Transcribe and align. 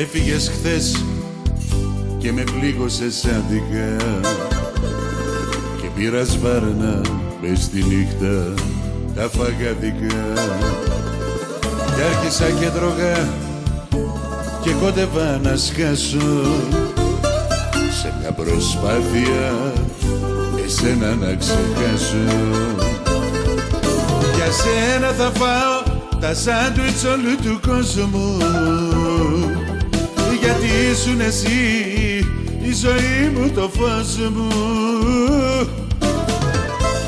Έφυγες 0.00 0.50
χθες 0.54 1.04
και 2.18 2.32
με 2.32 2.42
πλήγωσες 2.42 3.24
αντικά 3.24 4.20
και 5.80 5.88
πήρα 5.94 6.24
σβάρνα 6.24 7.00
μες 7.42 7.62
στη 7.62 7.84
νύχτα 7.84 8.54
τα 9.14 9.28
φαγαδικά 9.28 10.32
και 11.96 12.02
άρχισα 12.02 12.50
και 12.50 12.66
τρώγα 12.66 13.28
και 14.62 14.70
κόντευα 14.80 15.38
να 15.42 15.56
σκάσω. 15.56 16.42
Σε 18.00 18.14
μια 18.20 18.32
προσπάθεια 18.32 19.74
εσένα 20.64 21.14
να 21.14 21.34
ξεχάσω. 21.34 22.36
Για 24.34 24.50
σένα 24.52 25.12
θα 25.12 25.30
φάω 25.34 25.96
τα 26.20 26.34
σάντουιτς 26.34 27.04
όλου 27.04 27.36
του 27.42 27.60
κόσμου 27.68 28.36
γιατί 30.68 30.90
ήσουν 30.90 31.20
εσύ 31.20 31.58
η 32.62 32.72
ζωή 32.72 33.30
μου 33.34 33.50
το 33.54 33.70
φως 33.78 34.16
μου. 34.34 34.48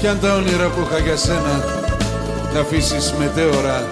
Κι 0.01 0.07
αν 0.07 0.21
τα 0.21 0.35
όνειρα 0.35 0.69
που 0.69 0.87
είχα 0.87 0.99
για 0.99 1.17
σένα 1.17 1.65
τα 2.53 2.61
αφήσεις 2.61 3.15
μετέωρα 3.19 3.89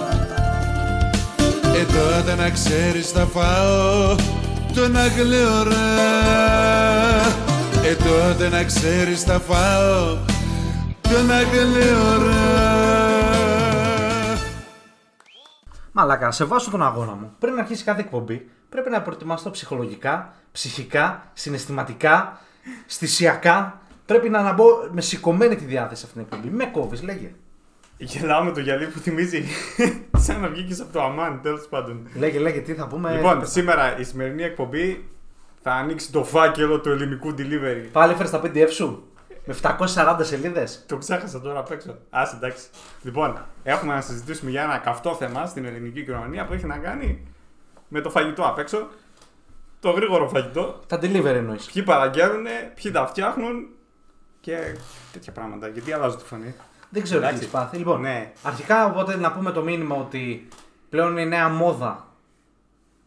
ε 1.74 1.84
τότε 1.84 2.34
να 2.42 2.50
ξέρεις 2.50 3.10
θα 3.10 3.28
φάω 3.34 4.14
τον 4.74 4.96
αγλαιόρα 4.96 5.88
ε 7.82 7.94
τότε 7.94 8.48
να 8.48 8.64
ξέρεις 8.64 9.22
θα 9.22 9.40
φάω 9.48 10.16
τον 11.02 11.30
αγλαιόρα 11.30 12.97
Μαλάκα, 15.98 16.30
σε 16.30 16.44
βάσω 16.44 16.70
τον 16.70 16.82
αγώνα 16.82 17.12
μου. 17.12 17.32
Πριν 17.38 17.54
να 17.54 17.60
αρχίσει 17.60 17.84
κάθε 17.84 18.00
εκπομπή, 18.00 18.48
πρέπει 18.68 18.90
να 18.90 19.02
προετοιμάσω 19.02 19.50
ψυχολογικά, 19.50 20.34
ψυχικά, 20.52 21.30
συναισθηματικά, 21.32 22.40
στησιακά. 22.86 23.80
Πρέπει 24.06 24.28
να, 24.28 24.42
να 24.42 24.52
μπω 24.52 24.64
με 24.90 25.00
σηκωμένη 25.00 25.56
τη 25.56 25.64
διάθεση 25.64 26.04
αυτήν 26.06 26.24
την 26.24 26.30
εκπομπή. 26.32 26.56
Με 26.56 26.64
κόβεις, 26.64 27.02
λέγε. 27.02 27.34
Γελάω 27.96 28.42
με 28.42 28.52
το 28.52 28.60
γυαλί 28.60 28.86
που 28.86 28.98
θυμίζει 28.98 29.44
σαν 30.24 30.40
να 30.40 30.48
βγήκες 30.48 30.80
από 30.80 30.92
το 30.92 31.02
αμάν, 31.02 31.40
τέλος 31.42 31.66
πάντων. 31.68 32.08
Λέγε, 32.14 32.38
λέγε, 32.38 32.60
τι 32.60 32.74
θα 32.74 32.86
πούμε. 32.86 33.14
Λοιπόν, 33.14 33.46
σήμερα 33.46 33.98
η 33.98 34.04
σημερινή 34.04 34.42
εκπομπή 34.42 35.08
θα 35.62 35.72
ανοίξει 35.72 36.12
το 36.12 36.24
φάκελο 36.24 36.80
του 36.80 36.90
ελληνικού 36.90 37.34
delivery. 37.38 37.88
Πάλι 37.92 38.12
έφερε 38.12 38.28
τα 38.28 38.40
PDF 38.44 38.70
σου; 38.70 39.08
Με 39.50 39.54
740 39.62 40.18
σελίδες. 40.20 40.84
Το 40.86 40.96
ξέχασα 40.96 41.40
τώρα 41.40 41.58
απ' 41.58 41.70
έξω. 41.70 41.90
Α, 42.10 42.22
εντάξει. 42.34 42.66
Λοιπόν, 43.02 43.44
έχουμε 43.62 43.94
να 43.94 44.00
συζητήσουμε 44.00 44.50
για 44.50 44.62
ένα 44.62 44.78
καυτό 44.78 45.14
θέμα 45.14 45.46
στην 45.46 45.64
ελληνική 45.64 46.04
κοινωνία 46.04 46.46
που 46.46 46.52
έχει 46.52 46.66
να 46.66 46.78
κάνει 46.78 47.26
με 47.88 48.00
το 48.00 48.10
φαγητό 48.10 48.42
απ' 48.46 48.58
έξω. 48.58 48.88
Το 49.80 49.90
γρήγορο 49.90 50.28
φαγητό. 50.28 50.80
Τα 50.86 50.98
delivery 51.02 51.24
εννοείς. 51.24 51.66
Ποιοι 51.72 51.82
παραγγέλνουν, 51.82 52.46
ποιοι 52.82 52.92
τα 52.92 53.06
φτιάχνουν 53.06 53.68
και 54.40 54.76
τέτοια 55.12 55.32
πράγματα. 55.32 55.68
Γιατί 55.68 55.92
αλλάζω 55.92 56.16
τη 56.16 56.24
φωνή. 56.24 56.54
Δεν 56.90 57.02
ξέρω 57.02 57.20
τι 57.20 57.26
Εντάξει. 57.26 57.42
έχεις 57.42 57.54
πάθει. 57.54 57.76
Λοιπόν, 57.76 58.00
Ναι. 58.00 58.32
αρχικά 58.42 58.86
οπότε 58.86 59.16
να 59.16 59.32
πούμε 59.32 59.50
το 59.50 59.62
μήνυμα 59.62 59.96
ότι 59.96 60.48
πλέον 60.88 61.16
η 61.16 61.26
νέα 61.26 61.48
μόδα 61.48 62.06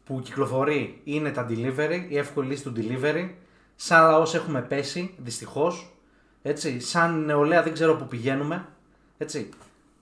που 0.03 0.19
κυκλοφορεί 0.23 1.01
είναι 1.03 1.31
τα 1.31 1.45
delivery, 1.49 2.05
η 2.07 2.17
εύκολη 2.17 2.47
λύση 2.47 2.63
του 2.63 2.73
delivery. 2.77 3.29
Σαν 3.75 4.09
λαός 4.09 4.33
έχουμε 4.35 4.61
πέσει, 4.61 5.13
δυστυχώς. 5.17 5.85
Έτσι, 6.41 6.79
σαν 6.79 7.25
νεολαία 7.25 7.63
δεν 7.63 7.73
ξέρω 7.73 7.95
που 7.95 8.05
πηγαίνουμε. 8.07 8.65
Έτσι. 9.17 9.49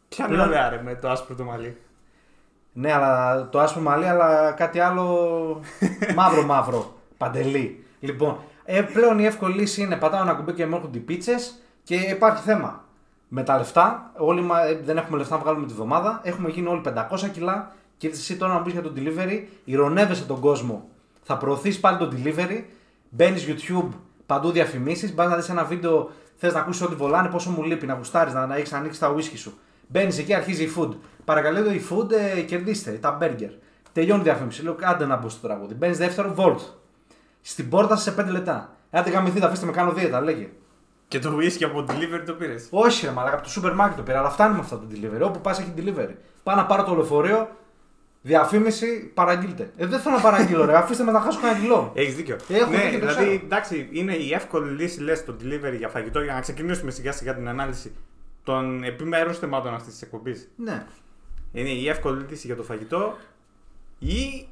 Ποια 0.09 0.25
Πλέον- 0.25 0.41
νεολαία 0.49 0.69
ρε 0.69 0.81
με 0.83 0.95
το 0.95 1.09
άσπρο 1.09 1.35
το 1.35 1.43
μαλλί. 1.43 1.77
Ναι, 2.73 2.93
αλλά 2.93 3.49
το 3.49 3.59
άσπρο 3.59 3.81
μαλλί, 3.81 4.05
αλλά 4.07 4.51
κάτι 4.51 4.79
άλλο 4.79 5.61
μαύρο 6.15 6.43
μαύρο. 6.43 6.93
Παντελή. 7.17 7.83
Λοιπόν, 7.99 8.37
ε, 8.65 8.81
πλέον 8.81 9.19
η 9.19 9.25
εύκολη 9.25 9.53
λύση 9.59 9.81
είναι 9.81 9.95
πατάω 9.95 10.21
ένα 10.21 10.33
κουμπί 10.33 10.53
και 10.53 10.65
μου 10.65 10.75
έρχονται 10.75 10.97
οι 10.97 11.01
πίτσες 11.01 11.59
και 11.83 11.95
υπάρχει 11.95 12.43
θέμα. 12.43 12.83
Με 13.27 13.43
τα 13.43 13.57
λεφτά, 13.57 14.11
όλοι 14.17 14.41
μα, 14.41 14.61
ε, 14.65 14.79
δεν 14.83 14.97
έχουμε 14.97 15.17
λεφτά 15.17 15.35
να 15.35 15.41
βγάλουμε 15.41 15.67
τη 15.67 15.73
βδομάδα, 15.73 16.19
έχουμε 16.23 16.49
γίνει 16.49 16.67
όλοι 16.67 16.81
500 16.81 17.29
κιλά 17.31 17.71
και 17.97 18.07
εσύ 18.07 18.37
τώρα 18.37 18.53
να 18.53 18.59
μπεις 18.59 18.73
για 18.73 18.81
το 18.81 18.93
delivery, 18.95 19.43
ηρωνεύεσαι 19.65 20.23
τον 20.25 20.39
κόσμο. 20.39 20.89
Θα 21.23 21.37
προωθείς 21.37 21.79
πάλι 21.79 21.97
το 21.97 22.11
delivery, 22.15 22.63
μπαίνεις 23.09 23.45
YouTube, 23.47 23.89
παντού 24.29 24.51
διαφημίσεις, 24.51 25.13
μπας 25.13 25.29
να 25.29 25.35
δεις 25.35 25.49
ένα 25.49 25.63
βίντεο, 25.63 26.09
θες 26.35 26.53
να 26.53 26.59
ακούσεις 26.59 26.81
ό,τι 26.81 26.95
βολάνε, 26.95 27.29
πόσο 27.29 27.49
μου 27.49 27.63
λείπει, 27.63 27.85
να 27.85 27.93
γουστάρεις, 27.93 28.33
να, 28.33 28.45
να 28.45 28.55
έχεις 28.55 28.73
ανοίξει 28.73 28.99
τα 28.99 29.15
whisky 29.15 29.37
σου. 29.37 29.53
Μπαίνεις 29.87 30.17
εκεί, 30.17 30.33
αρχίζει 30.33 30.63
η 30.63 30.71
food. 30.77 30.89
Παρακαλώ 31.25 31.71
η 31.71 31.81
food, 31.89 32.11
ε, 32.11 32.41
κερδίστε 32.41 32.91
τα 32.91 33.17
burger. 33.21 33.49
Τελειώνει 33.93 34.19
η 34.19 34.23
διαφήμιση. 34.23 34.63
Λέω 34.63 34.75
άντε 34.81 35.05
να 35.05 35.15
μπω 35.15 35.29
στο 35.29 35.47
τραγούδι. 35.47 35.73
Μπαίνεις 35.73 35.97
δεύτερο, 35.97 36.33
volt. 36.37 36.59
Στην 37.41 37.69
πόρτα 37.69 37.95
σε 37.95 38.11
5 38.11 38.25
λεπτά. 38.31 38.75
Άντε 38.91 39.09
γαμηθείτε, 39.09 39.45
αφήστε 39.45 39.65
με 39.65 39.71
κάνω 39.71 39.91
δίαιτα, 39.91 40.21
λέγε. 40.21 40.49
Και 41.07 41.19
το 41.19 41.37
whisky 41.37 41.63
από 41.63 41.83
το 41.83 41.93
delivery 41.93 42.23
το 42.25 42.33
πήρες. 42.33 42.67
Όχι, 42.69 43.05
ρε 43.05 43.11
μαλάκα, 43.11 43.35
από 43.35 43.43
το 43.43 43.49
σούπερ 43.49 43.73
μάρκετ 43.73 43.97
το 43.97 44.03
πήρα, 44.03 44.19
αλλά 44.19 44.29
φτάνει 44.29 44.53
με 44.53 44.59
αυτό 44.59 44.77
το 44.77 44.85
delivery. 44.91 45.21
Όπου 45.25 45.39
πας 45.39 45.59
έχει 45.59 45.73
delivery. 45.77 46.15
Πάω 46.43 46.55
να 46.55 46.65
πάρω 46.65 46.83
το 46.83 46.93
λεωφορείο, 46.93 47.49
διαφήμιση, 48.21 49.11
παραγγείλτε. 49.13 49.71
Ε, 49.77 49.85
δεν 49.85 49.99
θέλω 49.99 50.15
να 50.15 50.21
παραγγείλω, 50.21 50.65
ρε. 50.65 50.77
Αφήστε 50.77 51.03
με 51.03 51.11
να 51.11 51.19
χάσω 51.19 51.39
κανένα 51.39 51.59
κιλό. 51.59 51.91
Έχεις 51.95 52.15
δίκιο. 52.15 52.37
Έχω 52.49 52.71
ναι, 52.71 52.77
δίκιο, 52.77 52.99
το 52.99 53.05
δηλαδή 53.05 53.25
ξέρω. 53.25 53.45
εντάξει, 53.45 53.89
είναι 53.91 54.15
η 54.15 54.33
εύκολη 54.33 54.71
λύση 54.71 55.01
λες 55.01 55.25
το 55.25 55.35
delivery 55.41 55.75
για 55.77 55.87
φαγητό 55.87 56.21
για 56.21 56.33
να 56.33 56.41
ξεκινήσουμε 56.41 56.91
σιγά 56.91 57.11
σιγά 57.11 57.35
την 57.35 57.47
ανάλυση 57.47 57.95
των 58.43 58.83
επιμέρους 58.83 59.39
θεμάτων 59.39 59.73
αυτής 59.73 59.93
της 59.93 60.01
εκπομπής. 60.01 60.49
Ναι. 60.55 60.85
Είναι 61.51 61.69
η 61.69 61.89
εύκολη 61.89 62.25
λύση 62.29 62.47
για 62.47 62.55
το 62.55 62.63
φαγητό 62.63 63.17
ή. 63.99 64.47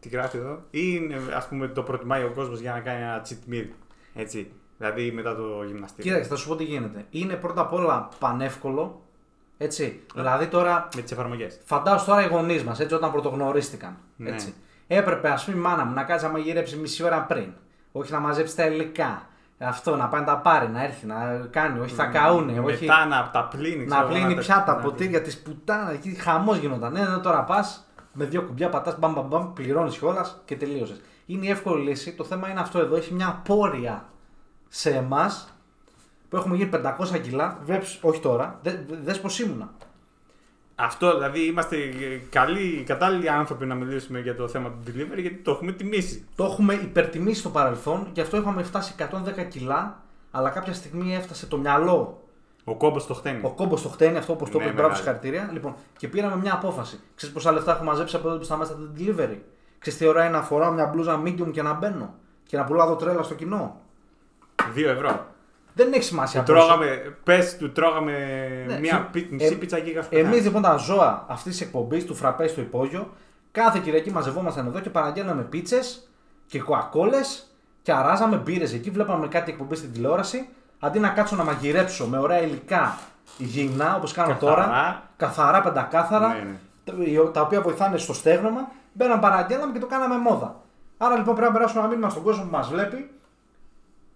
Τι 0.00 0.08
γράφει 0.08 0.36
εδώ, 0.36 0.62
ή 0.70 0.80
είναι, 0.82 1.16
ας 1.34 1.48
πούμε 1.48 1.68
το 1.68 1.82
προτιμάει 1.82 2.22
ο 2.22 2.32
κόσμος 2.34 2.60
για 2.60 2.72
να 2.72 2.80
κάνει 2.80 3.02
ένα 3.02 3.26
cheat 3.28 3.52
meal. 3.52 3.66
Έτσι. 4.14 4.50
Δηλαδή 4.78 5.12
μετά 5.12 5.36
το 5.36 5.62
γυμναστήριο. 5.66 6.10
Κοίταξε, 6.10 6.28
θα 6.28 6.36
σου 6.36 6.48
πω 6.48 6.56
τι 6.56 6.64
γίνεται. 6.64 7.04
Είναι 7.10 7.34
πρώτα 7.34 7.60
απ' 7.60 7.72
όλα 7.72 8.08
πανεύκολο. 8.18 9.02
Έτσι. 9.58 10.02
Δηλαδή 10.14 10.46
τώρα, 10.46 10.88
Με 10.96 11.02
τις 11.02 11.12
εφαρμογές. 11.12 11.60
φαντάσου 11.64 12.06
τώρα 12.06 12.24
οι 12.24 12.28
γονείς 12.28 12.64
μας, 12.64 12.80
έτσι, 12.80 12.94
όταν 12.94 13.10
πρωτογνωρίστηκαν. 13.12 13.96
Ναι. 14.16 14.30
Έτσι. 14.30 14.54
Έπρεπε, 14.86 15.28
ας 15.30 15.44
πούμε, 15.44 15.56
η 15.56 15.60
μάνα 15.60 15.84
μου 15.84 15.92
να 15.94 16.02
κάτσει 16.02 16.26
να 16.26 16.32
μαγειρέψει 16.32 16.76
μισή 16.76 17.04
ώρα 17.04 17.22
πριν. 17.22 17.52
Όχι 17.92 18.12
να 18.12 18.18
μαζέψει 18.18 18.56
τα 18.56 18.66
υλικά. 18.66 19.22
Αυτό, 19.58 19.96
να 19.96 20.08
πάει 20.08 20.20
να 20.20 20.26
τα 20.26 20.36
πάρει, 20.38 20.68
να 20.68 20.84
έρθει, 20.84 21.06
να 21.06 21.46
κάνει. 21.50 21.78
Όχι, 21.80 21.94
θα 21.94 22.04
καούνε. 22.06 22.60
Όχι, 22.60 22.84
Μετά 22.86 23.06
να 23.06 23.30
τα 23.32 23.44
πλύνει. 23.44 23.84
να 23.86 23.96
ξέρω, 23.96 24.08
πλύνει 24.10 24.34
τα- 24.34 24.40
πιάτα, 24.40 24.74
να- 24.74 24.82
ποτήρια 24.82 25.22
της 25.22 25.38
πουτάνα. 25.42 25.90
Εκεί 25.92 26.10
χαμός 26.14 26.56
γινόταν. 26.58 26.92
Ναι, 26.92 27.00
ναι, 27.00 27.16
τώρα 27.18 27.42
πας 27.44 27.88
με 28.12 28.24
δύο 28.24 28.42
κουμπιά 28.42 28.68
πατάς, 28.68 28.98
μπαμ, 28.98 29.12
μπαμ, 29.12 29.26
μπαμ, 29.28 29.52
πληρώνεις 29.52 29.98
κιόλας 29.98 30.40
και 30.44 30.56
τελείωσες. 30.56 31.00
Είναι 31.26 31.46
η 31.46 31.50
εύκολη 31.50 31.88
λύση. 31.88 32.12
Το 32.12 32.24
θέμα 32.24 32.50
είναι 32.50 32.60
αυτό 32.60 32.78
εδώ. 32.78 32.96
Έχει 32.96 33.14
μια 33.14 33.28
απόρρεια 33.28 34.04
σε 34.68 34.90
εμάς 34.90 35.53
που 36.34 36.40
έχουμε 36.40 36.56
γίνει 36.56 36.70
500 36.72 37.20
κιλά. 37.22 37.58
Βλέπεις, 37.64 37.98
όχι 38.02 38.20
τώρα, 38.20 38.58
δε, 38.62 38.70
δες 39.02 39.20
πως 39.20 39.38
ήμουνα. 39.38 39.70
Αυτό 40.74 41.14
δηλαδή 41.14 41.46
είμαστε 41.46 41.76
καλοί, 42.30 42.84
κατάλληλοι 42.86 43.28
άνθρωποι 43.28 43.66
να 43.66 43.74
μιλήσουμε 43.74 44.20
για 44.20 44.36
το 44.36 44.48
θέμα 44.48 44.68
του 44.68 44.78
delivery 44.86 45.18
γιατί 45.20 45.36
το 45.36 45.50
έχουμε 45.50 45.72
τιμήσει. 45.72 46.24
Το 46.36 46.44
έχουμε 46.44 46.74
υπερτιμήσει 46.74 47.40
στο 47.40 47.48
παρελθόν, 47.48 48.08
γι' 48.12 48.20
αυτό 48.20 48.36
είχαμε 48.36 48.62
φτάσει 48.62 48.94
110 48.98 49.44
κιλά, 49.48 50.02
αλλά 50.30 50.50
κάποια 50.50 50.72
στιγμή 50.72 51.14
έφτασε 51.14 51.46
το 51.46 51.56
μυαλό. 51.56 52.22
Ο 52.64 52.74
κόμπος 52.76 53.06
το 53.06 53.14
χτένει. 53.14 53.40
Ο 53.42 53.50
κόμπος 53.50 53.82
το 53.82 53.88
χτένει, 53.88 54.16
αυτό 54.16 54.32
όπως 54.32 54.50
το 54.50 54.58
Ναι, 54.58 54.64
είπε, 54.64 54.72
μπράβο 54.72 54.88
μεγάλη. 54.88 55.04
συγχαρητήρια. 55.06 55.50
Λοιπόν, 55.52 55.74
και 55.96 56.08
πήραμε 56.08 56.36
μια 56.36 56.54
απόφαση. 56.54 57.00
Ξέρεις 57.14 57.34
πόσα 57.34 57.52
λεφτά 57.52 57.72
έχω 57.72 57.84
μαζέψει 57.84 58.16
από 58.16 58.28
εδώ 58.28 58.38
που 58.38 58.44
σταμάτησα 58.44 58.74
το 58.76 58.88
delivery; 58.98 59.38
Ξέρεις 59.78 59.98
τι 59.98 60.06
ώρα 60.06 60.24
είναι 60.24 60.36
να 60.36 60.42
φοράω 60.42 60.72
μια 60.72 60.86
μπλούζα 60.86 61.22
medium 61.24 61.50
και 61.52 61.62
να 61.62 61.72
μπαίνω 61.72 62.14
και 62.46 62.56
να 62.56 62.64
πουλάω 62.64 62.96
τρέλα 62.96 63.22
στο 63.22 63.34
κοινό; 63.34 63.80
2 64.74 64.88
ευρώ. 64.88 65.32
Δεν 65.74 65.92
έχει 65.92 66.02
σημασία 66.02 66.42
Του 66.42 66.52
πόσο. 66.52 66.66
τρώγαμε, 66.66 67.16
πες, 67.24 67.56
του 67.56 67.72
τρώγαμε 67.72 68.12
Ναι, 68.66 68.78
μια 68.78 68.96
φι- 68.96 69.10
πι- 69.10 69.32
μισή 69.32 69.52
ε, 69.52 69.56
πίτσα 69.56 69.78
γίγα 69.78 70.04
Εμείς 70.10 70.42
λοιπόν 70.42 70.62
τα 70.62 70.76
ζώα 70.76 71.24
αυτής 71.28 71.52
της 71.56 71.60
εκπομπής 71.66 72.04
του 72.04 72.14
φραπέ 72.14 72.46
στο 72.46 72.60
υπόγειο, 72.60 73.12
κάθε 73.52 73.78
Κυριακή 73.82 74.10
μαζευόμασταν 74.10 74.66
εδώ 74.66 74.80
και 74.80 74.90
παραγγέλναμε 74.90 75.42
πίτσες 75.42 76.08
και 76.46 76.60
κοακόλε 76.60 77.16
και 77.82 77.92
αράζαμε 77.92 78.36
μπύρες 78.36 78.72
εκεί. 78.72 78.90
Βλέπαμε 78.90 79.28
κάτι 79.28 79.50
εκπομπή 79.50 79.74
στην 79.74 79.92
τηλεόραση. 79.92 80.48
Αντί 80.80 80.98
να 80.98 81.08
κάτσω 81.08 81.36
να 81.36 81.44
μαγειρέψω 81.44 82.06
με 82.06 82.18
ωραία 82.18 82.42
υλικά 82.42 82.98
υγιεινά 83.38 83.96
όπως 83.96 84.12
κάνω 84.12 84.28
Καθαρά. 84.32 84.54
τώρα, 84.54 85.02
καθαρά, 85.16 85.60
πεντακάθαρα, 85.60 86.28
Ναι, 86.28 86.40
ναι. 86.94 87.16
τα- 87.24 87.30
τα 87.30 87.40
οποία 87.40 87.60
βοηθάνε 87.60 87.96
στο 87.96 88.12
στέγνομα, 88.14 88.68
μπαίναμε 88.92 89.20
παραγγέλναμε 89.20 89.72
και 89.72 89.78
το 89.78 89.86
κάναμε 89.86 90.16
μόδα. 90.18 90.60
Άρα 90.98 91.16
λοιπόν 91.16 91.34
πρέπει 91.34 91.52
να 91.52 91.56
περάσουμε 91.58 91.80
ένα 91.80 91.88
μήνυμα 91.88 92.08
στον 92.10 92.22
κόσμο 92.22 92.42
που 92.44 92.50
μας 92.50 92.68
βλέπει. 92.68 93.10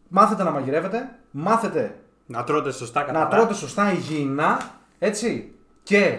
Μάθετε 0.08 0.43
να 0.43 0.50
μαγειρεύετε, 0.50 1.08
μάθετε 1.31 1.99
Να 2.26 2.44
τρώτε 2.44 2.72
σωστά 2.72 3.00
καθαρά. 3.00 3.19
να 3.25 3.28
τρώτε 3.28 3.55
σωστά 3.55 3.93
υγιεινά, 3.93 4.60
έτσι. 4.99 5.52
Και 5.82 6.19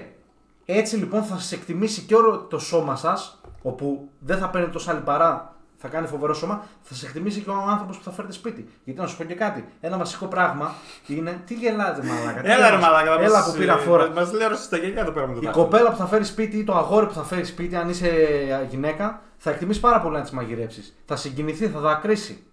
έτσι 0.65 0.95
λοιπόν 0.95 1.24
θα 1.24 1.36
σας 1.36 1.51
εκτιμήσει 1.51 2.01
και 2.01 2.15
όλο 2.15 2.38
το 2.38 2.59
σώμα 2.59 2.95
σας, 2.95 3.41
όπου 3.62 4.09
δεν 4.19 4.38
θα 4.38 4.50
παίρνει 4.50 4.68
τόσα 4.68 4.94
λιπαρά, 4.94 5.53
θα 5.81 5.88
κάνει 5.88 6.07
φοβερό 6.07 6.33
σώμα, 6.33 6.63
θα 6.81 6.94
σε 6.94 7.06
εκτιμήσει 7.06 7.39
και 7.41 7.50
ο 7.50 7.53
άνθρωπος 7.69 7.97
που 7.97 8.03
θα 8.03 8.12
φέρει 8.12 8.31
σπίτι. 8.33 8.69
Γιατί 8.83 9.00
να 9.00 9.07
σου 9.07 9.18
πω 9.18 9.24
και 9.24 9.33
κάτι. 9.36 9.65
Ένα 9.81 9.97
βασικό 9.97 10.25
πράγμα 10.25 10.74
είναι. 11.07 11.41
Τι 11.45 11.53
γελάτε, 11.53 12.03
μαλάκα. 12.03 12.41
τι 12.41 12.47
Έλα 12.51 12.57
ρε 12.69 12.75
γελάς. 12.75 12.81
μαλάκα. 12.81 13.15
θα 13.15 13.21
Έλα 13.24 13.38
μας- 13.38 13.51
που 13.51 13.57
πήρα 13.57 13.77
φόρα. 13.77 14.09
Μας 14.09 14.31
λέει 14.33 14.47
στα 14.56 14.77
γέλια 14.77 15.01
εδώ 15.01 15.12
πέρα 15.12 15.27
με 15.27 15.33
το 15.33 15.39
Η 15.41 15.45
δάχτυλο. 15.45 15.63
κοπέλα 15.65 15.89
που 15.91 15.97
θα 15.97 16.06
φέρει 16.06 16.24
σπίτι 16.24 16.57
ή 16.57 16.63
το 16.63 16.74
αγόρι 16.75 17.06
που 17.06 17.13
θα 17.13 17.24
φέρει 17.24 17.44
σπίτι, 17.45 17.75
αν 17.75 17.89
είσαι 17.89 18.09
γυναίκα, 18.69 19.21
θα 19.38 19.50
εκτιμήσει 19.50 19.80
πάρα 19.80 20.00
πολύ 20.01 20.15
να 20.15 20.21
τις 20.21 20.31
μαγειρέψεις. 20.31 20.95
Θα 21.06 21.15
συγκινηθεί, 21.15 21.68
θα 21.68 21.80
δακρύσει. 21.80 22.44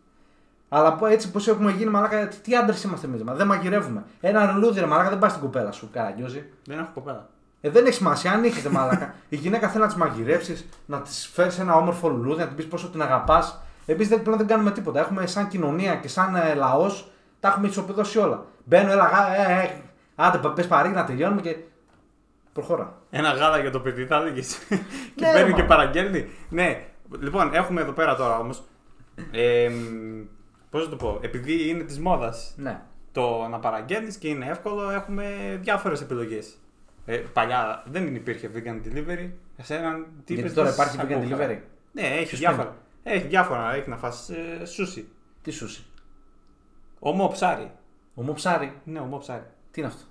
Αλλά 0.68 0.92
πω- 0.94 1.06
έτσι 1.06 1.30
πώ 1.30 1.40
έχουμε 1.50 1.70
γίνει, 1.70 1.90
μαλάκα, 1.90 2.28
τι- 2.28 2.36
τι 2.36 2.56
άντρες 2.56 2.82
είμαστε 2.82 3.06
εμείς. 3.06 3.22
Δεν 3.24 3.46
μαγειρεύουμε. 3.46 4.04
Ένα 4.20 4.52
λουλούδι, 4.52 4.80
ρε 4.80 4.86
μαλάκα, 4.86 5.08
δεν 5.08 5.18
πάει 5.18 5.30
στην 5.30 5.42
κοπέλα 5.42 5.72
σου, 5.72 5.88
καραγκιόζη. 5.92 6.44
Δεν 6.66 6.78
έχω 6.78 6.88
κοπέλα. 6.94 7.28
Ε, 7.60 7.70
δεν 7.70 7.84
έχει 7.86 7.94
σημασία, 7.94 8.32
αν 8.32 8.44
είχε 8.44 8.68
μαλάκα. 8.68 9.14
Η 9.28 9.36
γυναίκα 9.36 9.68
θέλει 9.68 9.84
να 9.84 9.90
τη 9.90 9.98
μαγειρεύσει, 9.98 10.68
να 10.86 11.00
τη 11.00 11.10
φέρεις 11.32 11.58
ένα 11.58 11.74
όμορφο 11.74 12.08
λουλούδι, 12.08 12.40
να 12.40 12.46
την 12.46 12.56
πεις 12.56 12.66
πόσο 12.66 12.88
την 12.88 13.02
αγαπάς. 13.02 13.60
Εμείς 13.86 14.08
δεν, 14.08 14.22
πλέον 14.22 14.38
δεν 14.38 14.46
κάνουμε 14.46 14.70
τίποτα. 14.70 15.00
Έχουμε 15.00 15.26
σαν 15.26 15.48
κοινωνία 15.48 15.94
και 15.94 16.08
σαν 16.08 16.34
ε, 16.36 16.54
λαός, 16.54 17.10
τα 17.40 17.48
έχουμε 17.48 17.66
ισοπεδώσει 17.68 18.18
όλα. 18.18 18.44
Μπαίνω, 18.64 18.92
έλα, 18.92 19.04
γα- 19.04 19.50
ε, 19.50 19.62
ε, 19.62 19.70
άντε, 20.14 20.38
πες 20.54 20.66
παρήγει 20.66 20.94
να 20.94 21.04
τελειώνουμε 21.04 21.40
και. 21.40 21.56
Προχώρα. 22.52 22.94
Ένα 23.10 23.30
γάλα 23.32 23.58
για 23.58 23.70
το 23.70 23.80
παιδί 23.80 24.04
θα 24.06 24.16
έλεγε. 24.16 24.40
και 25.16 25.24
Ναι, 25.24 25.32
μπαίνει 25.32 25.50
μα. 25.50 25.56
και 25.56 25.62
παραγγέλνει. 25.62 26.28
Ναι, 26.48 26.84
λοιπόν, 27.20 27.54
έχουμε 27.54 27.80
εδώ 27.80 27.92
πέρα 27.92 28.16
τώρα 28.16 28.38
όμως. 28.38 28.62
Ε, 29.30 29.70
Πώς 30.70 30.84
να 30.84 30.90
το 30.90 30.96
πω, 30.96 31.18
επειδή 31.22 31.68
είναι 31.68 31.82
της 31.82 31.98
μόδας 31.98 32.54
Ναι. 32.56 32.80
το 33.12 33.46
να 33.50 33.58
παραγγέλνεις 33.58 34.16
και 34.16 34.28
είναι 34.28 34.46
εύκολο, 34.46 34.90
έχουμε 34.90 35.58
διάφορες 35.62 36.00
επιλογές. 36.00 36.54
Ε, 37.06 37.16
παλιά 37.16 37.82
δεν 37.86 38.14
υπήρχε 38.14 38.50
vegan 38.54 38.86
delivery. 38.86 39.30
Εσένα 39.56 39.94
τι 40.24 40.34
Γιατί 40.34 40.40
είπες, 40.40 40.52
τώρα 40.54 40.70
δεν 40.70 40.74
υπάρχει 40.74 40.96
σ' 40.96 41.00
vegan 41.00 41.12
ακούω 41.24 41.36
καλά. 41.36 41.46
delivery; 41.54 41.58
Ναι, 41.92 42.02
έχει 42.02 42.26
Ποιος 42.26 42.40
διάφορα. 42.40 42.76
Έχει 43.02 43.26
διάφορα. 43.26 43.74
Έχει 43.74 43.88
να 43.88 43.96
φας 43.96 44.28
ε, 44.30 44.64
σούσι. 44.64 45.08
Τι 45.42 45.50
σούσι; 45.50 45.84
Ομό 46.98 47.28
ψάρι. 47.28 47.70
Ομό 48.14 48.32
ψάρι; 48.32 48.72
Ναι, 48.84 49.00
ομό 49.00 49.18
ψάρι. 49.18 49.42
Τι 49.70 49.80
είναι 49.80 49.88
αυτό; 49.88 50.02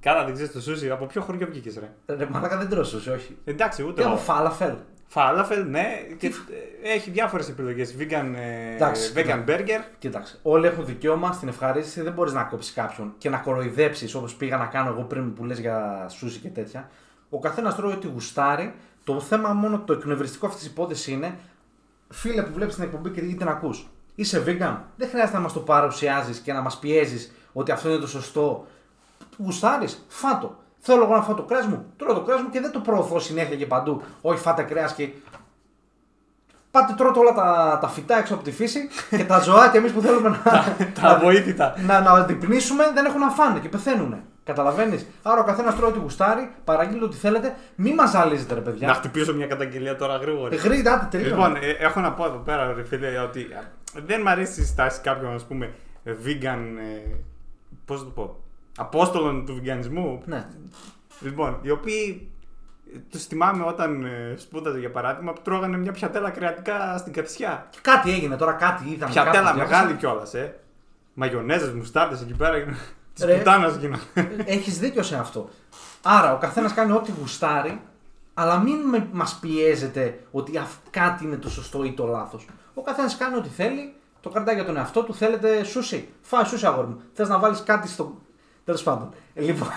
Καλά, 0.00 0.24
δεν 0.24 0.34
ξέρεις 0.34 0.52
το 0.52 0.60
σούσι. 0.60 0.90
Από 0.90 1.06
ποιο 1.06 1.20
χωριό 1.20 1.46
βγήκες, 1.46 1.78
ρε; 1.78 2.14
Ρε, 2.16 2.26
μαλάκα 2.30 2.56
δεν 2.58 2.68
τρώω 2.68 2.84
σούσι, 2.84 3.10
όχι. 3.10 3.36
Εντάξει, 3.44 3.82
ούτε 3.82 3.92
Τι 3.94 4.02
από 4.02 4.10
εγώ. 4.10 4.20
φάλαφελ. 4.20 4.74
Φάλαφελ, 5.12 5.70
ναι. 5.70 5.86
Και 6.18 6.26
ε, 6.26 6.92
έχει 6.92 7.10
διάφορες 7.10 7.48
επιλογές. 7.48 7.94
Vegan, 7.98 8.32
ε, 8.34 8.74
Εντάξει, 8.74 9.12
vegan 9.16 9.42
ναι. 9.44 9.44
burger. 9.46 9.84
Κοίταξε. 9.98 10.38
Όλοι 10.42 10.66
έχουν 10.66 10.84
δικαίωμα 10.86 11.32
στην 11.32 11.48
ευχαρίστηση. 11.48 12.02
Δεν 12.02 12.12
μπορείς 12.12 12.32
να 12.32 12.42
κόψεις 12.42 12.72
κάποιον 12.72 13.14
και 13.18 13.30
να 13.30 13.36
κοροϊδέψεις 13.36 14.14
όπως 14.14 14.34
πήγα 14.34 14.56
να 14.56 14.66
κάνω 14.66 14.90
εγώ 14.90 15.02
πριν 15.02 15.34
που 15.34 15.44
λες 15.44 15.58
για 15.58 16.06
σούσι 16.08 16.38
και 16.38 16.48
τέτοια. 16.48 16.90
Ο 17.30 17.38
καθένας 17.38 17.74
τρώει 17.74 17.92
ό,τι 17.92 18.06
γουστάρει. 18.06 18.74
Το 19.04 19.20
θέμα 19.20 19.52
μόνο 19.52 19.78
το 19.78 19.92
εκνευριστικό 19.92 20.46
αυτής 20.46 20.62
της 20.62 20.70
υπόθεσης 20.70 21.06
είναι, 21.06 21.34
φίλε 22.08 22.42
που 22.42 22.52
βλέπεις 22.52 22.74
την 22.74 22.84
εκπομπή 22.84 23.10
και 23.10 23.20
την 23.20 23.48
ακούς. 23.48 23.88
Είσαι 24.14 24.42
vegan; 24.46 24.76
Δεν 24.96 25.08
χρειάζεται 25.08 25.36
να 25.36 25.42
μας 25.42 25.52
το 25.52 25.60
παρουσιάζεις 25.60 26.38
και 26.38 26.52
να 26.52 26.60
μας 26.60 26.78
πιέζεις 26.78 27.32
ότι 27.52 27.70
αυτό 27.70 27.88
είναι 27.88 27.98
το 27.98 28.08
σωστό. 28.08 28.66
Γουστάρεις, 29.38 30.04
φάτο. 30.08 30.58
Θέλω 30.80 31.02
εγώ 31.04 31.14
να 31.14 31.22
φάω 31.22 31.34
το 31.34 31.42
κρέα 31.42 31.66
μου. 31.68 31.84
Τρώω 31.96 32.14
το 32.14 32.20
κρέα 32.20 32.42
μου 32.42 32.50
και 32.50 32.60
δεν 32.60 32.70
το 32.72 32.78
προωθώ 32.80 33.18
συνέχεια 33.18 33.56
και 33.56 33.66
παντού. 33.66 34.02
Όχι, 34.20 34.40
φάτε 34.40 34.62
κρέας 34.62 34.94
και 34.94 35.08
Πάτε 36.70 36.94
τρώτε 36.96 37.18
όλα 37.18 37.32
τα, 37.32 37.78
τα 37.80 37.88
φυτά 37.88 38.18
έξω 38.18 38.34
από 38.34 38.42
τη 38.42 38.50
φύση 38.52 38.88
και 39.10 39.24
τα 39.24 39.38
ζωάκια 39.38 39.80
εμείς 39.80 39.92
που 39.92 40.00
θέλουμε 40.00 40.28
να, 40.28 40.76
Τα 41.00 41.08
αβοήθητα. 41.08 41.74
να, 41.86 42.00
να 42.00 42.10
αντιπνήσουμε 42.10 42.90
δεν 42.94 43.04
έχουν 43.04 43.20
να 43.20 43.28
φάνε 43.30 43.58
και 43.58 43.68
πεθαίνουν. 43.68 44.14
Καταλαβαίνεις; 44.44 45.06
Άρα 45.22 45.40
ο 45.40 45.44
καθένας 45.44 45.76
τρώει 45.76 45.90
ό,τι 45.90 45.98
γουστάρει, 45.98 46.50
παραγγείλει 46.64 47.04
ό,τι 47.04 47.16
θέλετε. 47.16 47.54
Μη 47.74 47.94
μας 47.94 48.10
ζαλίζετε, 48.10 48.54
ρε 48.54 48.60
Να 48.60 48.66
παιδιά. 48.66 48.94
χτυπήσω 48.94 49.34
μια 49.34 49.46
καταγγελία 49.46 49.96
τώρα 49.96 50.16
γρήγορα. 50.16 50.56
Γρήγορα, 50.56 50.92
άντε, 50.94 51.06
τελείω. 51.10 51.28
Λοιπόν, 51.28 51.56
ε, 51.56 51.70
έχω 51.78 52.00
να 52.00 52.12
πω 52.12 52.24
εδώ 52.24 52.36
πέρα, 52.38 52.72
ρε 52.72 52.84
φίλε, 52.84 53.18
ότι 53.18 53.40
ε, 53.96 54.00
δεν 54.06 54.20
μ' 54.20 54.28
αρέσει 54.28 54.60
η 54.60 54.64
στάση 54.64 55.00
κάποιων, 55.00 55.34
ας 55.34 55.44
πούμε, 55.44 55.72
vegan. 56.06 56.58
Ε, 56.78 57.14
Πώς 57.84 57.98
να 57.98 58.04
το 58.04 58.10
πω. 58.10 58.36
Απόστολων 58.80 59.46
του 59.46 59.54
βιγκανισμού. 59.54 60.22
ναι. 60.26 60.46
Λοιπόν, 61.20 61.58
οι 61.62 61.70
οποίοι 61.70 62.30
τους 63.10 63.24
θυμάμαι 63.24 63.64
όταν 63.64 64.04
ε, 64.04 64.34
σπούδαζε 64.36 64.78
για 64.78 64.90
παράδειγμα 64.90 65.32
που 65.32 65.40
τρώγανε 65.44 65.76
μια 65.76 65.92
πιατέλα 65.92 66.30
κρεατικά 66.30 66.96
στην 66.98 67.12
κατσιά. 67.12 67.66
Και 67.70 67.78
κάτι 67.82 68.10
έγινε 68.12 68.36
τώρα, 68.36 68.52
κάτι 68.52 68.84
είδαμε. 68.90 69.12
Πιατέλα 69.12 69.44
κάτι 69.44 69.58
μεγάλη 69.58 69.94
κιόλας, 69.94 70.34
ε. 70.34 70.60
Μαγιονέζες, 71.14 71.72
μουστάρτες 71.72 72.20
εκεί 72.20 72.32
πέρα. 72.34 72.64
Τη 73.14 73.24
Ρε. 73.26 73.36
πουτάνα 73.36 73.68
γίνανε. 73.68 74.02
Έχεις 74.44 74.78
δίκιο 74.78 75.02
σε 75.02 75.16
αυτό. 75.16 75.48
Άρα 76.02 76.34
ο 76.34 76.38
καθένας 76.38 76.74
κάνει 76.74 76.92
ό,τι 76.92 77.12
γουστάρει, 77.20 77.80
αλλά 78.34 78.58
μην 78.58 78.78
μας 79.12 79.38
πιέζετε 79.40 80.20
ότι 80.30 80.56
αυ- 80.58 80.88
κάτι 80.90 81.24
είναι 81.24 81.36
το 81.36 81.50
σωστό 81.50 81.84
ή 81.84 81.92
το 81.92 82.06
λάθος. 82.06 82.46
Ο 82.74 82.82
καθένας 82.82 83.16
κάνει 83.16 83.36
ό,τι 83.36 83.48
θέλει, 83.48 83.94
το 84.20 84.28
κρατάει 84.28 84.54
για 84.54 84.64
τον 84.64 84.76
εαυτό 84.76 85.02
του. 85.02 85.14
Θέλετε 85.14 85.64
σούσι. 85.64 86.08
Φάει 86.20 86.44
σούσι, 86.44 86.66
αγόρι 86.66 86.86
μου. 86.86 87.00
Θες 87.12 87.28
να 87.28 87.38
βάλεις 87.38 87.62
κάτι 87.62 87.88
στο. 87.88 88.18
Τέλος 88.64 88.82
πάντων. 88.82 89.12
Ε, 89.34 89.40
λοιπόν. 89.42 89.68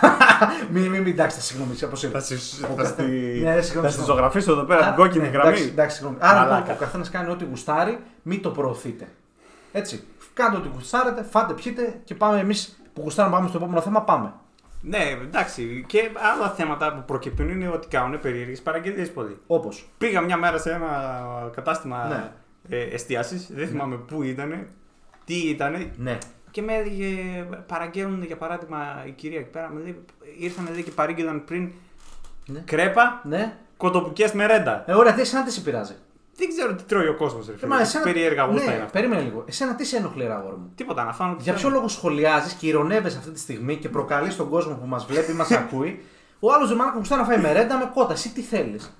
μην, 0.71 0.81
μην, 0.83 1.01
μην, 1.01 1.11
εντάξει, 1.13 1.41
συγγνώμη, 1.41 1.75
σε 1.75 1.85
αποσύρω. 1.85 2.11
Θα 2.11 2.19
στη- 2.19 2.33
Ο 2.35 2.67
θα 2.67 2.67
καθέ- 2.67 2.87
στη- 2.93 3.03
Ναι, 3.03 3.11
συγγνώμη, 3.39 3.61
θα 3.61 3.61
στη 3.61 3.71
συγγνώμη. 3.71 4.05
ζωγραφίσω 4.05 4.51
εδώ 4.51 4.63
πέρα 4.63 4.79
την 4.81 4.89
Α, 4.91 4.95
κόκκινη 4.95 5.23
ναι, 5.23 5.29
γραμμή. 5.29 5.47
Εντάξει, 5.49 5.67
εντάξει, 5.67 5.95
συγγνώμη. 5.95 6.17
Άρα 6.21 6.33
λοιπόν 6.39 6.53
Μαλάκα. 6.53 6.73
ο 6.73 6.75
καθένας 6.75 7.09
κάνει 7.09 7.31
ό,τι 7.31 7.45
γουστάρει, 7.45 7.99
μην 8.21 8.41
το 8.41 8.49
προωθείτε. 8.49 9.07
Έτσι. 9.71 10.03
Κάντε 10.33 10.57
ό,τι 10.57 10.67
γουστάρετε, 10.73 11.23
φάτε, 11.29 11.53
πιείτε 11.53 12.01
και 12.03 12.15
πάμε 12.15 12.39
εμείς 12.39 12.81
που 12.93 13.01
γουστάρουμε 13.01 13.35
πάμε 13.35 13.47
στο 13.47 13.57
επόμενο 13.57 13.81
θέμα. 13.81 14.01
Πάμε. 14.01 14.33
Ναι, 14.81 15.17
εντάξει. 15.21 15.83
Και 15.87 16.09
άλλα 16.35 16.49
θέματα 16.49 16.93
που 16.93 17.03
προκύπτουν 17.05 17.49
είναι 17.49 17.67
ότι 17.67 17.87
κάνουν 17.87 18.19
περίεργες 18.19 18.61
παραγγελίες 18.61 19.11
πολύ. 19.11 19.37
Όπως. 19.47 19.89
Πήγα 19.97 20.21
μια 20.21 20.37
μέρα 20.37 20.57
σε 20.57 20.71
ένα 20.71 20.89
κατάστημα 21.55 22.07
Ναι. 22.07 22.31
ε, 22.77 22.81
εστίαση, 22.83 23.47
δεν 23.49 23.67
θυμάμαι 23.67 23.95
πού 23.95 24.23
ήταν, 24.23 24.67
τι 25.25 25.35
ήταν, 25.49 25.91
Ναι. 25.97 26.17
Και 26.53 26.61
με 26.61 26.73
έλεγε, 26.73 27.07
παραγγέλνουν 27.67 28.23
για 28.23 28.37
παράδειγμα 28.37 29.03
η 29.05 29.11
κυρία 29.11 29.39
εκεί 29.39 29.49
πέρα, 29.49 29.69
με 29.69 29.81
λέει, 29.81 30.03
ήρθαν 30.39 30.67
λέει, 30.73 30.83
και 30.83 30.91
παρήγγειλαν 30.91 31.43
πριν 31.45 31.71
Ναι. 32.45 32.59
κρέπα, 32.59 33.21
Ναι. 33.23 33.57
κοτοπουκές 33.77 34.31
με 34.31 34.45
ρέντα. 34.45 34.83
Ε, 34.87 34.93
ωραία, 34.93 35.13
τι 35.13 35.21
εσένα 35.21 35.43
τι 35.43 35.51
σε 35.51 35.61
πειράζει; 35.61 35.93
Δεν 36.35 36.47
ξέρω 36.47 36.73
τι 36.75 36.83
τρώει 36.83 37.07
ο 37.07 37.15
κόσμος, 37.15 37.45
ρε 37.47 37.53
Ε, 37.53 37.57
φίλε. 37.57 37.67
μα 37.75 37.79
εσένα- 37.81 38.03
Περίεργα 38.03 38.43
γούστα 38.45 38.65
ναι, 38.65 38.71
είναι 38.73 38.83
αυτά. 38.83 38.91
Περίμενε 38.99 39.21
λίγο. 39.21 39.43
Εσένα 39.47 39.75
τι 39.75 39.85
σε 39.85 39.97
ενοχλεί, 39.97 40.23
ρε 40.25 40.33
αγόρι 40.33 40.55
μου; 40.55 40.71
Τίποτα, 40.75 41.03
να 41.03 41.13
φάνω 41.13 41.35
τι 41.35 41.43
Για 41.43 41.53
ποιο 41.53 41.61
θέλω. 41.61 41.73
λόγο 41.73 41.87
σχολιάζεις 41.87 42.53
και 42.53 42.67
ηρωνεύεσαι 42.67 43.17
αυτή 43.17 43.31
τη 43.31 43.39
στιγμή 43.39 43.75
και 43.77 43.89
προκαλείς 43.89 44.35
τον 44.35 44.49
κόσμο 44.49 44.73
που 44.75 44.85
μας 44.87 45.05
βλέπει 45.05 45.31
ή 45.31 45.35
μας 45.35 45.51
ακούει; 45.61 46.03
Ο 46.39 46.53
άλλος 46.53 46.67
ζεμάνα 46.67 46.91
που 46.91 46.97
γουστά 46.97 47.15
να 47.17 47.23
φάει 47.23 47.37
μερέντα 47.39 47.77
με 47.77 47.89
κότα. 47.93 48.13
Εσύ 48.13 48.29
τι 48.33 48.41
θέλεις; 48.41 48.93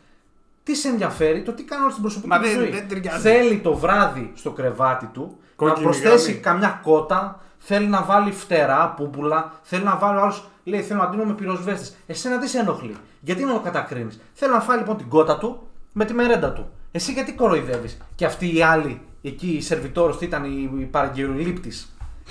Τι 0.63 0.75
σε 0.75 0.87
ενδιαφέρει; 0.87 1.41
Το 1.41 1.51
τι 1.51 1.63
κάνω 1.63 1.89
στην 1.89 2.01
προσωπική 2.01 2.27
Μα 2.29 2.37
του 2.39 2.43
δεν- 2.45 2.53
ζωή; 2.55 2.69
δεν 2.69 2.87
ταιριάζει. 2.87 3.21
θέλει 3.21 3.57
το 3.59 3.75
βράδυ 3.75 4.31
στο 4.35 4.51
κρεβάτι 4.51 5.05
του 5.05 5.37
Κόκκινη 5.67 5.85
να 5.85 5.91
προσθέσει 5.91 6.25
γραμμή. 6.31 6.39
καμιά 6.41 6.79
κότα. 6.83 7.39
Θέλει 7.57 7.87
να 7.87 8.01
βάλει 8.03 8.31
φτερά, 8.31 8.93
πούπουλα. 8.97 9.51
Θέλει 9.63 9.83
να 9.83 9.95
βάλει 9.97 10.17
ο 10.17 10.21
άλλο. 10.21 10.33
Λέει: 10.63 10.81
Θέλω 10.81 10.99
να 11.01 11.07
δίνω 11.09 11.23
με 11.23 11.33
πυροσβέστες. 11.33 11.95
Εσένα 12.07 12.37
τι 12.39 12.47
σε 12.47 12.59
ενοχλεί; 12.59 12.95
Γιατί 13.19 13.43
να 13.43 13.53
το 13.53 13.59
κατακρίνεις; 13.59 14.19
Θέλει 14.33 14.51
να 14.51 14.59
φάει 14.59 14.77
λοιπόν 14.77 14.97
την 14.97 15.09
κότα 15.09 15.37
του 15.37 15.67
με 15.93 16.05
τη 16.05 16.13
μερέντα 16.13 16.51
του. 16.51 16.69
Εσύ 16.91 17.11
γιατί 17.11 17.33
κοροϊδεύεις; 17.33 17.97
Και 18.15 18.25
αυτή 18.25 18.55
η 18.57 18.61
άλλη, 18.63 19.01
εκεί 19.21 19.47
η 19.47 19.61
σερβιτόρο, 19.61 20.15
τι 20.15 20.25
ήταν 20.25 20.43
η, 20.43 20.69
η 20.79 20.83
παραγγελιλήπτη. 20.83 21.71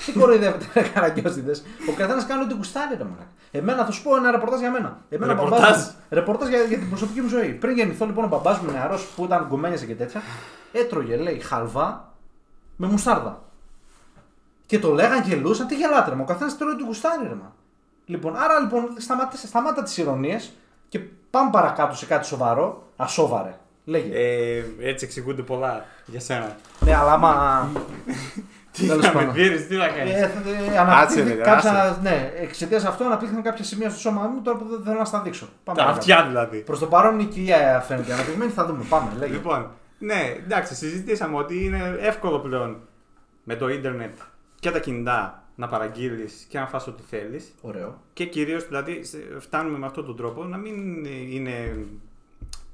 Τι 0.07 0.13
κοροϊδεύετε, 0.13 0.67
ρε 0.75 0.83
καραγκιόζιδε. 0.89 1.53
Ο 1.91 1.93
καθένας 1.97 2.27
κάνει 2.27 2.43
ό,τι 2.43 2.55
κουστάρει, 2.55 2.97
ρε 2.97 3.05
μαλάκα. 3.05 3.27
Εμένα 3.51 3.85
θα 3.85 3.91
σου 3.93 4.03
πω 4.03 4.17
ένα 4.17 4.31
ρεπορτάζ 4.31 4.61
για 4.61 4.71
μένα. 4.71 4.99
Εμένα 5.09 5.33
ο 5.33 5.35
Ρεπορτάζ. 5.35 5.61
μπαμπάς 5.61 5.87
μου- 5.87 5.95
ρεπορτάζ 6.11 6.49
για, 6.49 6.63
για 6.63 6.79
την 6.79 6.89
προσωπική 6.89 7.21
μου 7.21 7.29
ζωή. 7.29 7.49
Πριν 7.49 7.75
γεννηθώ, 7.77 8.07
λοιπόν, 8.07 8.25
ο 8.25 8.29
μπαμπάς 8.29 8.59
μου 8.59 8.71
νεαρός 8.73 9.05
που 9.17 9.25
ήταν 9.25 9.47
γκομένιασε 9.49 9.87
και 9.87 9.95
τέτοια, 9.95 10.23
έτρωγε, 10.73 11.17
λέει, 11.17 11.39
χαλβά 11.41 12.12
με 12.83 12.89
μουστάρδα. 12.89 13.43
Και 14.67 14.79
το 14.79 14.93
λέγαν, 14.93 15.23
γελούσαν, 15.23 15.67
τι 15.67 15.75
γελάτε, 15.75 16.11
ρε, 16.11 16.17
μα, 16.17 16.23
ο 16.23 16.27
καθένας 16.27 16.59
τρώει 16.59 16.73
ό,τι 16.73 16.83
γουστάρει, 16.85 17.23
ρε, 17.29 17.35
μα. 17.35 17.53
Λοιπόν, 18.07 18.37
άρα 18.37 18.59
λοιπόν 18.61 18.89
σταμάτα, 18.99 19.37
σταμάτα 19.37 19.83
τις 19.83 19.97
ηρωνίες 19.99 20.53
και 20.89 20.99
πάμε 21.31 21.51
παρακάτω 21.51 21.95
σε 21.97 22.07
κάτι 22.07 22.27
σοβαρό. 22.27 22.83
Ασόβαρε. 22.97 23.55
Λέγε. 23.85 24.19
Ε, 24.19 24.65
έτσι 24.81 25.05
εξηγούνται 25.05 25.43
πολλά 25.43 25.85
για 26.07 26.21
σένα. 26.21 26.57
ναι, 26.81 26.95
αλλά 26.95 27.13
άμα. 27.13 27.69
Τι 28.73 28.87
Τέλος 28.87 29.07
θα 29.07 29.13
με 29.13 29.19
πάντων. 29.19 29.35
δίνεις, 29.35 29.67
τι 29.67 29.77
θα 29.77 29.85
Ε, 29.85 29.89
κάνεις. 29.89 30.13
ε, 30.15 30.79
αναπτύχθηκαν 30.79 31.37
ρε, 31.37 31.43
κάποια, 31.43 31.99
ναι, 32.03 32.33
εξαιτίας 32.41 32.85
αυτού 32.85 33.05
αναπτύχθηκαν 33.05 33.43
κάποια 33.43 33.65
σημεία 33.65 33.91
στο 33.91 33.99
σώμα 33.99 34.23
μου 34.27 34.41
τώρα 34.43 34.59
που 34.59 34.65
δεν 34.69 34.81
θέλω 34.85 34.99
να 34.99 35.05
στα 35.05 35.21
δείξω. 35.21 35.49
Πάμε 35.65 35.79
Τα 35.79 35.85
παρακάτω. 35.85 35.99
αυτιά 35.99 36.27
δηλαδή. 36.29 36.59
Προς 36.59 36.79
το 36.79 36.87
παρόν 36.87 37.21
η 37.21 37.25
κυρία 37.25 37.81
φαίνεται 37.87 38.13
αναπτυγμένη, 38.13 38.51
θα 38.51 38.67
δούμε. 38.67 38.85
Πάμε, 38.89 39.11
λέγε. 39.19 39.33
Λοιπόν, 39.33 39.71
ναι, 40.05 40.37
εντάξει, 40.45 40.75
συζητήσαμε 40.75 41.37
ότι 41.37 41.65
είναι 41.65 41.97
εύκολο 42.01 42.39
πλέον 42.41 42.77
με 43.45 43.57
το 43.57 43.69
ίντερνετ 43.69 44.19
και 44.61 44.71
τα 44.71 44.79
κινητά 44.79 45.43
να 45.55 45.69
παραγγείλεις 45.69 46.47
και 46.49 46.59
να 46.59 46.67
φας 46.67 46.87
ό,τι 46.87 47.03
θέλεις. 47.03 47.55
Ωραίο. 47.61 48.01
Και 48.13 48.25
κυρίως 48.27 48.67
δηλαδή 48.67 49.05
σε- 49.05 49.19
φτάνουμε 49.39 49.79
με 49.79 49.87
αυτόν 49.87 50.07
τον 50.07 50.17
τρόπο 50.17 50.45
να 50.45 50.57
μην 50.57 51.05
είναι. 51.05 51.77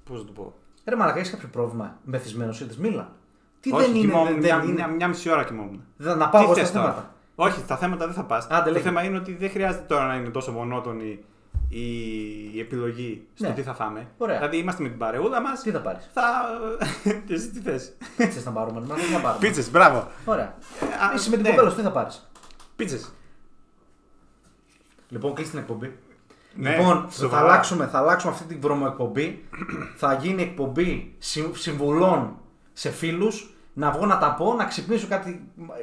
Πώς 0.05 0.19
να 0.21 0.25
το 0.27 0.33
πω. 0.33 0.55
Ρε 0.85 0.97
Μαλακά, 0.97 1.19
έχεις 1.19 1.31
κάποιο 1.31 1.49
πρόβλημα 1.53 1.99
μεθυσμένο 2.05 2.51
ήρθε, 2.53 2.75
μίλα. 2.79 3.13
Τι 3.61 3.73
Όχι, 3.73 3.83
δεν 3.85 3.91
είναι, 3.95 4.01
κοιμόμουν 4.07 4.27
δεν, 4.27 4.39
μια, 4.39 4.59
δεν 4.59 4.71
μια, 4.75 4.85
είναι. 4.85 4.95
μια 4.95 5.09
μισή 5.09 5.31
ώρα 5.31 5.45
κοιμόμουν. 5.45 5.85
Δεν, 5.97 6.19
να 6.19 6.29
πάω 6.29 6.43
εγώ 6.43 6.53
Τι 6.53 6.59
στα 6.59 6.67
θες 6.69 6.75
τώρα; 6.77 6.93
θέματα; 6.93 7.15
Όχι, 7.35 7.61
στα 7.61 7.77
θέματα 7.77 8.05
δεν 8.05 8.15
θα 8.15 8.23
πας. 8.25 8.47
Άντε, 8.51 8.65
Το 8.65 8.71
λέγε. 8.71 8.85
θέμα 8.85 9.03
είναι 9.03 9.17
ότι 9.17 9.35
δεν 9.35 9.51
χρειάζεται 9.51 9.85
τώρα 9.89 10.07
να 10.07 10.15
είναι 10.15 10.29
τόσο 10.29 10.53
μονότονη 10.53 11.25
η, 11.69 11.81
η 12.55 12.61
επιλογή 12.61 13.27
στο 13.35 13.49
Ναι. 13.49 13.55
τι 13.55 13.63
θα 13.63 13.75
φάμε. 13.75 14.07
Ωραία. 14.19 14.37
Δηλαδή 14.37 14.57
είμαστε 14.57 14.83
με 14.83 14.89
την 14.89 14.99
παρεούλα 14.99 15.41
μας. 15.41 15.61
Τι 15.63 15.71
θα 15.71 15.81
πάρεις; 15.81 16.11
Θα. 16.13 16.23
και 17.27 17.35
εσύ 17.39 17.49
τι 17.51 17.61
θες; 17.61 17.93
Πίτσες 18.17 18.45
να 18.45 18.51
πάρουμε. 18.51 18.81
Μα 18.81 18.95
δεν 18.95 19.05
θα 19.05 19.21
πάρουμε. 19.21 19.47
Πίτσες, 19.47 19.71
μπράβο. 19.71 20.09
Ωραία. 20.25 20.45
Α, 21.11 21.15
Είσαι 21.15 21.29
με 21.31 21.35
την 21.37 21.45
ναι. 21.45 21.51
κοπέλα 21.51 21.71
σου, 21.71 21.77
τι 21.77 21.83
θα 21.83 21.91
πάρεις; 21.91 22.31
Πίτσες. 22.77 23.13
Λοιπόν, 25.09 25.35
κλείσει 25.35 25.51
την 25.51 25.59
εκπομπή. 25.59 25.97
Ναι, 26.55 26.71
λοιπόν, 26.77 27.05
θα 27.09 27.11
σοβαρά. 27.23 27.43
αλλάξουμε, 27.43 27.87
θα 27.87 27.99
αλλάξουμε 27.99 28.33
αυτή 28.33 28.45
την 28.45 28.61
βρωμοεκπομπή. 28.61 29.45
θα 29.97 30.15
γίνει 30.15 30.43
εκπομπή 30.43 31.15
συ- 31.19 31.57
συμβουλών 31.57 32.37
σε 32.73 32.91
φίλους. 32.91 33.53
Να 33.73 33.91
βγω 33.91 34.07
να 34.07 34.19
τα 34.19 34.35
πω, 34.35 34.55
να 34.55 34.65
ξυπνήσω 34.65 35.07
κάτι 35.09 35.49
μα- 35.55 35.75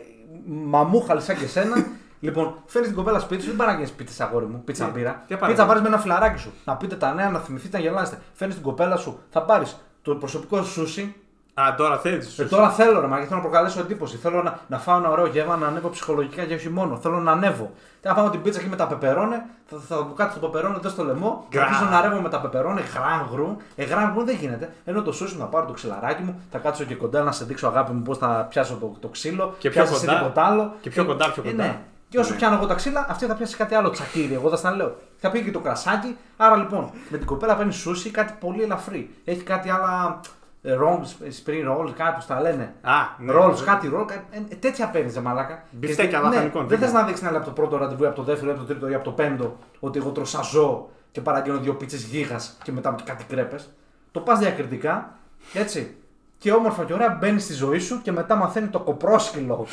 μαμούχαλη 0.45 1.21
σαν 1.21 1.37
και 1.37 1.47
σένα. 1.47 1.75
Λοιπόν, 2.19 2.53
φέρνεις 2.65 2.89
την 2.89 2.97
κοπέλα 2.97 3.19
σπίτι 3.19 3.41
σου, 3.41 3.47
δεν 3.47 3.57
παράγγελνε 3.57 3.87
πίτσε 3.97 4.23
αγόρι 4.23 4.45
μου, 4.45 4.61
πίτσα 4.65 4.85
Ναι. 4.85 4.91
μπύρα. 4.91 5.23
Τι 5.27 5.35
πάρεις; 5.35 5.55
Πίτσα 5.55 5.67
πάρεις 5.67 5.81
με 5.81 5.87
ένα 5.87 5.97
φιλαράκι 5.97 6.39
σου. 6.39 6.53
Να 6.65 6.75
πείτε 6.75 6.95
τα 6.95 7.13
νέα, 7.13 7.29
να 7.29 7.39
θυμηθείτε, 7.39 7.77
να 7.77 7.83
γελάσετε. 7.83 8.21
Φέρνεις 8.33 8.55
την 8.55 8.65
κοπέλα 8.65 8.95
σου, 8.95 9.19
θα 9.29 9.41
πάρεις 9.41 9.77
το 10.01 10.15
προσωπικό 10.15 10.61
σου 10.63 10.71
σούσι. 10.71 11.15
Α, 11.61 11.75
τώρα 11.77 11.97
θέλεις. 11.97 12.39
Ε, 12.39 12.43
τώρα 12.45 12.69
θέλω 12.69 12.99
ρε, 12.99 13.07
μα 13.07 13.13
γιατί 13.15 13.27
θέλω 13.27 13.39
να 13.41 13.47
προκαλέσω 13.47 13.79
εντύπωση. 13.79 14.17
Θέλω 14.17 14.43
να, 14.43 14.59
να 14.67 14.77
φάω 14.79 14.97
ένα 14.97 15.09
ωραίο 15.09 15.25
γεύμα, 15.25 15.55
να 15.55 15.67
ανέβω 15.67 15.89
ψυχολογικά 15.89 16.43
και 16.43 16.53
όχι 16.53 16.69
μόνο. 16.69 16.95
Θέλω 16.97 17.19
να 17.19 17.31
ανέβω. 17.31 17.71
Θέλω 18.01 18.13
να 18.15 18.21
φάω 18.21 18.29
την 18.29 18.41
πίτσα 18.41 18.59
και 18.61 18.67
με 18.67 18.75
τα 18.75 18.87
πεπερώνε, 18.87 19.45
θα, 19.65 19.77
θα 19.87 20.03
μου 20.03 20.13
κάτσει 20.13 20.39
το 20.39 20.47
πεπερώνε 20.47 20.75
εδώ 20.77 20.89
στο 20.89 21.03
λαιμό, 21.03 21.29
θα 21.29 21.45
Γκρά. 21.49 21.63
αρχίσω 21.63 21.85
να 21.89 22.01
ρεύω 22.01 22.21
με 22.21 22.29
τα 22.29 22.41
πεπερώνε, 22.41 22.81
γράγγρου. 22.81 23.57
Ε, 23.75 23.83
γράγγρου 23.83 24.23
δεν 24.25 24.35
γίνεται. 24.35 24.73
Ενώ 24.85 25.01
το 25.01 25.11
σούσι 25.11 25.37
να 25.37 25.45
πάρω 25.45 25.65
το 25.65 25.73
ξυλαράκι 25.73 26.21
μου, 26.21 26.41
θα 26.51 26.57
κάτσω 26.57 26.83
και 26.83 26.95
κοντά 26.95 27.23
να 27.23 27.31
σε 27.31 27.45
δείξω 27.45 27.67
αγάπη 27.67 27.91
μου 27.91 28.01
πώς 28.01 28.17
θα 28.17 28.45
πιάσω 28.49 28.75
το, 28.75 28.95
το 28.99 29.07
ξύλο. 29.07 29.55
Και 29.59 29.69
πιο 29.69 29.81
πιάσεις 29.81 29.95
εσύ 29.97 30.05
κοντά. 30.05 30.17
τίποτα 30.17 30.45
άλλο. 30.45 30.73
Και 30.81 30.89
πιο 30.89 31.03
Ε, 31.03 31.05
κοντά, 31.05 31.31
πιο 31.31 31.43
ε, 31.45 31.49
κοντά. 31.51 31.63
ναι. 31.63 31.79
Και 32.15 32.21
όσο 32.21 32.31
Ναι. 32.31 32.37
πιάνω 32.37 32.55
εγώ 32.55 32.65
τα 32.65 32.73
ξύλα, 32.73 33.05
αυτή 33.09 33.25
θα 33.25 33.33
πιάσει 33.35 33.55
κάτι 33.55 33.75
άλλο 33.75 33.89
τσακίρι. 33.89 34.33
Εγώ 34.33 34.49
θα 34.49 34.55
στα 34.55 34.75
λέω. 34.75 34.95
Θα 35.17 35.31
πει 35.31 35.41
και 35.43 35.51
το 35.51 35.59
κρασάκι. 35.59 36.17
Άρα 36.37 36.55
λοιπόν, 36.55 36.91
με 37.09 37.17
την 37.17 37.27
κοπέλα 37.27 37.55
παίρνει 37.55 37.73
σούσι, 37.73 38.09
κάτι 38.09 38.33
πολύ 38.39 38.61
ελαφρύ. 38.63 39.09
Έχει 39.25 39.41
κάτι 39.43 39.69
άλλα 39.69 40.19
ε, 40.61 40.75
rolls, 40.81 41.23
spring 41.23 41.69
rolls, 41.71 41.91
κάτι 41.95 42.19
που 42.19 42.25
τα 42.27 42.41
λένε. 42.41 42.73
Α, 42.81 42.91
ναι. 43.17 43.31
Ρόλ, 43.31 43.53
κάτι 43.65 43.87
ρόλ, 43.87 44.05
ε, 44.31 44.37
ε, 44.49 44.55
τέτοια 44.55 44.89
παίρνεις, 44.89 45.13
ρε 45.13 45.19
μαλάκα. 45.21 45.63
Μπιφτέκια 45.71 46.19
Και- 46.19 46.25
ναι, 46.25 46.33
λαχανικών, 46.33 46.67
Δεν 46.67 46.77
θες 46.77 46.87
τέτοια. 46.87 47.01
να 47.01 47.07
δείξει 47.07 47.25
από 47.25 47.45
το 47.45 47.51
πρώτο 47.51 47.77
ραντεβού, 47.77 48.03
ή 48.03 48.07
από 48.07 48.15
το 48.15 48.23
δεύτερο, 48.23 48.49
ή 48.49 48.53
από 48.53 48.59
το 48.61 48.67
τρίτο 48.67 48.87
ή 48.89 48.93
από 48.93 49.03
το 49.03 49.11
πέμπτο 49.11 49.57
ότι 49.79 49.99
εγώ 49.99 50.09
τρώσα 50.09 50.41
ζώο 50.41 50.89
και 51.11 51.21
παραγγέλνω 51.21 51.59
δύο 51.59 51.73
πίτσες 51.75 52.03
γίγα 52.03 52.39
και 52.63 52.71
μετά 52.71 52.95
κάτι 53.05 53.23
κρέπες. 53.23 53.69
Το 54.11 54.19
πας 54.19 54.39
διακριτικά, 54.39 55.17
έτσι. 55.53 55.95
Και 56.45 56.51
όμορφα 56.51 56.83
και 56.83 56.93
ωραία 56.93 57.17
μπαίνει 57.19 57.39
στη 57.39 57.53
ζωή 57.53 57.79
σου 57.79 58.01
και 58.01 58.11
μετά 58.11 58.35
μαθαίνει 58.35 58.67
το 58.67 58.79
κοπρόσκυλο 58.79 59.65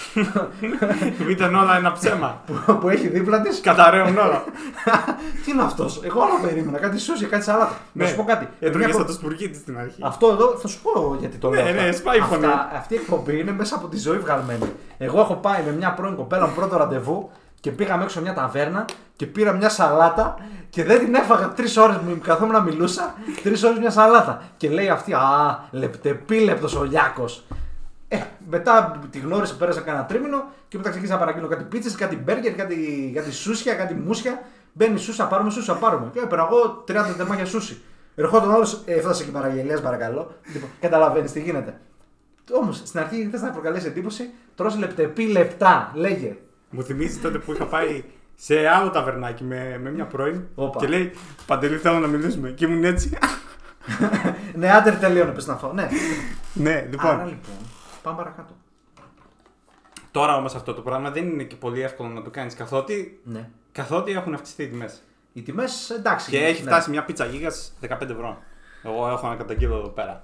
Ήταν 1.30 1.54
όλα 1.54 1.76
ένα 1.76 1.92
ψέμα. 1.92 2.40
που, 2.46 2.78
που 2.78 2.88
έχει 2.88 3.08
δίπλα 3.08 3.40
της. 3.40 3.60
Καταραίουν 3.60 4.18
όλα. 4.18 4.44
Τι 5.44 5.50
είναι 5.50 5.62
αυτός, 5.62 6.00
εγώ 6.04 6.20
άλλο 6.22 6.38
περίμενα. 6.42 6.78
Κάτι 6.78 6.98
σούσια, 6.98 7.28
κάτι 7.28 7.44
σαλάτα. 7.44 7.76
Να 7.92 8.06
σου 8.06 8.16
πω 8.16 8.24
κάτι. 8.24 8.48
Έτρωγε 8.60 8.84
Μια 8.84 8.94
σαν 8.94 9.04
προ- 9.04 9.06
το 9.06 9.12
σπουργίτη 9.22 9.58
στην 9.58 9.78
αρχή. 9.78 10.00
Αυτό 10.02 10.28
εδώ 10.28 10.56
θα 10.58 10.68
σου 10.68 10.80
πω 10.82 11.16
γιατί 11.20 11.36
το 11.36 11.48
Ναι, 11.50 11.56
λέω. 11.56 11.66
αυτά. 11.70 11.82
ναι, 11.82 11.92
σπάει 11.92 12.18
η 12.18 12.20
φωνή. 12.20 12.44
Αυτά- 12.46 12.70
αυτή 12.76 12.94
η 12.94 12.96
εκπομπή 12.96 13.38
είναι 13.38 13.52
μέσα 13.52 13.74
από 13.74 13.86
τη 13.88 13.98
ζωή 13.98 14.18
βγαλμένη. 14.18 14.72
Εγώ 14.98 15.20
έχω 15.20 15.34
πάει 15.34 15.62
με 15.66 15.72
μια 15.72 15.92
πρώην 15.92 16.16
κοπέλα 16.16 16.46
μου 16.46 16.52
πρώτο 16.54 16.76
ραντεβού 16.76 17.30
και 17.62 17.70
πήγαμε 17.70 18.02
έξω 18.02 18.20
μια 18.20 18.34
ταβέρνα 18.34 18.84
και 19.16 19.26
πήρα 19.26 19.52
μια 19.52 19.68
σαλάτα 19.68 20.38
και 20.70 20.84
δεν 20.84 20.98
την 20.98 21.14
έφαγα 21.14 21.48
τρεις 21.48 21.76
ώρες 21.76 21.96
μου 21.96 22.18
καθόμουν 22.22 22.52
να 22.52 22.60
μιλούσα. 22.60 23.14
Τρεις 23.42 23.62
ώρες 23.62 23.78
μια 23.78 23.90
σαλάτα. 23.90 24.42
Και 24.56 24.68
λέει 24.68 24.88
αυτή, 24.88 25.12
Α, 25.12 25.20
λεπτεπίλεπτος 25.70 26.74
ο 26.74 26.84
Λιάκο. 26.84 27.24
Ε, 28.08 28.18
μετά 28.48 29.00
τη 29.10 29.18
γνώρισα, 29.18 29.56
πέρασα 29.56 29.80
κανένα 29.80 30.04
τρίμηνο 30.04 30.44
και 30.68 30.76
μετά 30.76 30.88
ξεκίνησα 30.88 31.14
να 31.14 31.20
παραγγείλω 31.20 31.48
κάτι 31.48 31.64
πίτσες, 31.64 31.94
κάτι 31.94 32.16
μπέργκερ, 32.16 32.52
κάτι, 32.52 33.12
κάτι 33.14 33.32
σούσια, 33.32 33.74
κάτι 33.74 33.94
μουσια. 33.94 34.42
Μπαίνει 34.72 34.98
σούσα, 34.98 35.26
πάρουμε 35.26 35.50
σούσα, 35.50 35.74
πάρουμε. 35.74 36.10
Και 36.12 36.18
έπαιρνα 36.18 36.48
εγώ 36.50 36.84
30 36.88 37.14
τεμάχια 37.16 37.46
σούσι. 37.46 37.80
Ερχόταν 38.14 38.50
άλλος, 38.50 38.82
ε, 38.84 38.92
έφτασε 38.94 39.22
και 39.22 39.28
η 39.28 39.32
παραγγελία, 39.32 39.80
παρακαλώ. 39.80 40.34
Λοιπόν, 40.52 40.68
Καταλαβαίνεις 40.80 41.32
τι 41.32 41.40
γίνεται. 41.40 41.80
Όμως 42.52 42.76
στην 42.84 43.00
αρχή 43.00 43.28
θε 43.32 43.40
να 43.40 43.50
προκαλέσει 43.50 43.86
εντύπωση, 43.86 44.30
τρώσει 44.54 44.78
λεπτεπί 44.78 45.26
λεπτά, 45.26 45.90
λέγε. 45.94 46.36
Μου 46.74 46.82
θυμίζεις 46.82 47.20
τότε 47.20 47.38
που 47.38 47.52
είχα 47.52 47.64
πάει 47.66 48.04
σε 48.34 48.68
άλλο 48.68 48.90
ταβερνάκι 48.90 49.44
με, 49.44 49.78
με 49.82 49.90
μια 49.90 50.04
πρώην 50.06 50.42
Όπα. 50.54 50.78
και 50.78 50.86
λέει 50.86 51.12
Παντελή 51.46 51.76
θέλω 51.76 51.98
να 51.98 52.06
μιλήσουμε. 52.06 52.50
Και 52.50 52.64
ήμουν 52.64 52.84
έτσι. 52.84 53.18
ναι, 54.54 54.70
άντερ 54.70 54.96
τελείωνε, 54.98 55.30
πες 55.32 55.46
να 55.46 55.56
φάω. 55.56 55.72
Ναι. 55.72 55.88
ναι, 56.54 56.86
λοιπόν. 56.90 57.10
Άρα 57.10 57.24
λοιπόν, 57.24 57.54
πάμε 58.02 58.16
παρακάτω. 58.16 58.54
Τώρα 60.10 60.36
όμως 60.36 60.54
αυτό 60.54 60.74
το 60.74 60.80
πράγμα 60.80 61.10
δεν 61.10 61.28
είναι 61.28 61.42
και 61.42 61.56
πολύ 61.56 61.80
εύκολο 61.82 62.08
να 62.08 62.22
το 62.22 62.30
κάνεις 62.30 62.54
καθότι, 62.54 63.20
Ναι. 63.24 63.48
καθότι 63.72 64.12
έχουν 64.12 64.34
αυξηθεί 64.34 64.62
οι 64.62 64.68
τιμές. 64.68 65.02
Οι 65.32 65.42
τιμές 65.42 65.90
εντάξει. 65.90 66.30
Και 66.30 66.44
έχει 66.44 66.62
ναι. 66.62 66.70
φτάσει 66.70 66.90
μια 66.90 67.04
πίτσα 67.04 67.24
γίγας 67.24 67.72
15 67.88 68.00
ευρώ. 68.00 68.42
Εγώ 68.82 69.08
έχω 69.08 69.26
ένα 69.26 69.36
καταγγείλω 69.36 69.76
εδώ 69.76 69.88
πέρα. 69.88 70.20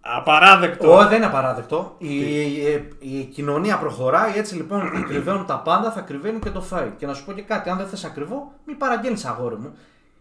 Απαράδεκτο! 0.00 0.92
Ω, 0.92 1.06
δεν 1.06 1.16
είναι 1.16 1.26
απαράδεκτο. 1.26 1.94
Η, 1.98 2.16
η, 2.18 2.88
η 2.98 3.24
κοινωνία 3.24 3.78
προχωράει, 3.78 4.38
έτσι 4.38 4.54
λοιπόν 4.54 4.90
κρυβαίνουν 5.08 5.46
τα 5.46 5.58
πάντα, 5.58 5.92
θα 5.92 6.00
κρυβαίνει 6.00 6.38
και 6.38 6.50
το 6.50 6.60
φάει. 6.60 6.92
Και 6.96 7.06
να 7.06 7.14
σου 7.14 7.24
πω 7.24 7.32
και 7.32 7.42
κάτι, 7.42 7.70
αν 7.70 7.76
δεν 7.76 7.86
θες 7.86 8.04
ακριβό, 8.04 8.52
μην 8.66 8.76
παραγγέλνεις 8.76 9.24
αγόρι 9.24 9.56
μου. 9.56 9.74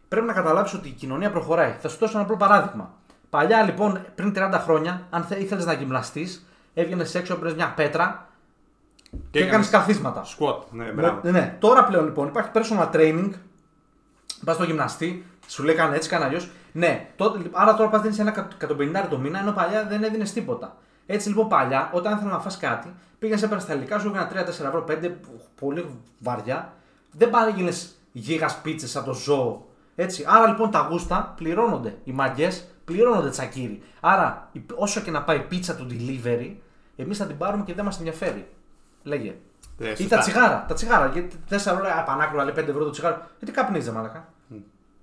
Πρέπει 0.08 0.26
να 0.26 0.34
καταλάβεις 0.34 0.74
ότι 0.74 0.88
η 0.88 0.92
κοινωνία 0.92 1.32
προχωράει. 1.32 1.76
Θα 1.80 1.90
σου 1.90 1.98
δώσω 2.00 2.14
ένα 2.14 2.24
απλό 2.24 2.38
παράδειγμα. 2.38 2.94
Παλιά 3.30 3.64
λοιπόν, 3.64 4.06
πριν 4.16 4.34
30 4.36 4.60
χρόνια, 4.64 5.08
αν 5.10 5.26
ήθελες 5.38 5.66
να 5.66 5.74
γυμναστείς, 5.74 6.48
έβγαινες 6.74 7.16
έξω, 7.16 7.34
έπαιρνες 7.34 7.56
μια 7.56 7.74
πέτρα 7.76 8.28
και, 9.32 9.40
έκανες 9.40 9.48
έκανες 9.48 9.70
καθίσματα. 9.70 10.24
Squat, 10.26 10.60
ναι, 10.72 10.92
μπράβο. 10.92 11.20
Ναι, 11.24 11.32
ναι. 11.32 11.56
Τώρα 11.60 11.84
πλέον 11.84 12.06
λοιπόν 12.06 12.28
υπάρχει 12.28 12.50
personal 12.54 12.90
training. 12.92 13.30
Πας 14.46 14.56
στο 14.56 14.64
γυμναστή, 14.64 15.26
σου 15.50 15.64
λέει 15.64 15.76
κάνε 15.76 15.96
έτσι, 15.96 16.10
κάνε 16.10 16.26
αλλιώς. 16.26 16.50
Ναι, 16.72 17.08
τότε, 17.16 17.40
άρα 17.52 17.74
τώρα 17.76 17.90
πας 17.90 18.02
δίνεις 18.02 18.20
ένα 18.20 18.34
150 18.68 19.08
το 19.10 19.18
μήνα, 19.18 19.40
ενώ 19.40 19.52
παλιά 19.52 19.86
δεν 19.86 20.04
έδινες 20.04 20.34
τίποτα. 20.34 20.76
Έτσι 21.06 21.28
λοιπόν 21.28 21.48
παλιά, 21.48 21.90
όταν 21.94 22.16
ήθελα 22.18 22.32
να 22.32 22.40
φας 22.40 22.58
κάτι, 22.58 22.94
πήγαινε 23.20 23.40
έπαιρνες 23.40 23.64
στα 23.64 23.74
υλικά 23.74 24.00
σου, 24.00 24.08
έκανα 24.08 24.28
3-4 24.46 24.48
ευρώ, 24.48 24.84
5 24.88 25.12
πολύ 25.60 25.86
βαριά. 26.20 26.74
Δεν 27.12 27.30
παρήγγειλες 27.30 27.96
γίγα 28.12 28.50
πίτσες 28.64 28.90
σαν 28.92 29.04
το 29.04 29.14
ζώο. 29.14 29.68
Έτσι. 29.96 30.26
Άρα 30.28 30.48
λοιπόν 30.48 30.72
τα 30.72 30.88
γούστα 30.92 31.34
πληρώνονται. 31.38 31.98
Οι 32.04 32.12
μαγκές 32.12 32.68
πληρώνονται 32.86 33.30
τσακίρι. 33.30 33.82
Άρα 34.00 34.50
η- 34.52 34.62
όσο 34.76 35.00
και 35.02 35.12
να 35.12 35.24
πάει 35.24 35.38
η 35.38 35.40
πίτσα 35.40 35.76
του 35.76 35.88
delivery, 35.90 36.56
εμείς 36.96 37.18
θα 37.18 37.26
την 37.26 37.38
πάρουμε 37.38 37.64
και 37.64 37.74
δεν 37.74 37.86
μας 37.86 37.98
ενδιαφέρει. 37.98 38.48
Λέγε. 39.04 39.36
Ε, 39.80 39.92
Ή 39.92 39.96
σωστά. 39.96 40.16
τα 40.16 40.22
τσιγάρα. 40.22 40.66
Τα 40.68 40.74
τσιγάρα. 40.74 41.08
Γιατί 41.08 41.36
4 41.50 41.54
ευρώ, 41.72 41.88
α, 42.00 42.04
πανάκριβα 42.04 42.44
λέει 42.44 42.54
5 42.58 42.70
ευρώ 42.70 42.84
το 42.84 42.90
τσιγάρο. 42.90 43.22
Γιατί 43.40 43.54
καπνίζει, 43.56 43.92
μαλακά. 43.92 44.28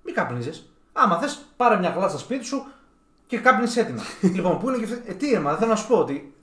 Μην 0.07 0.15
καπνίζεις. 0.15 0.71
Άμα 0.93 1.17
θες, 1.19 1.45
πάρε 1.57 1.77
μια 1.77 1.89
γλάτσα 1.89 2.17
σπίτι 2.17 2.45
σου 2.45 2.65
και 3.27 3.37
κάπνισε 3.37 3.79
έτοιμα. 3.81 4.01
λοιπόν, 4.35 4.59
πού 4.59 4.69
είναι 4.69 4.77
και 4.77 4.83
αυτή. 4.83 5.01
Ε, 5.05 5.13
τι 5.13 5.33
έμα, 5.33 5.55
θέλω 5.55 5.69
να 5.69 5.75
σου 5.75 5.87
πω 5.87 5.97
ότι 5.97 6.33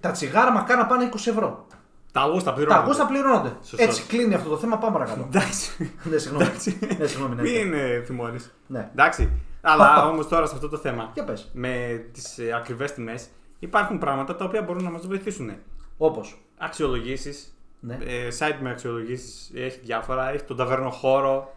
τα 0.00 0.10
τσιγάρα 0.10 0.52
μακάρι 0.52 0.80
να 0.80 0.86
πάνε 0.86 1.08
20 1.12 1.14
ευρώ. 1.14 1.66
Τα 2.12 2.20
γούστα 2.20 2.50
Τα 2.50 2.56
πληρώνονται. 2.56 2.82
αγούστα 2.82 3.06
πληρώνονται. 3.06 3.56
Σωστό. 3.62 3.82
Έτσι 3.82 4.02
κλείνει 4.02 4.34
αυτό 4.34 4.48
το 4.48 4.56
θέμα, 4.58 4.78
πάμε 4.78 4.92
παρακάτω. 4.92 5.20
Εντάξει. 5.32 5.92
ναι, 6.02 6.16
συγγνώμη. 6.18 6.44
Εντάξει. 6.44 6.78
ναι, 6.98 7.06
συγγνώμη. 7.06 7.34
Ναι, 7.34 7.42
Μην 7.42 7.72
ε, 7.72 8.02
θυμώνεις. 8.06 8.50
ναι. 8.66 8.88
Εντάξει. 8.92 9.30
Αλλά 9.60 10.04
όμως 10.10 10.28
τώρα 10.28 10.46
σε 10.46 10.54
αυτό 10.54 10.68
το 10.68 10.76
θέμα. 10.76 11.10
Για 11.14 11.24
πες. 11.24 11.50
Με 11.52 12.04
τις 12.12 12.38
ε, 12.38 12.52
ακριβές 12.52 12.92
τιμές 12.92 13.28
υπάρχουν 13.58 13.98
πράγματα 13.98 14.36
τα 14.36 14.44
οποία 14.44 14.62
μπορούν 14.62 14.84
να 14.84 14.90
μας 14.90 15.06
βοηθήσουν. 15.06 15.52
Όπως. 15.96 16.40
Αξιολογήσεις. 16.58 17.52
Ναι. 17.80 17.98
Ε, 18.06 18.28
site 18.38 18.56
με 18.60 18.70
αξιολογήσεις 18.70 19.50
έχει 19.54 19.80
διάφορα. 19.84 20.30
Έχει 20.30 20.42
τον 20.44 20.56
ταβερνοχώρο 20.56 21.54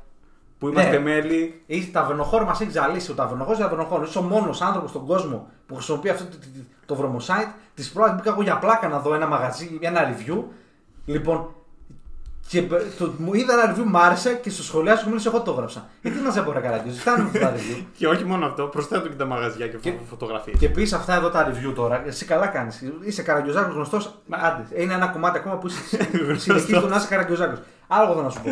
που 0.62 0.68
είμαστε 0.68 0.92
Ναι. 0.92 1.00
μέλη. 1.00 1.62
Η 1.66 1.90
ταβερνοχώρο 1.92 2.46
μας 2.46 2.62
έχει 2.62 2.72
ζαλίσει. 2.72 3.12
Ο 3.12 3.14
ταβερνοχώρο 3.14 3.58
ταβερνοχώρο. 3.58 4.04
Είσαι 4.04 4.18
ο 4.18 4.22
μόνος 4.22 4.62
άνθρωπος 4.62 4.90
στον 4.90 5.06
κόσμο 5.06 5.48
που 5.66 5.76
χρησιμοποιεί 5.76 6.10
αυτό 6.10 6.24
το, 6.24 6.38
το, 6.86 6.96
το 6.96 6.96
βρωμοσite. 6.96 7.52
Της 7.74 7.92
πρώτης 7.92 8.16
μπήκα 8.16 8.30
εγώ 8.30 8.42
για 8.42 8.58
πλάκα 8.58 8.88
να 8.88 9.00
δω 9.00 9.14
ένα 9.14 9.28
μαγαζί, 9.28 9.78
ένα 9.82 10.00
review. 10.10 10.44
Λοιπόν, 11.06 11.56
και 12.48 12.62
μπ- 12.62 12.98
το, 12.98 13.14
μου 13.18 13.34
είδα 13.34 13.54
ένα 13.54 13.76
review, 13.76 13.84
μου 13.84 13.98
άρεσε 14.00 14.34
και 14.44 14.50
στο 14.50 14.64
σχολιάσιο 14.64 15.10
μου 15.10 15.16
εγώ 15.26 15.42
το 15.42 15.52
έγραψα. 15.52 15.90
Γιατί 16.02 16.20
να 16.20 16.32
σε 16.32 16.42
πω 16.42 16.52
ρε 16.52 16.60
καραγκιόζη, 16.60 17.00
φτάνει 17.00 17.22
με 17.24 17.28
αυτά 17.28 17.40
τα 17.40 17.54
review. 17.56 17.84
Και 17.98 18.08
όχι 18.08 18.26
μόνο 18.26 18.46
αυτό, 18.46 18.64
προσθέτω 18.64 19.08
και 19.08 19.16
τα 19.16 19.26
μαγαζιά 19.26 19.68
και, 19.68 19.78
Και- 19.78 19.94
φωτογραφίες. 20.10 20.60
Και 20.60 20.70
πεις 20.70 20.94
αυτά 20.94 21.16
εδώ 21.16 21.30
τα 21.30 21.50
review 21.52 21.74
τώρα, 21.76 22.04
εσύ 22.06 22.26
καλά 22.26 22.48
κάνεις. 22.48 22.84
Είσαι 23.04 23.22
καραγκιόζάκο 23.22 23.74
γνωστός. 23.74 24.16
Άντε, 24.30 24.82
είναι 24.82 24.94
ένα 24.94 25.08
κομμάτι 25.08 25.38
ακόμα 25.38 25.56
που 25.58 25.68
είσαι 25.68 25.80
συνεχίζεις 26.38 26.80
το 26.80 26.88
να 26.88 26.96
είσαι 26.96 27.08
καραγκιόζάκο. 27.08 27.58
Άλλο 27.88 28.04
εγώ 28.04 28.12
θέλω 28.14 28.24
να 28.26 28.30
σου 28.32 28.42
πω. 28.42 28.50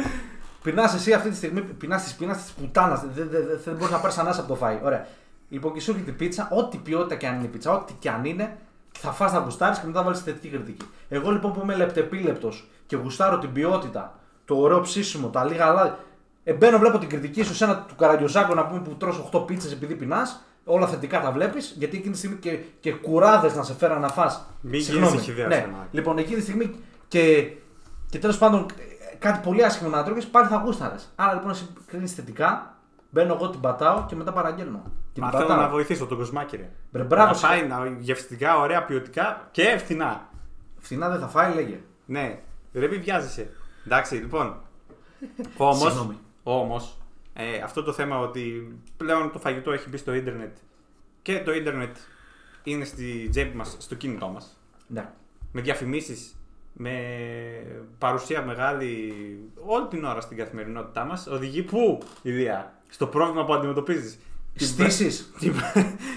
Πεινάς 0.61 0.93
εσύ 0.93 1.13
αυτή 1.13 1.29
τη 1.29 1.35
στιγμή, 1.35 1.61
πεινάς 1.61 2.03
τη 2.03 2.15
πείνας 2.17 2.37
της 2.43 2.51
πουτάνας. 2.51 3.01
Δεν, 3.01 3.11
δεν, 3.15 3.29
δεν, 3.29 3.59
δεν 3.63 3.73
μπορείς 3.75 3.91
να 3.93 3.99
πάρεις 3.99 4.17
ανάσα 4.17 4.39
από 4.39 4.49
το 4.49 4.55
φάι. 4.55 4.79
Ωραία. 4.83 5.07
Λοιπόν, 5.49 5.73
και 5.73 5.79
σου 5.81 5.91
έρχεται 5.91 6.09
η 6.11 6.13
πίτσα, 6.13 6.47
ό,τι 6.51 6.77
ποιότητα 6.77 7.15
και 7.15 7.27
αν 7.27 7.35
είναι 7.35 7.45
η 7.45 7.47
πίτσα, 7.47 7.71
ό,τι 7.71 7.93
και 7.99 8.09
αν 8.09 8.25
είναι, 8.25 8.57
θα 8.97 9.11
φας 9.11 9.31
να 9.33 9.39
γουστάρεις 9.39 9.79
και 9.79 9.85
μετά 9.87 10.03
βάλεις 10.03 10.19
θετική 10.19 10.47
κριτική. 10.47 10.85
Εγώ 11.09 11.31
λοιπόν 11.31 11.53
που 11.53 11.59
είμαι 11.63 11.75
λεπτεπίλεπτος 11.75 12.67
και 12.85 12.95
γουστάρω 12.95 13.37
την 13.39 13.51
ποιότητα, 13.53 14.19
το 14.45 14.55
ωραίο 14.55 14.79
ψήσιμο, 14.81 15.27
τα 15.27 15.43
λίγα 15.43 15.73
λάδι. 15.73 15.91
Ε, 16.43 16.53
μπαίνω, 16.53 16.77
βλέπω 16.77 16.97
την 16.97 17.09
κριτική 17.09 17.43
σου 17.43 17.55
σε 17.55 17.63
ένα 17.63 17.85
του 17.87 17.95
καραγκιόζάκο 17.95 18.53
να 18.53 18.65
πούμε 18.65 18.79
που 18.79 18.95
τρως 18.95 19.29
8 19.33 19.47
πίτσες 19.47 19.71
επειδή 19.71 19.95
πεινάς. 19.95 20.43
Όλα 20.65 20.87
θετικά 20.87 21.21
τα 21.21 21.31
βλέπεις, 21.31 21.75
γιατί 21.77 21.97
εκείνη 21.97 22.11
τη 22.11 22.17
στιγμή 22.17 22.37
και, 22.37 22.59
και 22.79 22.93
κουράδες 22.93 23.55
να 23.55 23.63
σε 23.63 23.73
φέραν 23.73 24.01
να 24.01 24.09
φας. 24.09 24.45
Μην 24.61 24.81
Συγγνώμη. 24.81 25.07
γίνεις 25.11 25.21
ηχηδέας, 25.27 25.47
Ναι. 25.47 25.55
Θεμάκη. 25.55 25.87
Λοιπόν, 25.91 26.17
εκείνη 26.17 26.35
τη 26.35 26.41
στιγμή 26.41 26.75
και, 27.07 27.51
και 28.09 28.19
τέλος 28.19 28.37
πάντων 28.37 28.65
κάτι 29.19 29.39
πολύ 29.43 29.63
άσχημο 29.63 29.89
να 29.89 30.03
τρώγει, 30.03 30.27
πάλι 30.27 30.47
θα 30.47 30.57
γούσταρες. 30.57 31.09
Άρα 31.15 31.33
λοιπόν 31.33 31.49
εσύ 31.51 31.67
κρίνει 31.85 32.07
θετικά, 32.07 32.77
μπαίνω 33.09 33.33
εγώ 33.33 33.49
την 33.49 33.59
πατάω 33.59 34.05
και 34.05 34.15
μετά 34.15 34.31
παραγγέλνω. 34.33 34.83
Και 35.13 35.21
Μα 35.21 35.29
την 35.29 35.37
θέλω 35.37 35.49
πατάω. 35.49 35.65
να 35.65 35.71
βοηθήσω 35.71 36.05
τον 36.05 36.17
κοσμάκι, 36.17 36.55
ρε. 36.57 36.69
Μπρε, 36.91 37.03
μπράβο, 37.03 37.27
να 37.31 37.33
σε- 37.37 37.45
φάει 37.45 37.67
να, 37.67 37.85
γευστικά, 37.99 38.57
ωραία, 38.59 38.85
ποιοτικά 38.85 39.47
και 39.51 39.77
φθηνά. 39.77 40.29
Φθηνά 40.77 41.09
δεν 41.09 41.19
θα 41.19 41.27
φάει, 41.27 41.53
λέγε. 41.53 41.79
Ναι, 42.05 42.39
δεν 42.71 42.89
μην 42.89 43.01
βιάζεσαι. 43.01 43.49
Εντάξει, 43.85 44.15
λοιπόν. 44.15 44.55
Όμω, 45.57 45.73
Συγγνώμη. 45.89 46.17
όμως, 46.43 46.97
ε, 47.33 47.57
αυτό 47.61 47.83
το 47.83 47.93
θέμα 47.93 48.19
ότι 48.19 48.77
πλέον 48.97 49.31
το 49.31 49.39
φαγητό 49.39 49.71
έχει 49.71 49.89
μπει 49.89 49.97
στο 49.97 50.13
ίντερνετ 50.13 50.57
και 51.21 51.39
το 51.43 51.53
ίντερνετ 51.53 51.95
είναι 52.63 52.83
στη 52.85 53.27
τσέπη 53.29 53.55
μας, 53.57 53.75
στο 53.79 53.95
κινητό 53.95 54.27
μας. 54.27 54.57
Ναι. 54.87 55.09
Με 55.51 55.61
διαφημίσεις, 55.61 56.38
με 56.81 56.91
παρουσία 57.97 58.41
μεγάλη 58.43 59.13
όλη 59.65 59.87
την 59.87 60.03
ώρα 60.03 60.21
στην 60.21 60.37
καθημερινότητά 60.37 61.03
μας, 61.05 61.27
οδηγεί 61.27 61.61
πού, 61.61 61.97
Ηλία, 62.21 62.73
στο 62.89 63.07
πρόβλημα 63.07 63.45
που 63.45 63.53
αντιμετωπίζεις. 63.53 64.19
Την 64.53 64.67
Στήσεις. 64.67 65.31
Την, 65.39 65.53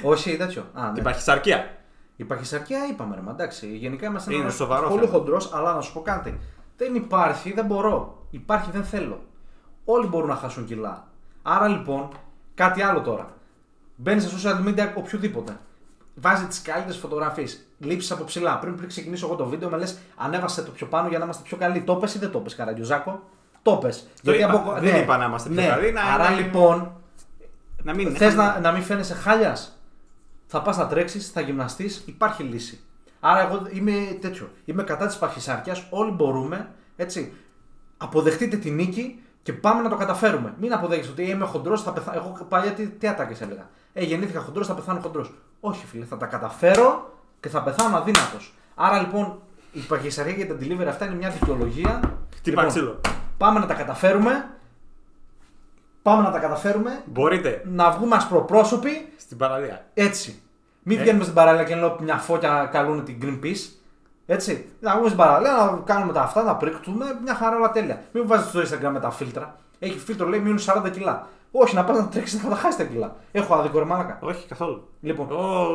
Όχι, 0.02 0.36
τέτοιο. 0.36 0.66
Α, 0.72 0.86
ναι. 0.86 0.92
την 0.94 1.02
παχυσαρκία. 1.02 1.76
Η 2.16 2.24
παχυσαρκία 2.24 2.86
είπαμε, 2.90 3.14
ρε, 3.14 3.20
μα 3.20 3.30
εντάξει. 3.30 3.66
Γενικά 3.66 4.06
είμαστε 4.06 4.32
Είναι 4.32 4.42
ένας 4.42 4.54
σοβαρό 4.54 4.88
πολύ 4.88 5.00
θέμα. 5.00 5.12
χοντρός, 5.12 5.52
αλλά 5.54 5.74
να 5.74 5.80
σου 5.80 5.92
πω 5.92 6.00
κάτι. 6.02 6.38
Δεν 6.76 6.94
υπάρχει, 6.94 7.52
δεν 7.52 7.66
μπορώ. 7.66 8.26
Υπάρχει, 8.30 8.70
δεν 8.70 8.84
θέλω. 8.84 9.20
Όλοι 9.84 10.06
μπορούν 10.06 10.28
να 10.28 10.36
χάσουν 10.36 10.64
κιλά. 10.64 11.06
Άρα 11.42 11.68
λοιπόν, 11.68 12.08
κάτι 12.54 12.82
άλλο 12.82 13.00
τώρα. 13.00 13.32
Μπαίνεις 13.96 14.24
στα 14.24 14.38
social 14.56 14.68
media 14.68 14.92
οποιοδήποτε. 14.94 15.58
Βάζει 16.14 16.44
τις 16.46 16.62
καλύτερες 16.62 16.96
φωτογραφίες. 16.96 17.60
Λήψει 17.78 18.12
από 18.12 18.24
ψηλά. 18.24 18.58
Πριν, 18.58 18.74
πριν 18.76 18.88
ξεκινήσω 18.88 19.26
εγώ 19.26 19.34
το 19.36 19.46
βίντεο, 19.46 19.68
με 19.68 19.76
λες 19.76 19.98
ανέβασε 20.16 20.62
το 20.62 20.70
πιο 20.70 20.86
πάνω 20.86 21.08
για 21.08 21.18
να 21.18 21.24
είμαστε 21.24 21.42
πιο 21.44 21.56
καλοί. 21.56 21.80
Το 21.80 21.96
πες 21.96 22.14
ή 22.14 22.18
δεν 22.18 22.30
το 22.30 22.38
πες, 22.38 22.54
Καραγκιουζάκο; 22.54 23.22
Το 23.62 23.76
πες. 23.76 24.06
είπα. 24.22 24.78
Δεν 24.80 25.02
είπα 25.02 25.16
να 25.16 25.24
είμαστε 25.24 25.48
πιο 25.48 25.60
ναι. 25.62 25.68
καλοί, 25.68 25.92
να 25.92 26.02
Άρα 26.02 26.30
είναι- 26.32 26.40
λοιπόν, 26.40 26.92
Να 27.82 27.94
μην 27.94 28.16
Θες 28.16 28.34
να, 28.34 28.58
να 28.60 28.72
μην 28.72 28.82
φαίνεσαι 28.82 29.14
χάλιας; 29.14 29.78
Θα 30.46 30.62
πας 30.62 30.76
να 30.76 30.86
τρέξεις, 30.86 31.30
θα 31.30 31.40
γυμναστείς, 31.40 32.02
υπάρχει 32.06 32.42
λύση. 32.42 32.80
Άρα 33.20 33.40
εγώ 33.40 33.62
είμαι 33.70 33.92
τέτοιο. 34.20 34.50
Είμαι 34.64 34.82
κατά 34.82 35.06
της 35.06 35.16
παχυσάρκειας. 35.16 35.86
Όλοι 35.90 36.10
μπορούμε. 36.10 36.68
Έτσι. 36.96 37.32
Αποδεχτείτε 37.96 38.56
τη 38.56 38.70
νίκη 38.70 39.22
και 39.42 39.52
πάμε 39.52 39.82
να 39.82 39.88
το 39.88 39.96
καταφέρουμε. 39.96 40.54
Μην 40.60 40.72
αποδέχεσαι 40.72 41.10
ότι 41.10 41.22
είμαι 41.22 41.44
χοντρός, 41.44 41.82
θα 41.82 41.92
πεθάνω. 41.92 42.18
Εγώ 42.18 42.46
παλιά 42.48 42.70
τι, 42.72 42.86
τι 42.86 43.08
άτακες 43.08 43.40
έλεγα. 43.40 43.68
Ε, 43.92 44.04
γεννήθηκα 44.04 44.40
χοντρός, 44.40 44.66
θα 44.66 44.74
πεθάνω 44.74 45.00
χοντρός. 45.00 45.32
Όχι, 45.60 45.86
φίλε, 45.86 46.04
θα 46.04 46.16
τα 46.16 46.26
καταφέρω 46.26 47.10
και 47.40 47.48
θα 47.48 47.62
πεθάνω 47.62 47.96
αδύνατος. 47.96 48.54
Άρα 48.74 48.98
λοιπόν 49.00 49.38
η 49.72 49.80
παχυσαρκία 49.80 50.34
και 50.34 50.46
τα 50.46 50.54
delivery 50.60 50.86
αυτά 50.88 51.04
είναι 51.04 51.14
μια 51.14 51.30
δικαιολογία. 51.30 52.00
Χτύπα 52.36 52.66
ξύλο. 52.66 53.00
Πάμε 53.38 53.58
να 53.58 53.66
τα 53.66 53.74
καταφέρουμε. 53.74 54.48
Πάμε 56.02 56.22
να 56.22 56.30
τα 56.30 56.38
καταφέρουμε 56.38 57.02
Μπορείτε 57.06 57.62
να 57.66 57.90
βγούμε 57.90 58.16
ασπροπρόσωποι 58.16 59.08
στην 59.16 59.36
παραλία. 59.36 59.84
έτσι. 59.94 60.40
Μην 60.82 60.98
Ε. 60.98 61.00
βγαίνουμε 61.02 61.22
στην 61.24 61.34
παραλία 61.36 61.64
και 61.64 61.74
λέω 61.74 61.96
μια 62.00 62.16
φώκια 62.16 62.68
καλούν 62.72 63.04
την 63.04 63.18
Greenpeace. 63.22 63.70
Έτσι. 64.26 64.68
Να 64.80 64.90
βγούμε 64.92 65.06
στην 65.06 65.18
παραλία, 65.18 65.52
να 65.52 65.80
κάνουμε 65.84 66.12
τα 66.12 66.20
αυτά, 66.22 66.42
να 66.42 66.54
πρίκτουμε, 66.56 67.18
μια 67.24 67.34
χαρά 67.34 67.56
όλα 67.56 67.70
τέλεια. 67.70 68.02
Μην 68.12 68.26
βάζεις 68.26 68.48
στο 68.48 68.60
Instagram 68.60 68.90
με 68.92 69.00
τα 69.00 69.10
φίλτρα. 69.10 69.56
Έχει 69.78 69.98
φίλτρο, 69.98 70.28
λέει 70.28 70.40
μείον 70.40 70.58
40 70.58 70.90
κιλά. 70.90 71.26
Όχι, 71.52 71.74
να 71.74 71.84
πας 71.84 71.98
να 71.98 72.08
τρέξεις 72.08 72.42
να 72.42 72.48
τα 72.50 72.56
χάσεις 72.56 72.76
τα 72.76 72.84
κιλά. 72.84 73.16
Έχω 73.32 73.54
άδικο 73.54 73.78
ρε 73.78 73.84
μάλακα. 73.84 74.18
Όχι 74.22 74.46
καθόλου. 74.48 74.88
Λοιπόν, 75.00 75.26
Εγώ 75.30 75.68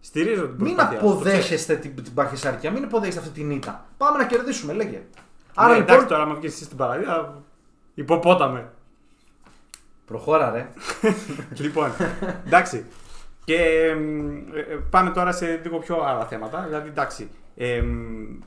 στηρίζω 0.00 0.42
την 0.42 0.54
μην 0.64 0.74
προσπάθεια. 0.74 1.00
σου. 1.00 1.06
αποδέχεστε 1.08 1.76
την, 1.76 1.94
την 2.04 2.14
παχυσαρκία, 2.14 2.70
μην 2.70 2.84
αποδέχεστε 2.84 3.20
αυτή 3.20 3.32
την 3.32 3.50
ήττα. 3.50 3.84
Πάμε 3.96 4.18
να 4.18 4.24
κερδίσουμε, 4.26 4.72
λέγε. 4.72 4.90
Ναι, 4.96 5.02
Άρα 5.54 5.74
εντάξει, 5.74 5.92
λοιπόν. 5.92 6.06
τώρα, 6.08 6.22
άμα 6.22 6.34
βγεις 6.34 6.52
εσύ 6.52 6.64
στην 6.64 6.76
παραλία, 6.76 7.42
υποπόταμε. 7.94 8.72
Προχώρα, 10.06 10.50
ρε. 10.50 10.70
λοιπόν, 11.64 11.90
εντάξει. 12.46 12.84
Και 13.44 13.56
εμ, 13.90 14.28
ε, 14.54 14.60
ε, 14.60 14.74
πάμε 14.90 15.10
τώρα 15.10 15.32
σε 15.32 15.60
λίγο 15.62 15.78
πιο 15.78 16.02
άλλα 16.04 16.24
θέματα. 16.26 16.64
Δηλαδή, 16.66 16.88
εντάξει, 16.88 17.28
εμ, 17.56 18.38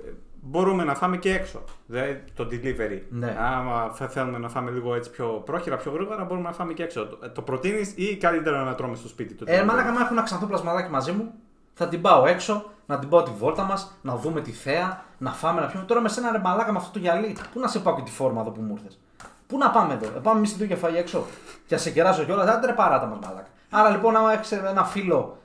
μπορούμε 0.49 0.83
να 0.83 0.95
φάμε 0.95 1.17
και 1.17 1.33
έξω. 1.33 1.63
Δηλαδή, 1.85 2.23
το 2.35 2.47
delivery. 2.51 3.01
Ναι. 3.09 3.35
Άμα 3.39 3.89
θε- 3.93 4.09
θέλουμε 4.11 4.37
να 4.37 4.49
φάμε 4.49 4.71
λίγο 4.71 4.95
έτσι 4.95 5.09
πιο 5.09 5.27
πρόχειρα, 5.45 5.77
πιο 5.77 5.91
γρήγορα, 5.91 6.23
μπορούμε 6.23 6.47
να 6.47 6.53
φάμε 6.53 6.73
και 6.73 6.83
έξω. 6.83 7.05
Το, 7.07 7.29
το 7.29 7.41
προτείνεις 7.41 7.93
ή 7.95 8.17
καλύτερα 8.17 8.63
να 8.63 8.75
τρώμε 8.75 8.95
στο 8.95 9.07
σπίτι. 9.07 9.33
Το 9.33 9.45
Ε, 9.47 9.61
delivery? 9.61 9.65
μαλάκα, 9.65 9.89
άμα 9.89 9.99
έχω 10.01 10.13
ένα 10.13 10.23
ξανθό 10.23 10.45
πλασμαδάκι 10.45 10.91
μαζί 10.91 11.11
μου, 11.11 11.33
θα 11.73 11.87
την 11.87 12.01
πάω 12.01 12.25
έξω, 12.25 12.65
να 12.85 12.99
την 12.99 13.09
πάω 13.09 13.23
τη 13.23 13.31
βόλτα 13.37 13.63
μας, 13.63 13.97
να 14.01 14.15
δούμε 14.15 14.41
τη 14.41 14.51
θέα, 14.51 15.03
να 15.17 15.31
φάμε, 15.31 15.61
να 15.61 15.67
πιούμε. 15.67 15.85
Τώρα 15.85 16.01
με 16.01 16.09
σένα 16.09 16.31
ρε 16.31 16.37
μαλάκα 16.39 16.71
με 16.71 16.77
αυτό 16.77 16.91
το 16.91 16.99
γυαλί, 16.99 17.37
πού 17.53 17.59
να 17.59 17.67
σε 17.67 17.79
πάω 17.79 17.95
και 17.95 18.01
τη 18.01 18.11
φόρμα 18.11 18.41
εδώ 18.41 18.49
που 18.49 18.61
μου 18.61 18.73
ήρθες; 18.77 18.99
Πού 19.47 19.57
να 19.57 19.69
πάμε 19.69 19.93
εδώ, 19.93 20.05
ε, 20.05 20.19
πάμε 20.23 20.37
εμείς 20.37 20.55
δύο 20.57 20.67
και 20.67 20.75
φάγει 20.75 20.97
έξω. 20.97 21.25
Και 21.67 21.75
να 21.75 21.81
σε 21.81 21.91
κεράσω 21.91 22.23
κιόλας, 22.23 22.47
άντε 22.47 22.65
ρε 22.67 22.73
παράτα 22.73 23.05
μας 23.05 23.19
μαλάκα. 23.21 23.47
Άρα 23.69 23.89
λοιπόν, 23.89 24.15
άμα 24.15 24.33
έχεις 24.33 24.51
ένα 24.51 24.83
φίλο, 24.83 25.37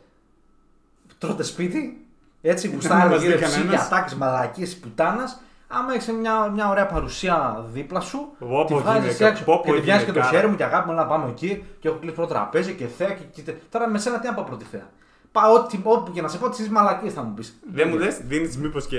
τρώτε 1.19 1.43
σπίτι, 1.43 2.02
έτσι 2.43 2.69
Να 2.69 2.75
γουστάρει 2.75 3.09
μας 3.09 3.21
δει 3.21 3.27
γύρω 3.27 3.39
κανένας. 3.39 3.59
ψήλια, 3.61 3.81
ατάκες, 3.81 4.15
μαλακίες, 4.15 4.77
πουτάνας. 4.77 5.41
Άμα 5.75 5.93
έχεις 5.95 6.13
μια, 6.13 6.49
μια 6.49 6.69
ωραία 6.69 6.87
παρουσία 6.87 7.65
δίπλα 7.73 8.01
σου, 8.01 8.19
Πω, 8.39 8.65
τη 8.65 8.73
πω, 8.73 8.79
βγάζεις 8.81 9.03
γυναίκα, 9.03 9.27
έξω. 9.29 9.45
πω, 9.45 9.61
πω, 9.61 9.73
και 9.73 9.81
τη 9.81 9.81
βγάζει 9.81 9.99
και 10.05 10.07
το 10.07 10.13
γυναικάρα. 10.13 10.37
χέρι 10.37 10.47
μου 10.51 10.57
και 10.57 10.65
αγάπη 10.65 10.89
μου 10.89 10.95
να 10.95 11.07
πάμε 11.07 11.29
εκεί 11.29 11.65
και 11.81 11.89
έχω 11.89 11.97
κλείσει 11.99 12.15
πρώτο 12.15 12.33
τραπέζι 12.35 12.75
και 12.75 12.87
θέα 12.87 13.09
και, 13.13 13.43
και 13.43 13.53
Τώρα 13.71 13.89
με 13.89 13.99
σένα 13.99 14.19
τι 14.21 14.27
να 14.27 14.35
πάω 14.35 14.45
πρώτη 14.45 14.65
θέα. 14.65 14.89
Πάω 15.33 15.55
ό,τι, 15.55 15.81
όπου 15.83 16.13
και 16.13 16.23
να 16.23 16.29
σε 16.29 16.39
πω 16.39 16.49
τις 16.49 16.69
μαλακίες 16.69 17.13
θα 17.13 17.23
μου 17.23 17.35
πεις. 17.35 17.59
Δεν 17.73 17.89
μου 17.89 17.97
λε, 17.99 18.09
δίνεις 18.09 18.57
μήπως 18.59 18.87
και 18.87 18.99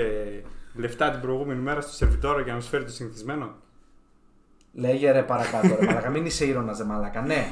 λεφτά 0.74 1.10
την 1.10 1.20
προηγούμενη 1.20 1.60
μέρα 1.60 1.80
στο 1.80 1.92
σερβιτόρο 1.92 2.40
για 2.40 2.54
να 2.54 2.60
σου 2.60 2.68
φέρει 2.68 2.84
το 2.84 2.90
συνηθισμένο; 2.90 3.50
Λέγε 4.72 5.10
ρε 5.10 5.22
παρακάτω, 5.22 5.76
ρε 5.80 5.86
μαλακά. 5.86 6.08
Μην 6.10 6.26
είσαι 6.26 6.44
ήρωνα, 6.46 6.74
ρε 6.78 6.84
μαλακά. 6.84 7.20
Ναι. 7.20 7.46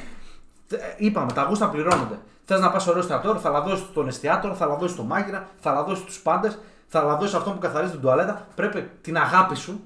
Ε, 0.72 0.94
Είπαμε, 0.96 1.32
τα 1.32 1.42
γούστα 1.42 1.68
πληρώνονται. 1.68 2.18
Θες 2.44 2.60
να 2.60 2.70
πας 2.70 2.86
ωραίο 2.86 3.00
εστιατόριο, 3.00 3.40
θα 3.40 3.50
λαδώσεις 3.50 3.84
τον 3.94 4.08
εστιατόρο, 4.08 4.54
θα 4.54 4.66
λαδώσεις 4.66 4.96
τον 4.96 5.06
μάγειρα, 5.06 5.46
θα 5.60 5.72
λαδώσεις 5.72 6.04
τους 6.04 6.18
πάντες, 6.20 6.58
θα 6.88 7.02
λαδώσεις 7.02 7.34
αυτόν 7.34 7.52
που 7.52 7.58
καθαρίζει 7.58 7.92
την 7.92 8.00
τουαλέτα. 8.00 8.46
Πρέπει 8.54 8.90
την 9.00 9.16
αγάπη 9.16 9.54
σου 9.56 9.80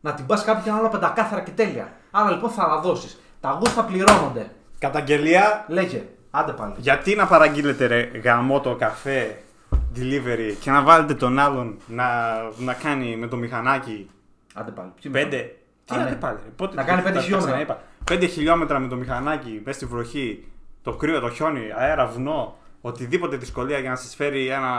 να 0.00 0.12
την 0.14 0.26
πας 0.26 0.44
κάπου 0.44 0.62
και 0.62 0.68
να 0.68 0.72
είναι 0.76 0.80
όλα 0.84 0.92
πεντακάθαρα 0.92 1.40
και 1.40 1.50
τέλεια. 1.50 1.92
Άρα 2.10 2.30
λοιπόν 2.30 2.50
θα 2.50 2.66
λαδώσεις. 2.66 3.20
Τα 3.40 3.58
γούστα 3.60 3.82
πληρώνονται. 3.84 4.50
Καταγγελία 4.78 5.64
Λέγε, 5.68 6.02
άντε 6.30 6.52
πάλι. 6.52 6.74
Γιατί 6.76 7.14
να 7.14 7.26
παραγγείλετε 7.26 7.86
ρε 7.86 8.10
γαμό 8.24 8.60
το 8.60 8.74
καφέ 8.74 9.36
delivery 9.96 10.54
και 10.60 10.70
να 10.70 10.82
βάλετε 10.82 11.14
τον 11.14 11.38
άλλον 11.38 11.78
να, 11.86 12.04
να 12.58 12.72
κάνει 12.74 13.16
με 13.16 13.26
το 13.26 13.36
μηχανάκι 13.36 14.10
Άντε 14.54 14.70
πάλι. 14.70 14.88
Ποιοι 15.02 15.12
πέντε; 15.12 15.56
Τι 15.84 15.94
Α, 15.94 16.00
άντε 16.00 16.10
ναι. 16.10 16.16
πάλι. 16.16 16.36
ρε, 16.44 16.50
Πότε, 16.56 16.74
Να 16.74 16.82
κάνει 16.82 17.02
πέντε 17.02 17.14
τα- 17.14 17.20
τα 17.20 17.24
χιλιόμετρα. 17.24 17.78
Ξαναείπα. 18.04 18.14
Πέντε 18.14 18.26
χιλιόμετρα 18.26 18.78
με 18.78 18.88
το 18.88 18.96
μηχανάκι 18.96 19.62
μέσα 19.64 19.78
στη 19.78 19.86
βροχή, 19.86 20.44
το 20.82 20.92
κρύο, 20.92 21.20
το 21.20 21.30
χιόνι, 21.30 21.60
αέρα, 21.76 22.06
βουνό, 22.06 22.56
οτιδήποτε 22.80 23.36
δυσκολία 23.36 23.78
για 23.78 23.90
να 23.90 23.96
σας 23.96 24.14
φέρει 24.14 24.48
ένα 24.48 24.70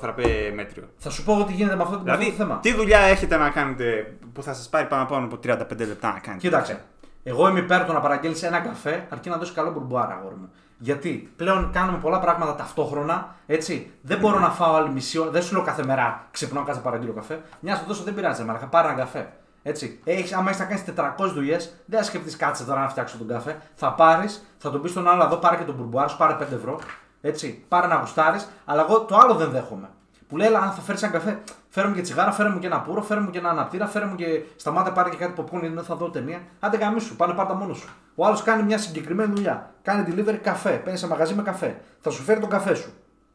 θραπέ 0.00 0.52
μέτριο. 0.54 0.88
Θα 0.96 1.10
σου 1.10 1.24
πω 1.24 1.44
τι 1.46 1.52
γίνεται 1.52 1.76
με 1.76 1.82
αυτό, 1.82 1.94
με 1.94 2.10
αυτό 2.10 2.18
Δηλαδή, 2.18 2.36
το 2.38 2.44
θέμα. 2.44 2.58
τι 2.58 2.74
δουλειά 2.74 2.98
έχετε 2.98 3.36
να 3.36 3.50
κάνετε 3.50 4.16
που 4.32 4.42
θα 4.42 4.54
σας 4.54 4.68
πάρει 4.68 4.86
πάνω 4.86 5.04
πάνω 5.06 5.24
από 5.24 5.36
35 5.36 5.86
λεπτά 5.86 6.12
να 6.12 6.18
κάνετε. 6.18 6.46
Κοίταξε. 6.46 6.80
Εγώ 7.24 7.48
είμαι 7.48 7.58
υπέρ 7.58 7.84
του 7.84 7.92
να 7.92 8.00
παραγγείλεις 8.00 8.42
ένα 8.42 8.58
καφέ 8.60 9.06
αρκεί 9.08 9.28
να 9.28 9.36
δώσεις 9.36 9.54
καλό 9.54 9.72
μπουρμπουάρα, 9.72 10.14
αγόρι 10.14 10.34
μου. 10.34 10.50
Γιατί 10.78 11.32
πλέον 11.36 11.70
κάνουμε 11.72 11.98
πολλά 11.98 12.20
πράγματα 12.20 12.54
ταυτόχρονα. 12.54 13.34
Έτσι. 13.46 13.90
Δεν 14.02 14.18
μπορώ 14.18 14.38
να 14.38 14.50
φάω 14.50 14.74
άλλη 14.74 14.90
μισή 14.90 15.18
ώρα. 15.18 15.30
Δεν 15.30 15.42
σου 15.42 15.54
λέω 15.54 15.62
κάθε 15.64 15.84
μέρα 15.84 16.26
ξυπνάω 16.30 16.64
κάθε 16.64 16.80
παραγγείλω 16.80 17.12
καφέ. 17.12 17.40
Μια 17.60 17.76
σου 17.76 17.84
δώσω 17.86 18.02
δεν 18.02 18.14
πειράζει, 18.14 18.44
μαλακα. 18.44 18.66
Πάρε 18.66 18.88
ένα 18.88 18.96
καφέ. 18.96 19.32
Έτσι. 19.62 20.00
Έχεις, 20.04 20.32
άμα 20.32 20.48
έχεις 20.50 20.60
να 20.60 20.64
κάνεις 20.64 20.84
400 21.26 21.32
δουλειές, 21.32 21.72
δεν 21.84 21.98
θα 21.98 22.04
σκεφτείς 22.04 22.36
κάτσε 22.36 22.64
τώρα 22.64 22.80
να 22.80 22.88
φτιάξω 22.88 23.18
τον 23.18 23.28
καφέ. 23.28 23.58
Θα 23.74 23.92
πάρεις, 23.92 24.44
θα 24.58 24.70
τον 24.70 24.82
πεις 24.82 24.90
στον 24.90 25.08
άλλο 25.08 25.24
εδώ, 25.24 25.36
πάρε 25.36 25.56
και 25.56 25.64
τον 25.64 25.74
μπουρμπουάρα 25.74 26.08
σου, 26.08 26.16
πάρε 26.16 26.36
5 26.40 26.52
ευρώ. 26.52 26.80
Έτσι. 27.20 27.64
Πάρε 27.68 27.86
να 27.86 27.94
γουστάρεις, 27.94 28.48
αλλά 28.64 28.82
εγώ 28.88 29.00
το 29.00 29.16
άλλο 29.16 29.34
δεν 29.34 29.50
δέχομαι. 29.50 29.88
Που 30.28 30.38
λέει, 30.38 30.46
«Έλα, 30.46 30.58
αν 30.58 30.70
θα 30.70 30.80
φέρεις 30.80 31.02
ένα 31.02 31.12
καφέ, 31.12 31.38
φέρε 31.68 31.88
μου 31.88 31.94
και 31.94 32.00
τσιγάρα, 32.00 32.32
φέρε 32.32 32.48
μου 32.48 32.58
και 32.58 32.66
ένα 32.66 32.80
πουρο, 32.80 33.02
φέρε 33.02 33.20
μου 33.20 33.30
και 33.30 33.38
ένα 33.38 33.48
αναπτήρα, 33.48 33.86
φέρε 33.86 34.04
μου 34.04 34.14
και 34.14 34.42
σταμάτα 34.56 34.92
πάρε 34.92 35.10
και 35.10 35.16
κάτι 35.16 35.32
ποπκούν, 35.32 35.60
δεν 35.60 35.84
θα 35.84 35.94
δω 35.94 36.10
ταινία. 36.10 36.40
Άντε 36.60 36.76
γαμί 36.76 37.00
σου, 37.00 37.16
πάνε 37.16 37.32
πάρτα 37.32 37.54
μόνος 37.54 37.78
σου. 37.78 37.88
Ο 38.14 38.26
άλλος 38.26 38.42
κάνει 38.42 38.62
μια 38.62 38.78
συγκεκριμένη 38.78 39.32
δουλειά. 39.34 39.70
Κάνει 39.82 40.04
delivery 40.08 40.38
καφέ, 40.42 40.70
παίρνει 40.70 40.98
σε 40.98 41.06
μαγαζί 41.06 41.34
με 41.34 41.42
καφέ. 41.42 41.80
Θα 42.00 42.10
σου 42.10 42.22
φέρει 42.22 42.40
τον 42.40 42.48
καφέ 42.48 42.74
σου. 42.74 42.92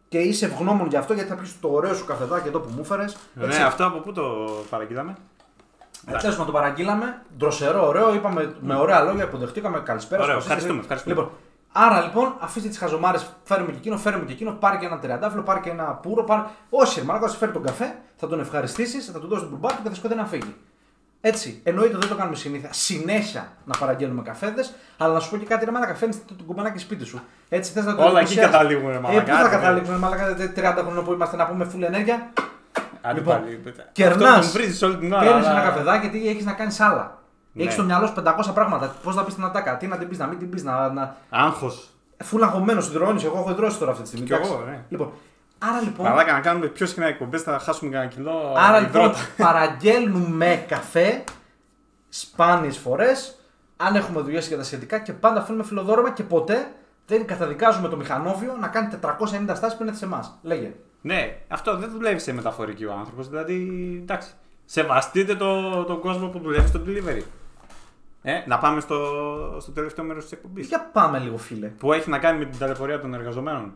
Και 0.09 0.17
είσαι 0.17 0.45
ευγνώμων 0.45 0.87
γι' 0.87 0.95
αυτό 0.95 1.13
γιατί 1.13 1.29
θα 1.29 1.35
πεις 1.35 1.59
το 1.59 1.69
ωραίο 1.71 1.93
σου 1.93 2.05
καφεδάκι 2.05 2.47
εδώ 2.47 2.59
που 2.59 2.69
μου 2.73 2.79
έφερε. 2.81 3.05
Ναι, 3.33 3.55
αυτό 3.55 3.85
από 3.85 3.99
πού 3.99 4.11
το 4.11 4.23
παραγγείλαμε. 4.69 5.15
Τέλος 6.12 6.38
να 6.38 6.46
το 6.46 6.52
παραγγείλαμε. 6.52 7.22
Ντροσερό, 7.38 7.88
ωραίο, 7.88 8.13
είπαμε 8.13 8.56
με 8.62 8.76
ωραία 8.76 9.00
λόγια, 9.02 9.24
υποδεχτήκαμε. 9.24 9.80
Καλησπέρα 9.80 10.24
Ωραίο, 10.24 10.34
σας, 10.36 10.43
ευχαριστούμε, 10.43 10.80
είστε- 10.80 10.91
ευχαριστούμε. 10.91 11.15
Λοιπόν, 11.28 11.38
άρα 11.72 12.02
λοιπόν, 12.02 12.34
αφήστε 12.39 12.70
τις 12.70 12.78
χαζομάρες, 12.78 13.34
φέρουμε 13.43 13.72
και 13.72 13.78
εκείνο, 13.78 13.98
φέρουμε 13.98 14.26
και 14.26 14.32
εκείνο, 14.32 14.52
πάρε 14.52 14.78
και 14.78 14.86
ένα 14.86 15.00
τριαντάφυλλο, 15.00 15.41
πάρε 15.43 15.60
και 15.60 15.70
ένα 15.70 15.84
πουρο. 15.84 16.24
Πάρε... 16.24 16.41
Όχι, 16.70 17.02
μάλλον 17.04 17.22
θα 17.22 17.28
σου 17.28 17.38
φέρει 17.38 17.52
τον 17.52 17.63
καφέ, 17.63 17.96
θα 18.15 18.28
τον 18.28 18.39
ευχαριστήσεις, 18.39 19.06
θα 19.06 19.20
του 19.20 19.28
δώσει 19.28 19.41
τον 19.41 19.50
μπουρμπάκι 19.50 19.82
και 19.84 19.89
θα 19.89 19.96
σκοτεινά 19.96 20.22
να 20.22 20.28
φύγει. 20.28 20.56
Έτσι, 21.22 21.62
εννοείται 21.63 21.98
δεν 21.98 22.10
το 22.10 22.15
κάνουμε 22.15 22.36
συνήθεια. 22.36 22.70
Συνέχεια 22.74 23.48
να 23.65 23.78
παραγγέλνουμε 23.78 24.22
καφέδες, 24.22 24.74
αλλά 24.98 25.13
να 25.13 25.20
σου 25.20 25.30
πω 25.30 25.38
και 25.38 25.46
κάτι, 25.46 25.65
ρε 25.65 25.72
Μάλακα, 25.72 25.96
φέρνει 25.96 26.15
το, 26.28 26.34
το 26.36 26.43
κουμπανάκι 26.43 26.78
σπίτι 26.80 27.06
σου. 27.06 27.20
Έτσι, 27.50 27.72
θες 27.72 27.86
να 27.86 27.96
το 27.96 28.02
Όλα 28.02 28.08
εκεί 28.10 28.17
εντυπωσιάσεις. 28.17 28.52
καταλήγουμε, 28.52 28.91
ρε 28.91 28.98
Ε, 28.98 29.00
μαλάκα, 29.00 29.22
πού 29.24 29.32
θα 29.32 29.38
άντε, 29.39 29.50
καταλήξουμε, 29.50 29.98
Μάλακα, 29.98 30.36
30 30.56 30.82
χρόνια 30.84 31.02
που 31.02 31.13
είμαστε 31.13 31.36
να 31.36 31.48
πούμε 31.48 31.72
full 31.76 31.82
ενέργεια. 31.82 32.30
Άντε 33.01 33.19
Λοιπόν, 33.19 33.36
πάλι. 33.39 33.62
κερνάς. 33.91 34.29
Αυτό 34.29 34.39
τον 34.41 34.49
βρίζεις 34.51 34.81
όλη 34.81 34.97
την 34.97 35.13
ώρα. 35.13 35.23
Παίρνεις 35.23 35.45
αλλά- 35.47 35.60
ένα 35.60 35.69
καφεδάκι 35.69 36.07
γιατί 36.07 36.29
έχεις 36.29 36.45
να 36.45 36.51
κάνεις 36.53 36.79
άλλα. 36.79 37.17
Ναι. 37.51 37.62
Έχεις 37.63 37.73
στο 37.73 37.83
μυαλό 37.83 38.07
σου 38.07 38.13
500 38.13 38.53
πράγματα. 38.53 38.95
Πώς 39.03 39.15
να 39.15 39.23
πεις 39.23 39.33
την 39.33 39.43
ατάκα, 39.43 39.77
τι 39.77 39.88
να 39.88 39.97
την 39.97 40.07
πεις, 40.10 40.17
να 40.17 40.25
μην 40.27 40.39
την 40.39 40.49
πεις, 40.49 40.63
να. 40.63 40.89
να... 40.89 41.15
Άγχος. 41.29 41.89
Φουλ 42.23 42.43
αγχωμένος, 42.43 42.88
υδρώνει. 42.88 43.23
Εγώ 43.23 43.38
έχω 43.38 43.49
υδρώσει 43.51 43.77
τώρα 43.77 43.91
αυτή 43.91 44.03
τη 44.03 44.07
στιγμή. 44.10 44.27
Κι 44.27 44.33
εντάξει. 44.33 44.51
εγώ, 44.51 44.62
ναι. 44.65 44.79
Λοιπόν, 44.89 45.12
άρα 45.60 45.81
λοιπόν. 45.81 46.05
Μαλάκα 46.07 46.33
να 46.33 46.39
κάνουμε 46.39 46.65
πιο 46.67 46.86
συχνά 46.86 47.05
εκπομπές 47.05 47.41
θα 47.41 47.60
χάσουμε 47.60 47.91
κανένα 47.91 48.12
κιλό. 48.12 48.53
Άρα 48.67 48.79
λοιπόν 48.79 49.01
υδρότα. 49.01 49.19
παραγγέλνουμε 49.38 50.65
καφέ 50.67 51.23
σπάνιες 52.10 52.77
φορές, 52.77 53.39
αν 53.77 53.95
έχουμε 53.95 54.21
δουλειές 54.21 54.47
και 54.47 54.55
τα 54.55 54.63
σχετικά 54.63 54.99
και 54.99 55.13
πάντα 55.13 55.39
αφήνουμε 55.39 55.63
φιλοδόρημα 55.63 56.12
και 56.12 56.23
ποτέ 56.23 56.67
δεν 57.07 57.25
καταδικάζουμε 57.25 57.88
το 57.88 57.95
μηχανόβιο 57.97 58.55
να 58.60 58.67
κάνει 58.67 58.89
490 59.01 59.55
στάσεις 59.55 59.75
πριν 59.75 59.88
έρθεις 59.88 59.97
σε 59.99 60.05
εμάς. 60.05 60.38
Λέγε. 60.41 60.73
Ναι, 61.01 61.38
αυτό 61.47 61.77
δεν 61.77 61.91
δουλεύει 61.91 62.19
σε 62.19 62.33
μεταφορική 62.33 62.86
ο 62.86 62.93
άνθρωπος. 62.93 63.29
Δηλαδή, 63.29 63.55
εντάξει. 64.01 64.29
Σεβαστείτε 64.65 65.36
το, 65.36 65.83
τον 65.83 65.99
κόσμο 65.99 66.27
που 66.27 66.39
δουλεύει 66.39 66.67
στο 66.67 66.81
delivery. 66.86 67.21
Ε, 68.21 68.43
να 68.47 68.57
πάμε 68.57 68.79
στο, 68.79 68.97
στο 69.62 69.71
τελευταίο 69.71 70.05
μέρος 70.05 70.23
της 70.23 70.31
εκπομπής. 70.31 70.67
Για 70.67 70.89
πάμε 70.93 71.19
λίγο, 71.19 71.38
φίλε. 71.38 71.67
Που 71.67 71.93
έχει 71.93 72.10
να 72.10 72.19
κάνει 72.19 72.39
με 72.39 72.45
την 72.45 72.60
ταλαιπωρία 72.60 72.99
των 72.99 73.13
εργαζομένων. 73.13 73.73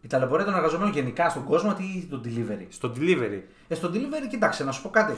Η 0.00 0.08
ταλαιπωρία 0.08 0.44
των 0.44 0.54
εργαζομένων 0.54 0.92
γενικά 0.92 1.28
στον 1.28 1.44
κόσμο 1.44 1.76
ή 1.78 2.06
το 2.10 2.20
delivery. 2.24 2.66
Στο 2.68 2.92
delivery. 2.96 3.40
Ε, 3.68 3.74
στο 3.74 3.90
delivery, 3.94 4.28
κοιτάξτε, 4.30 4.64
να 4.64 4.72
σου 4.72 4.82
πω 4.82 4.90
κάτι. 4.90 5.16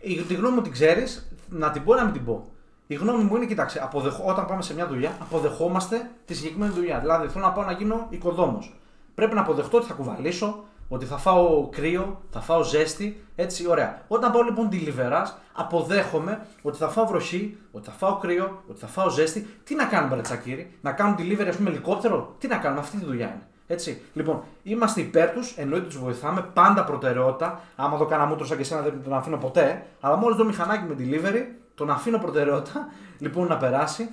Η, 0.00 0.14
τη 0.14 0.34
γνώμη 0.34 0.54
μου 0.54 0.62
την 0.62 0.72
ξέρεις, 0.72 1.32
να 1.48 1.70
την 1.70 1.84
πω 1.84 1.94
ή 1.94 1.96
να 1.96 2.04
μην 2.04 2.12
την 2.12 2.24
πω. 2.24 2.50
Η 2.86 2.94
γνώμη 2.94 3.22
μου 3.22 3.36
είναι, 3.36 3.46
κοιτάξτε, 3.46 3.82
αποδεχ... 3.82 4.26
όταν 4.26 4.46
πάμε 4.46 4.62
σε 4.62 4.74
μια 4.74 4.86
δουλειά, 4.86 5.16
αποδεχόμαστε 5.20 6.10
τη 6.24 6.34
συγκεκριμένη 6.34 6.72
δουλειά. 6.72 6.98
Δηλαδή, 6.98 7.28
θέλω 7.28 7.44
να 7.44 7.52
πάω 7.52 7.64
να 7.64 7.72
γίνω 7.72 8.06
οικοδόμος. 8.10 8.80
Πρέπει 9.16 9.34
να 9.34 9.40
αποδεχτώ 9.40 9.76
ότι 9.76 9.86
θα 9.86 9.94
κουβαλήσω, 9.94 10.64
ότι 10.88 11.04
θα 11.04 11.16
φάω 11.16 11.68
κρύο, 11.68 12.22
θα 12.30 12.40
φάω 12.40 12.62
ζέστη. 12.62 13.24
Έτσι, 13.36 13.68
ωραία. 13.68 14.02
Όταν 14.08 14.32
πάω 14.32 14.42
λοιπόν 14.42 14.68
deliverers, 14.72 15.30
αποδέχομαι 15.52 16.46
ότι 16.62 16.76
θα 16.76 16.88
φάω 16.88 17.06
βροχή, 17.06 17.58
ότι 17.72 17.86
θα 17.86 17.92
φάω 17.92 18.16
κρύο, 18.16 18.62
ότι 18.70 18.80
θα 18.80 18.86
φάω 18.86 19.08
ζέστη. 19.08 19.46
Τι 19.64 19.74
να 19.74 19.84
κάνουμε, 19.84 20.14
ρε 20.14 20.20
τσακίρι, 20.20 20.78
να 20.80 20.92
κάνουν 20.92 21.16
delivery, 21.18 21.46
ας 21.48 21.56
πούμε, 21.56 21.70
ελικόπτερο; 21.70 22.34
Τι 22.38 22.46
να 22.46 22.56
κάνουμε, 22.56 22.80
αυτή 22.80 22.96
τη 22.96 23.04
δουλειά 23.04 23.26
είναι. 23.26 23.46
Έτσι. 23.66 24.02
Λοιπόν, 24.12 24.42
είμαστε 24.62 25.00
υπέρ 25.00 25.30
τους, 25.30 25.56
εννοείται 25.56 25.86
τους 25.86 25.98
βοηθάμε, 25.98 26.42
πάντα 26.52 26.84
προτεραιότητα. 26.84 27.60
Άμα 27.76 27.98
το 27.98 28.04
κάναμε 28.04 28.32
ούτω 28.32 28.44
σαν 28.44 28.56
και 28.56 28.62
εσένα 28.62 28.80
δεν 28.80 29.02
τον 29.04 29.14
αφήνω 29.14 29.36
ποτέ. 29.36 29.86
Αλλά 30.00 30.16
μόλις 30.16 30.36
δω 30.36 30.44
μηχανάκι 30.44 30.84
με 30.84 30.94
delivery, 30.98 31.42
τον 31.74 31.90
αφήνω 31.90 32.18
προτεραιότητα. 32.18 32.88
Λοιπόν, 33.18 33.46
να 33.46 33.56
περάσει. 33.56 34.08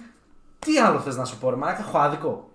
Τι 0.60 0.78
άλλο 0.78 1.00
θες 1.00 1.18
να 1.18 1.26
σου 1.26 1.38
πω, 1.38 1.50
ρε 1.50 1.56
Μαράκα, 1.56 1.80
έχω 1.80 1.98
άδικο. 1.98 2.50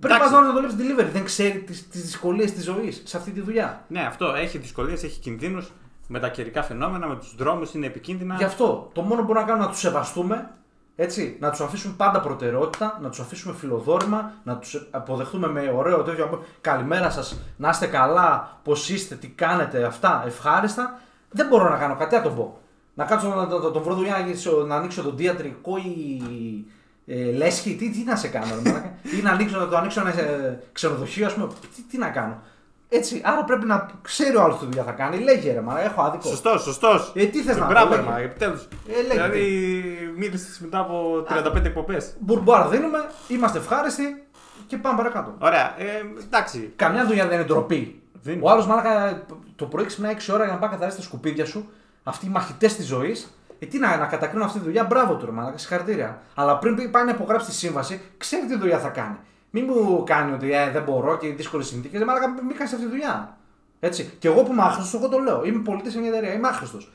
Πρέπει 0.00 0.14
Εντάξει. 0.14 0.34
να 0.34 0.40
να 0.40 0.52
δουλεύει 0.52 0.74
delivery. 0.78 1.10
Δεν 1.12 1.24
ξέρει 1.24 1.58
τις 1.90 2.02
δυσκολίες 2.02 2.52
της 2.52 2.64
ζωής 2.64 3.02
σε 3.04 3.16
αυτή 3.16 3.30
τη 3.30 3.40
δουλειά. 3.40 3.84
Ναι, 3.88 4.00
αυτό 4.00 4.26
έχει 4.34 4.58
δυσκολίες, 4.58 5.02
έχει 5.02 5.20
κινδύνους. 5.20 5.72
Με 6.12 6.18
τα 6.18 6.28
καιρικά 6.28 6.62
φαινόμενα, 6.62 7.06
με 7.06 7.16
τους 7.16 7.34
δρόμους 7.36 7.74
είναι 7.74 7.86
επικίνδυνα. 7.86 8.34
Γι' 8.34 8.44
αυτό 8.44 8.90
το 8.94 9.00
μόνο 9.02 9.14
που 9.20 9.26
μπορούμε 9.26 9.40
να 9.40 9.46
κάνουμε 9.46 9.56
είναι 9.56 9.64
να 9.64 9.70
τους 9.70 9.80
σεβαστούμε, 9.80 10.50
έτσι, 10.96 11.36
να 11.40 11.50
τους 11.50 11.60
αφήσουμε 11.60 11.94
πάντα 11.96 12.20
προτεραιότητα, 12.20 12.98
να 13.02 13.08
τους 13.08 13.20
αφήσουμε 13.20 13.54
φιλοδόρημα, 13.54 14.32
να 14.44 14.56
τους 14.56 14.88
αποδεχτούμε 14.90 15.48
με 15.48 15.72
ωραίο 15.76 16.02
τέτοιο. 16.02 16.24
από- 16.24 16.44
Καλημέρα 16.60 17.10
σας, 17.10 17.40
να 17.56 17.68
είστε 17.68 17.86
καλά, 17.86 18.58
πώς 18.64 18.88
είστε, 18.88 19.14
τι 19.14 19.28
κάνετε, 19.28 19.84
αυτά 19.84 20.22
ευχάριστα. 20.26 21.00
Δεν 21.30 21.46
μπορώ 21.46 21.68
να 21.68 21.76
κάνω 21.76 21.96
κάτι, 21.96 22.14
να 22.14 22.22
το 22.22 22.30
πω. 22.30 22.58
Να 22.94 23.04
κάτσω 23.04 23.28
να, 23.28 23.34
να, 23.34 23.44
να 23.46 23.70
τον 23.70 23.82
βρω 23.82 23.94
δουλειά 23.94 24.12
να, 24.12 24.18
ανοίξω- 24.18 24.66
να 24.66 24.76
ανοίξω 24.76 25.02
τον 25.02 25.16
διατρικό 25.16 25.76
ή 25.76 26.64
ε, 27.12 27.32
λέσχη, 27.32 27.74
τι, 27.74 27.90
τι 27.90 28.04
να 28.04 28.16
σε 28.16 28.28
κάνω, 28.28 28.54
ρε 28.54 28.70
μαλάκα; 28.70 28.94
ή 29.18 29.22
να, 29.22 29.30
ανοίξω, 29.30 29.58
να 29.58 29.68
το 29.68 29.76
ανοίξω 29.76 30.00
ένα 30.00 30.20
ε, 30.20 30.58
ξενοδοχείο, 30.72 31.26
ας 31.26 31.34
πούμε. 31.34 31.46
Τι, 31.76 31.82
τι 31.82 31.98
να 31.98 32.08
κάνω; 32.08 32.42
Έτσι, 32.88 33.20
άρα 33.24 33.44
πρέπει 33.44 33.66
να 33.66 33.90
ξέρει 34.02 34.36
ο 34.36 34.42
άλλο 34.42 34.54
τι 34.54 34.64
δουλειά 34.64 34.82
θα 34.82 34.92
κάνει. 34.92 35.18
Λέγε 35.18 35.52
ρε, 35.52 35.60
μαλάκα, 35.60 35.84
έχω 35.84 36.02
άδικο. 36.02 36.28
Σωστός, 36.28 36.62
σωστός. 36.62 37.12
Ε, 37.14 37.24
τι 37.24 37.42
θες 37.42 37.56
να 37.56 37.66
πω, 37.66 37.72
Μπράβο, 37.72 37.94
λέγε; 37.94 38.08
μα 38.08 38.18
επιτέλους. 38.18 38.68
Ε, 38.88 38.92
λέγε. 39.02 39.12
δηλαδή, 39.12 40.12
μίλησες 40.16 40.58
μετά 40.58 40.78
από 40.78 41.24
35 41.28 41.64
εκπομπές. 41.64 42.16
Μπουρμπουάρ 42.18 42.68
δίνουμε, 42.68 42.98
είμαστε 43.28 43.58
ευχάριστοι 43.58 44.24
και 44.66 44.76
πάμε 44.76 44.96
παρακάτω. 44.96 45.34
Ωραία, 45.38 45.74
ε, 45.78 45.84
εντάξει. 46.24 46.72
Καμιά 46.76 47.06
δουλειά 47.06 47.26
δεν 47.26 47.34
είναι 47.34 47.44
ντροπή. 47.46 48.02
Δεν 48.22 48.34
είναι. 48.34 48.42
Ο 48.44 48.50
άλλος 48.50 48.66
μάλακα 48.66 49.22
το 49.56 49.66
πρωί 49.66 49.84
ξυπνάει 49.84 50.16
6 50.18 50.34
ώρα 50.34 50.44
για 50.44 50.52
να 50.52 50.58
πάει 50.58 50.68
να 50.68 50.74
καθαρίσει 50.74 50.96
τα 50.96 51.02
σκουπίδια 51.02 51.44
σου. 51.44 51.68
Αυτοί 52.02 52.26
οι 52.26 52.28
μαχητές 52.28 52.76
της 52.76 52.86
ζωής. 52.86 53.34
Ε, 53.62 53.66
τι 53.66 53.78
να, 53.78 53.96
να 53.96 54.06
κατακρίνουν 54.06 54.46
αυτή 54.46 54.58
τη 54.58 54.64
δουλειά, 54.64 54.84
μπράβο 54.84 55.14
του 55.14 55.24
ρε 55.26 55.32
μάλακα, 55.32 55.58
συγχαρητήρια. 55.58 56.22
Αλλά 56.34 56.58
πριν 56.58 56.74
πει- 56.76 56.88
πάει 56.88 57.04
να 57.04 57.10
υπογράψει 57.10 57.46
τη 57.48 57.54
σύμβαση, 57.54 58.00
ξέρει 58.18 58.46
τι 58.46 58.58
δουλειά 58.58 58.78
θα 58.78 58.88
κάνει. 58.88 59.16
Μην 59.50 59.64
μου 59.68 60.02
κάνει 60.06 60.32
ότι 60.32 60.52
ε, 60.52 60.70
δεν 60.70 60.82
μπορώ 60.82 61.16
και 61.16 61.28
δύσκολες 61.28 61.66
συνθήκες. 61.66 62.04
Μάλακα, 62.04 62.28
μην 62.28 62.56
κάνεις 62.56 62.72
αυτή 62.72 62.84
τη 62.84 62.90
δουλειά. 62.90 63.36
Έτσι. 63.80 64.10
Και 64.18 64.28
εγώ 64.28 64.42
που 64.42 64.52
είμαι 64.52 64.62
άχρηστος, 64.62 65.00
εγώ 65.00 65.08
το 65.08 65.18
λέω. 65.18 65.44
Είμαι 65.44 65.62
πολιτή 65.62 65.90
σε 65.90 65.98
μια 65.98 66.08
εταιρεία, 66.08 66.32
είμαι 66.32 66.48
άχρηστος. 66.48 66.92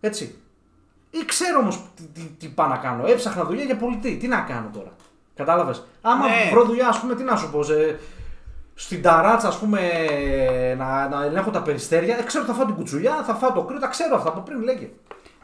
Έτσι. 0.00 0.38
Ή 1.10 1.24
ξέρω 1.24 1.58
όμως 1.58 1.84
τι, 1.96 2.02
τι, 2.02 2.20
τι 2.38 2.46
πάω 2.48 2.66
να 2.68 2.76
κάνω. 2.76 3.06
Έψαχνα 3.06 3.44
δουλειά 3.44 3.64
για 3.64 3.76
πολιτή. 3.76 4.16
Τι 4.16 4.28
να 4.28 4.40
κάνω 4.40 4.70
τώρα. 4.72 4.90
Κατάλαβες. 5.34 5.86
Άμα 6.02 6.26
Ναι. 6.26 6.50
βρω 6.52 6.64
δουλειά, 6.64 6.88
ας 6.88 7.00
πούμε, 7.00 7.14
τι 7.14 7.22
να 7.22 7.36
σου 7.36 7.50
πω. 7.50 7.62
Σε, 7.62 7.98
στην 8.74 9.02
ταράτσα, 9.02 9.48
ας 9.48 9.58
πούμε, 9.58 9.80
να, 10.78 11.08
να 11.08 11.24
ελέγχω 11.24 11.50
τα 11.50 11.62
περιστέρια. 11.62 12.18
Ε, 12.18 12.22
ξέρω 12.22 12.42
ότι 12.44 12.52
θα 12.52 12.58
φάω 12.58 12.66
την 12.66 12.74
κουτσουλιά, 12.74 13.22
θα 13.26 13.34
φάω 13.34 13.52
το 13.52 13.62
κρύο, 13.62 13.78
τα 13.78 13.86
ξέρω 13.86 14.16
αυτά 14.16 14.28
από 14.28 14.40
πριν 14.40 14.62
λέγε. 14.62 14.90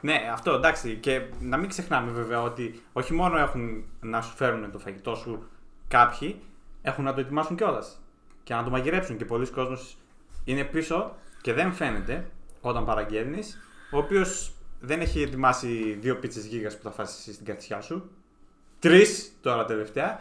Ναι, 0.00 0.30
αυτό 0.32 0.52
εντάξει. 0.52 0.94
Και 0.96 1.22
να 1.40 1.56
μην 1.56 1.68
ξεχνάμε 1.68 2.11
βέβαια 2.11 2.42
ότι 2.42 2.82
όχι 2.92 3.12
μόνο 3.12 3.38
έχουν 3.38 3.84
να 4.00 4.20
σου 4.20 4.37
φέρουν 4.37 4.70
το 4.70 4.78
φαγητό 4.78 5.14
σου 5.14 5.48
κάποιοι, 5.88 6.40
έχουν 6.82 7.04
να 7.04 7.14
το 7.14 7.20
ετοιμάσουν 7.20 7.56
κιόλας. 7.56 8.00
Και 8.44 8.54
να 8.54 8.64
το 8.64 8.70
μαγειρέψουν. 8.70 9.16
Και 9.16 9.24
πολλοί 9.24 9.50
κόσμος 9.50 9.96
είναι 10.44 10.64
πίσω 10.64 11.16
και 11.40 11.52
δεν 11.52 11.72
φαίνεται 11.72 12.30
όταν 12.61 12.84
παραγγέλνεις, 12.84 13.58
ο 13.90 13.98
οποίος 13.98 14.52
δεν 14.80 15.00
έχει 15.00 15.22
ετοιμάσει 15.22 15.98
δύο 16.00 16.16
πίτσες 16.16 16.44
γίγας 16.44 16.76
που 16.76 16.82
θα 16.82 16.90
φάσεις 16.90 17.18
εσύ 17.18 17.32
στην 17.32 17.46
καρδιά 17.46 17.80
σου. 17.80 18.11
Τρεις 18.78 19.32
τώρα 19.40 19.64
τελευταία. 19.64 20.20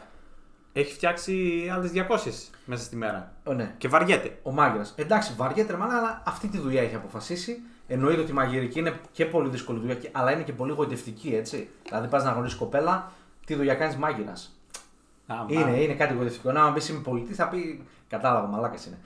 Έχει 0.73 0.93
φτιάξει 0.93 1.67
άλλες 1.73 1.91
200 1.91 2.51
μέσα 2.65 2.83
στη 2.83 2.95
μέρα. 2.95 3.33
Ο, 3.43 3.53
ναι. 3.53 3.75
Και 3.77 3.87
βαριέται. 3.87 4.39
Ο 4.43 4.51
μάγκυρα. 4.51 4.85
Εντάξει, 4.95 5.33
βαριέται 5.37 5.71
ρε 5.71 5.77
μάνα, 5.77 5.97
αλλά 5.97 6.23
αυτή 6.25 6.47
τη 6.47 6.57
δουλειά 6.57 6.81
έχει 6.81 6.95
αποφασίσει. 6.95 7.61
Εννοείται 7.88 8.21
ότι 8.21 8.32
η 8.32 8.34
μαγειρική 8.34 8.80
είναι 8.80 9.00
και 9.12 9.26
πολύ 9.26 9.50
δύσκολη 9.50 9.80
δουλειά, 9.80 9.95
και- 9.95 10.10
αλλά 10.12 10.32
είναι 10.32 10.41
και 10.43 10.54
πολύ 10.54 10.71
γοητευτική, 10.71 11.36
έτσι. 11.36 11.69
Δηλαδή, 11.88 12.08
πας 12.08 12.23
να 12.23 12.32
γνωρίσεις 12.32 12.58
κοπέλα, 12.58 13.12
τι 13.45 13.56
δουλειά 13.56 13.73
κάνεις 13.76 13.95
μάγειρας. 13.95 14.60
Άμα. 15.28 15.45
Είναι, 15.47 15.71
είναι 15.82 15.93
κάτι 15.93 16.13
γοητευτικό. 16.13 16.52
Να 16.52 16.73
πεις 16.73 16.89
είμαι 16.89 17.00
πολιτής, 17.00 17.36
θα 17.36 17.47
πει 17.47 17.84
κατάλαβα, 18.10 18.47
μαλάκας 18.47 18.86
είναι. 18.86 18.97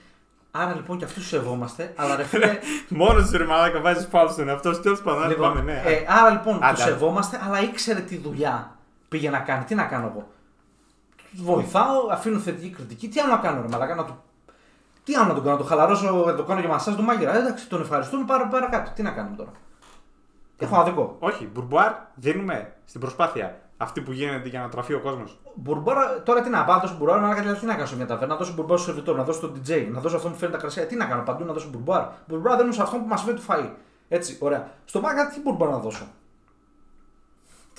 Άρα 0.50 0.74
λοιπόν 0.74 0.98
και 0.98 1.04
αυτούς 1.04 1.20
τους 1.22 1.30
σεβόμαστε, 1.30 1.92
αλλά 1.96 2.16
ρε 2.16 2.24
φίλε. 2.24 2.58
Μόνος 2.88 3.28
σου 3.28 3.36
ρε 3.36 3.44
μαλάκα 3.44 3.80
βάζεις 3.80 4.06
πάλι 4.06 4.30
στον 4.30 4.48
εαυτό 4.48 4.72
σου. 4.72 4.80
Τέλο 4.80 4.98
πάντων, 5.04 5.28
λοιπόν, 5.28 5.48
πάμε, 5.54 5.72
ναι. 5.72 5.82
ε, 5.84 6.04
άρα 6.08 6.30
λοιπόν 6.30 6.54
Άντε, 6.62 6.72
τους 6.72 6.82
άντε. 6.82 6.92
σεβόμαστε, 6.92 7.40
αλλά 7.46 7.60
ήξερε 7.62 8.00
τι 8.00 8.16
δουλειά 8.16 8.76
πήγε 9.08 9.30
να 9.30 9.38
κάνει. 9.38 9.64
Τι 9.64 9.74
να 9.74 9.84
κάνω 9.84 10.06
εγώ; 10.06 10.28
Του 11.36 11.42
βοηθάω, 11.44 12.06
αφήνω 12.10 12.38
θετική 12.38 12.68
κριτική. 12.70 13.08
Τι 13.08 13.20
άλλο 13.20 13.30
να 13.32 13.38
κάνω, 13.38 13.62
ρε 13.62 13.68
Μαλάκα, 13.68 13.94
να 13.94 14.04
του. 14.04 14.22
Τι 15.04 15.14
άλλο 15.14 15.28
να 15.28 15.34
τον 15.34 15.42
κάνω, 15.42 15.56
να 15.56 15.62
το 15.62 15.68
χαλαρώσω, 15.68 16.24
να 16.26 16.34
το 16.34 16.44
κάνω 16.44 16.60
για 16.60 16.68
μασάζ 16.68 16.94
του 16.94 17.02
μάγειρα. 17.02 17.34
Ε, 17.34 17.38
Εντάξει, 17.38 17.68
τον 17.68 17.80
ευχαριστούμε, 17.80 18.24
πάρα 18.24 18.46
παρακάτω. 18.46 18.90
Τι 18.94 19.02
να 19.02 19.10
κάνουμε 19.10 19.36
τώρα; 19.36 19.50
Έχω 20.58 20.76
αδικό. 20.76 21.16
Όχι, 21.18 21.50
μπουρμπουάρ 21.52 21.92
δίνουμε 22.14 22.72
στην 22.84 23.00
προσπάθεια 23.00 23.60
αυτή 23.76 24.00
που 24.00 24.12
γίνεται 24.12 24.48
για 24.48 24.60
να 24.60 24.68
τραφεί 24.68 24.94
ο 24.94 25.00
κόσμος. 25.00 25.38
Μπουρμπάρα, 25.54 26.22
τώρα 26.22 26.40
τι 26.40 26.50
να 26.50 26.64
πάω, 26.64 26.76
να 26.76 26.82
δώσω 26.82 26.94
μπουρμπάρα, 26.98 27.20
να 27.20 27.34
δηλαδή 27.34 27.60
τι 27.60 27.66
να 27.66 27.74
κάνω 27.74 27.86
σε 27.86 27.96
μια 27.96 28.06
ταβέρνα, 28.06 28.32
να 28.32 28.38
δώσω 28.38 28.52
μπουρμπάρα 28.52 28.80
στο 28.80 28.86
σερβιτόρ, 28.90 29.16
να 29.16 29.22
δώσω 29.24 29.38
στον 29.38 29.52
DJ, 29.56 29.88
να 29.90 30.00
δώσω 30.00 30.16
αυτό 30.16 30.28
που 30.28 30.34
φέρνει 30.34 30.54
τα 30.54 30.60
κρασιά. 30.60 30.86
Τι 30.86 30.96
να 30.96 31.04
κάνω 31.04 31.22
παντού, 31.22 31.44
να 31.44 31.52
δώσω 31.52 31.68
μπουρμπάρα. 31.68 32.16
Μπουρμπάρα 32.26 32.56
δίνω 32.56 32.72
σε 32.72 32.82
αυτό 32.82 32.96
που 32.96 33.06
μας 33.06 33.22
φέρνει 33.22 33.40
το 33.40 33.44
φαΐ. 33.48 33.70
Έτσι, 34.08 34.38
ωραία. 34.40 34.68
Στο 34.84 35.00
μάγκα 35.00 35.28
τι 35.28 35.40
μπουρμπάρα 35.40 35.70
να 35.70 35.78
δώσω; 35.78 36.04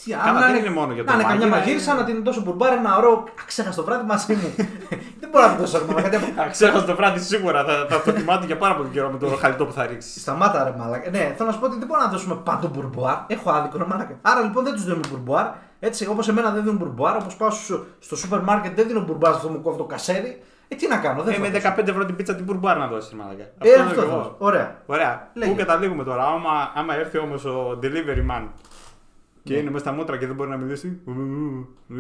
Τι 0.03 0.11
Καλά, 0.11 0.39
να 0.39 0.47
δεν 0.47 0.55
είναι 0.55 0.69
μόνο 0.69 0.93
για 0.93 1.03
το 1.03 1.09
Να 1.09 1.13
είναι 1.15 1.23
καμιά 1.23 1.39
μάγειρα, 1.47 1.59
μαγείρισα, 1.59 1.91
είναι- 1.91 2.01
να 2.01 2.05
την 2.07 2.23
δώσω 2.23 2.41
μπουρμπάρα, 2.41 2.73
ένα 2.73 2.97
ωραίο 2.97 3.23
αξέχαστο 3.41 3.83
βράδυ 3.83 4.05
μαζί 4.05 4.33
μου. 4.35 4.53
δεν 5.21 5.29
μπορώ 5.31 5.45
να 5.45 5.51
την 5.51 5.59
δώσω 5.59 5.77
ακόμα. 5.77 5.99
γιατί 5.99 6.15
από- 6.15 6.49
Ξέρω 6.51 6.83
το 6.83 6.95
βράδυ 6.95 7.19
σίγουρα 7.19 7.63
θα, 7.63 7.85
θα 7.89 8.01
το 8.01 8.11
θυμάται 8.11 8.45
για 8.45 8.57
πάρα 8.57 8.75
πολύ 8.75 8.89
καιρό 8.89 9.09
με 9.09 9.17
το 9.17 9.27
χαλιτό 9.41 9.65
που 9.65 9.71
θα 9.73 9.85
ρίξει. 9.85 10.19
Σταμάτα 10.19 10.63
ρε 10.63 10.73
μαλάκα. 10.77 11.09
Ναι, 11.09 11.33
θέλω 11.37 11.47
να 11.49 11.51
σου 11.53 11.59
πω 11.59 11.65
ότι 11.65 11.77
δεν 11.77 11.87
μπορούμε 11.87 12.05
να 12.05 12.11
δώσουμε 12.11 12.35
παντού 12.43 12.67
μπουρμπουάρ. 12.73 13.17
Έχω 13.27 13.49
άδικο 13.51 13.77
ρε 13.77 13.85
μαλάκα. 13.85 14.15
Άρα 14.21 14.41
λοιπόν 14.41 14.63
δεν 14.63 14.73
τους 14.73 14.83
δίνουμε 14.83 15.07
μπουρμπουάρ. 15.09 15.47
Έτσι, 15.79 16.07
όπως 16.07 16.27
εμένα 16.27 16.49
δεν 16.51 16.63
δίνουν 16.63 16.77
μπουρμπουάρ, 16.77 17.15
όπως 17.15 17.35
πάω 17.35 17.49
στο, 17.49 17.85
στο 17.99 18.15
σούπερ 18.15 18.39
μάρκετ 18.41 18.75
δεν 18.75 18.87
δίνω 18.87 19.01
μπουρμπουάρ 19.01 19.33
αυτό 19.33 19.49
μου 19.49 19.61
κόβει 19.61 19.77
το 19.77 19.83
κασέρι. 19.83 20.41
Ε, 20.67 20.75
τι 20.75 20.87
να 20.87 20.97
κάνω, 20.97 21.21
δεν 21.23 21.33
Ε, 21.33 21.35
θα 21.35 21.41
με 21.41 21.49
δώσω. 21.49 21.73
15 21.77 21.87
ευρώ 21.87 22.05
την 22.05 22.15
πίτσα 22.15 22.35
την 22.35 22.45
μπουρμπουάρ 22.45 22.77
να 22.77 22.87
δώσεις, 22.87 23.13
μαλάκα. 23.13 23.43
Ε, 23.43 23.69
είναι 23.69 23.81
αυτό 23.81 23.93
και 23.93 23.99
θα 23.99 24.05
εγώ. 24.05 24.15
δώσω. 24.15 24.35
Ωραία. 24.37 24.75
Ωραία. 24.85 25.27
Λέγε. 25.33 25.51
Πού 25.51 25.57
καταλήγουμε 25.57 26.03
τώρα, 26.03 26.23
άμα, 26.25 26.71
άμα 26.75 26.95
έρθει 26.95 27.17
όμως 27.17 27.45
ο 27.45 27.79
delivery 27.83 28.31
man 28.31 28.43
και 29.43 29.53
Ναι. 29.53 29.59
είναι 29.59 29.69
μέσα 29.69 29.83
στα 29.83 29.93
μούτρα 29.93 30.17
και 30.17 30.25
δεν 30.27 30.35
μπορεί 30.35 30.49
να 30.49 30.57
μιλήσει. 30.57 30.99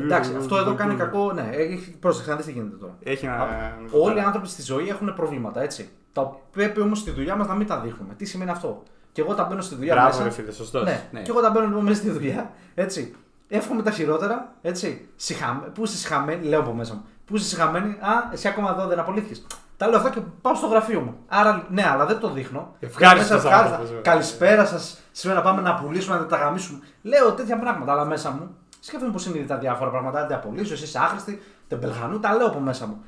Εντάξει, 0.01 0.35
αυτό 0.37 0.57
εδώ 0.57 0.73
κάνει 0.75 0.95
κακό. 0.95 1.31
Ναι, 1.33 1.49
έχει 1.53 1.97
πρόσεξε 1.97 2.29
να 2.29 2.35
δεις 2.35 2.45
τι 2.45 2.51
γίνεται 2.51 2.75
τώρα. 2.75 2.97
Έχει 3.03 3.25
να. 3.25 3.47
Όλοι 3.91 4.17
οι 4.17 4.21
άνθρωποι 4.21 4.47
στη 4.47 4.61
ζωή 4.61 4.89
έχουν 4.89 5.13
προβλήματα, 5.15 5.61
έτσι. 5.61 5.89
Τα 6.13 6.37
πρέπει 6.51 6.81
όμως 6.81 6.99
στη 6.99 7.11
δουλειά 7.11 7.35
μας 7.35 7.47
να 7.47 7.53
μην 7.55 7.67
τα 7.67 7.79
δείχνουμε. 7.79 8.13
Τι 8.13 8.25
σημαίνει 8.25 8.49
αυτό; 8.51 8.83
Και 9.11 9.21
εγώ 9.21 9.33
τα 9.33 9.43
μπαίνω 9.43 9.61
στη 9.61 9.75
δουλειά 9.75 9.93
Μπράβο, 9.93 10.09
μέσα. 10.09 10.23
ρε 10.23 10.29
φίλε, 10.29 10.51
σωστός. 10.51 10.83
Ναι. 10.83 11.21
Και 11.21 11.29
εγώ 11.31 11.41
τα 11.41 11.49
μπαίνω 11.49 11.65
λοιπόν 11.65 11.83
μέσα 11.83 11.95
στη 12.01 12.09
δουλειά. 12.09 12.51
Έτσι. 12.75 13.15
Εύχομαι 13.47 13.81
τα 13.81 13.91
χειρότερα. 13.91 14.53
Έτσι. 14.61 15.07
Συχα... 15.15 15.71
Πού 15.73 15.83
είσαι 15.83 15.97
συχαμένη, 15.97 16.45
λέω 16.45 16.59
από 16.59 16.73
μέσα 16.73 16.93
μου. 16.93 17.05
Πού 17.25 17.35
είσαι 17.35 17.45
συχαμένη; 17.47 17.89
Α, 17.89 18.29
εσύ 18.31 18.47
ακόμα 18.47 18.71
εδώ 18.77 18.87
δεν 18.87 18.99
απολύθηκες. 18.99 19.45
Τα 19.77 19.87
λέω 19.87 19.97
αυτά 19.97 20.09
και 20.09 20.19
πάω 20.41 20.55
στο 20.55 20.67
γραφείο 20.67 20.99
μου. 20.99 21.15
Άρα, 21.27 21.67
ναι, 21.69 21.87
αλλά 21.87 22.05
δεν 22.05 22.19
το 22.19 22.29
δείχνω. 22.31 22.75
Ευχάριστος 22.79 23.29
Μέσα 23.29 23.47
ευχάριστα. 23.47 23.75
άνθρωπος, 23.75 23.97
ε. 23.97 24.01
Καλησπέρα 24.01 24.65
σας. 24.65 24.99
Σήμερα 25.11 25.41
πάμε 25.41 25.61
να 25.61 25.75
πουλήσουμε, 25.75 26.15
να 26.17 26.25
τα 26.25 26.37
γαμίσουμε. 26.37 26.79
Λέω 27.01 27.31
τέτοια 27.31 27.59
πράγματα, 27.59 27.91
αλλά 27.91 28.05
μέσα 28.05 28.29
μου 28.31 28.55
σκέφτομαι 28.79 29.11
πώ 29.11 29.19
είναι 29.35 29.45
τα 29.45 29.57
διάφορα 29.57 29.89
πράγματα. 29.89 30.19
Δεν 30.19 30.27
τα 30.29 30.35
απολύσω, 30.35 30.73
εσύ 30.73 30.83
είσαι 30.83 30.99
άχρηστη, 30.99 31.41
τεμπελχανού, 31.67 32.19
τα 32.19 32.35
λέω 32.35 32.47
από 32.47 32.59
μέσα 32.59 32.87
μου. 32.87 33.03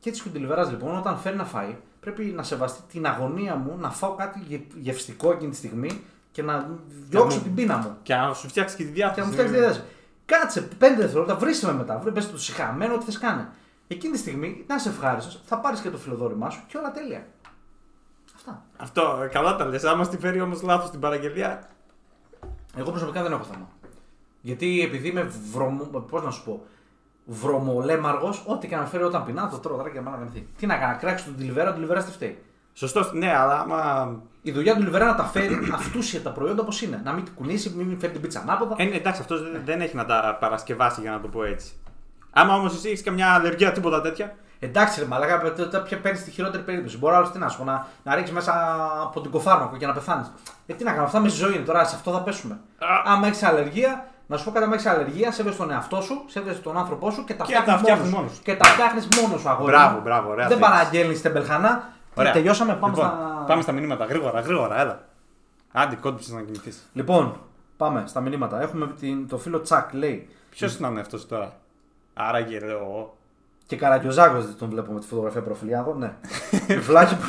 Και 0.00 0.08
έτσι 0.08 0.22
και 0.22 0.28
ο 0.28 0.32
Ντιλιβερά 0.32 0.64
λοιπόν, 0.64 0.96
όταν 0.98 1.16
φέρει 1.16 1.36
να 1.36 1.44
φάει, 1.44 1.76
πρέπει 2.00 2.24
να 2.24 2.42
σεβαστεί 2.42 2.80
την 2.92 3.06
αγωνία 3.06 3.54
μου 3.54 3.76
να 3.80 3.90
φάω 3.90 4.14
κάτι 4.14 4.42
γε- 4.48 4.72
γευστικό 4.76 5.32
εκείνη 5.32 5.50
τη 5.50 5.56
στιγμή 5.56 6.00
και 6.32 6.42
να 6.42 6.66
διώξω 7.08 7.36
μου- 7.36 7.42
την 7.42 7.54
πείνα 7.54 7.76
μου. 7.76 7.96
Και 8.02 8.14
να 8.14 8.34
σου 8.34 8.48
φτιάξεις 8.48 8.76
και 8.76 8.84
τη 8.84 8.90
διάθεση. 8.90 9.14
Και 9.14 9.20
να 9.20 9.26
μου 9.26 9.32
φτιάξεις 9.32 9.54
τη 9.56 9.60
διάθεση. 9.62 9.84
Κάτσε 10.26 10.60
5 10.78 10.96
δευτερόλεπτα, 10.98 11.36
βρίσκε 11.36 11.66
με 11.66 11.72
μετά. 11.72 11.98
Βρε 11.98 12.10
το 12.20 12.38
συχαμένο, 12.38 12.94
ό,τι 12.94 13.04
θες 13.04 13.18
κάνε. 13.18 13.48
Εκείνη 13.88 14.12
τη 14.12 14.18
στιγμή, 14.18 14.64
να 14.66 14.74
είσαι 14.74 14.88
ευχάριστος, 14.88 15.40
θα 15.44 15.58
πάρεις 15.58 15.80
και 15.80 15.90
το 15.90 15.96
φιλοδόρημά 15.96 16.50
σου 16.50 16.60
και 16.66 16.76
όλα 16.76 16.90
τέλεια. 16.90 17.26
Αυτά. 18.34 18.64
Αυτό, 18.76 19.20
ε, 19.22 19.26
καλά 19.26 19.56
τα 19.56 19.64
λες. 19.64 19.84
Άμα 19.84 20.04
στη 20.04 20.18
φέρει 20.18 20.40
όμως 20.40 20.62
λάθος 20.62 20.90
την 20.90 21.00
παραγγελία. 21.00 21.68
Εγώ 22.76 22.90
προσωπικά 22.90 23.22
δεν 23.22 23.32
έχω 23.32 23.44
θέμα. 23.44 23.68
Γιατί 24.40 24.80
επειδή 24.82 25.08
είμαι 25.08 25.30
βρωμο... 25.52 25.84
Πώς 25.84 26.22
να 26.22 26.30
σου 26.30 26.44
πω. 26.44 26.64
Βρωμολέμαργος, 27.24 28.44
ό,τι 28.46 28.68
και 28.68 28.76
να 28.76 28.86
φέρει 28.86 29.02
όταν 29.02 29.24
πεινά, 29.24 29.48
το 29.48 29.58
τρώω 29.58 29.76
τώρα 29.76 29.90
και 29.90 30.00
να 30.00 30.10
γαμηθεί. 30.10 30.48
Τι 30.58 30.66
να 30.66 30.76
κάνω, 30.76 30.92
να 30.92 30.98
κράξει 30.98 31.24
τον 31.24 31.36
τηλιβέρα, 31.36 31.70
ο 31.70 31.72
τηλιβέρα 31.72 32.04
τι 32.04 32.10
φταίει. 32.10 32.42
Σωστό, 32.72 33.10
ναι, 33.12 33.36
αλλά 33.36 33.60
άμα. 33.60 34.10
Η 34.42 34.50
δουλειά 34.50 34.72
του 34.72 34.78
τηλιβέρα 34.78 35.06
να 35.06 35.14
τα 35.14 35.24
φέρει 35.24 35.58
αυτούσια 35.72 36.22
τα 36.22 36.30
προϊόντα 36.30 36.62
όπως 36.62 36.82
είναι. 36.82 37.00
Να 37.04 37.12
μην 37.12 37.24
την 37.24 37.34
κουνήσει, 37.34 37.70
μην 37.70 37.98
φέρει 37.98 38.12
την 38.12 38.20
πίτσα 38.20 38.40
ανάποδα. 38.40 38.74
Ε, 38.78 38.84
ναι, 38.84 38.96
εντάξει, 38.96 39.20
αυτός 39.20 39.42
δεν 39.64 39.80
έχει 39.80 39.96
να 39.96 40.04
τα 40.04 40.36
παρασκευάσει 40.40 41.00
για 41.00 41.10
να 41.10 41.20
το 41.20 41.28
πω 41.28 41.44
έτσι. 41.44 41.72
Άμα 42.30 42.54
όμως 42.54 42.74
εσύ 42.74 42.88
έχεις 42.88 43.02
καμιά 43.02 43.32
αλλεργία, 43.32 43.72
τίποτα 43.72 44.00
τέτοια. 44.00 44.34
Εντάξει, 44.58 45.00
ρε 45.00 45.06
Μαλάκα, 45.06 45.52
τότε 45.52 45.78
πια 45.78 45.98
παίρνεις 46.00 46.24
τη 46.24 46.30
χειρότερη 46.30 46.62
περίπτωση. 46.62 46.98
Μπορεί 46.98 47.14
άλλος 47.14 47.30
τι 47.30 47.38
να 47.38 47.48
σου 47.48 47.58
πω, 47.58 47.64
να, 47.64 47.86
να 48.02 48.14
ρίξεις 48.14 48.34
μέσα 48.34 48.52
από 49.02 49.20
την 49.20 49.30
κοφάρμακο 49.30 49.76
και 49.76 49.86
να 49.86 49.92
πεθάνεις. 49.92 50.32
Ε, 50.66 50.74
τι 50.74 50.84
να 50.84 50.92
κάνω, 50.92 51.04
αυτά 51.04 51.20
με 51.20 51.28
στη 51.28 51.38
ζωή 51.38 51.54
είναι 51.54 51.64
τώρα, 51.64 51.84
σε 51.84 51.94
αυτό 51.94 52.12
θα 52.12 52.22
πέσουμε. 52.22 52.54
Α. 52.78 53.12
Άμα 53.12 53.26
έχεις 53.26 53.42
αλλεργία, 53.42 54.06
να 54.26 54.36
σου 54.36 54.44
πω 54.44 54.50
κάτι, 54.50 54.64
άμα 54.64 54.74
έχεις 54.74 54.86
αλλεργία, 54.86 55.32
σέβεσαι 55.32 55.56
τον 55.56 55.70
εαυτό 55.70 56.00
σου, 56.00 56.24
σέβεσαι 56.26 56.60
τον 56.60 56.76
άνθρωπό 56.76 57.10
σου 57.10 57.24
και 57.24 57.34
τα 57.34 57.44
Και 57.44 57.52
φτιάχνεις 57.52 57.74
τα 57.74 57.78
φτιάχνεις 57.78 58.10
μόνος 58.10 58.18
μόνος 58.18 58.36
σου. 58.36 58.42
Και 58.42 58.56
τα 58.56 58.64
φτιάχνεις 58.64 59.08
μόνος 59.20 59.40
σου, 59.40 59.48
αγόρι. 59.48 59.72
Μπράβο, 59.72 59.94
μου. 59.96 60.02
μπράβο, 60.02 60.30
ωραία 60.30 60.48
Δεν 60.48 60.58
θέση. 60.58 60.70
παραγγέλνεις 60.70 61.22
τεμπελχανά. 61.22 61.88
Ωραία. 62.14 62.32
Τελειώσαμε, 62.32 62.74
πάμε 62.74 62.94
λοιπόν, 62.94 63.10
στα. 63.10 63.44
Πάμε 63.46 63.62
στα 63.62 63.72
μηνύματα. 63.72 64.04
Γρήγορα, 64.04 64.40
γρήγορα, 64.40 64.80
έλα. 64.80 65.00
Άντε, 65.72 65.96
κόντυψες 65.96 66.32
να 66.32 66.40
κοιμηθείς. 66.40 66.88
Λοιπόν, 66.92 67.40
πάμε 67.76 68.04
στα 68.06 68.20
μηνύματα. 68.20 68.60
Έχουμε 68.60 68.86
την, 69.00 69.28
το 69.28 69.38
φίλο 69.38 69.60
Τσακ, 69.60 69.92
λέει. 69.92 70.28
Ποιος 70.50 70.78
να 70.78 70.88
είναι 70.88 71.00
αυτός 71.00 71.26
τώρα; 71.26 71.52
Άραγε, 72.20 72.58
λέω. 72.58 73.16
Και 73.66 73.76
Καραγκιόζάκο 73.76 74.40
δεν 74.40 74.54
τον 74.58 74.68
βλέπω 74.68 74.92
με 74.92 75.00
τη 75.00 75.06
φωτογραφία 75.06 75.42
προφιλιάδο, 75.42 75.94
ναι. 75.94 76.12
οι, 76.66 76.78
βλάχοι 76.78 77.16
που, 77.16 77.24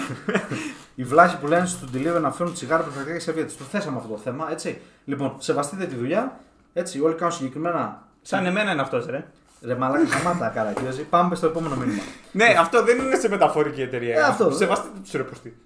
οι 0.96 1.04
βλάχοι 1.04 1.38
που 1.38 1.48
λένε 1.48 1.66
στον 1.66 1.90
delivery 1.94 2.22
να 2.22 2.32
φέρουν 2.32 2.54
τσιγάρα 2.54 2.82
προφυλακτικά 2.82 3.18
και 3.18 3.24
σερβιέτε. 3.24 3.52
Το 3.58 3.64
θέσαμε 3.64 3.98
αυτό 3.98 4.10
το 4.10 4.18
θέμα, 4.18 4.52
έτσι. 4.52 4.82
Λοιπόν, 5.06 5.36
σεβαστείτε 5.38 5.86
τη 5.86 5.96
δουλειά. 5.96 6.40
Έτσι, 6.74 7.02
όλοι 7.02 7.14
κάνουν 7.14 7.34
συγκεκριμένα. 7.34 8.08
Σαν 8.22 8.46
εμένα 8.46 8.72
είναι 8.72 8.82
αυτός, 8.82 9.06
ρε. 9.06 9.26
Ρε 9.62 9.76
μαλάκα, 9.76 10.08
χαμάτα 10.08 10.48
Καραγκιόζη. 10.48 11.02
Πάμε 11.02 11.36
στο 11.36 11.46
επόμενο 11.46 11.76
μήνυμα. 11.76 12.02
Ναι, 12.32 12.46
αυτό 12.60 12.84
δεν 12.84 12.98
είναι 13.00 13.16
σε 13.16 13.30
μεταφορική 13.30 13.82
εταιρεία. 13.82 14.18
Ε, 14.18 14.22
αυτό. 14.22 14.52
Σεβαστείτε 14.52 15.00
τους 15.04 15.12
ρεπουστή. 15.12 15.58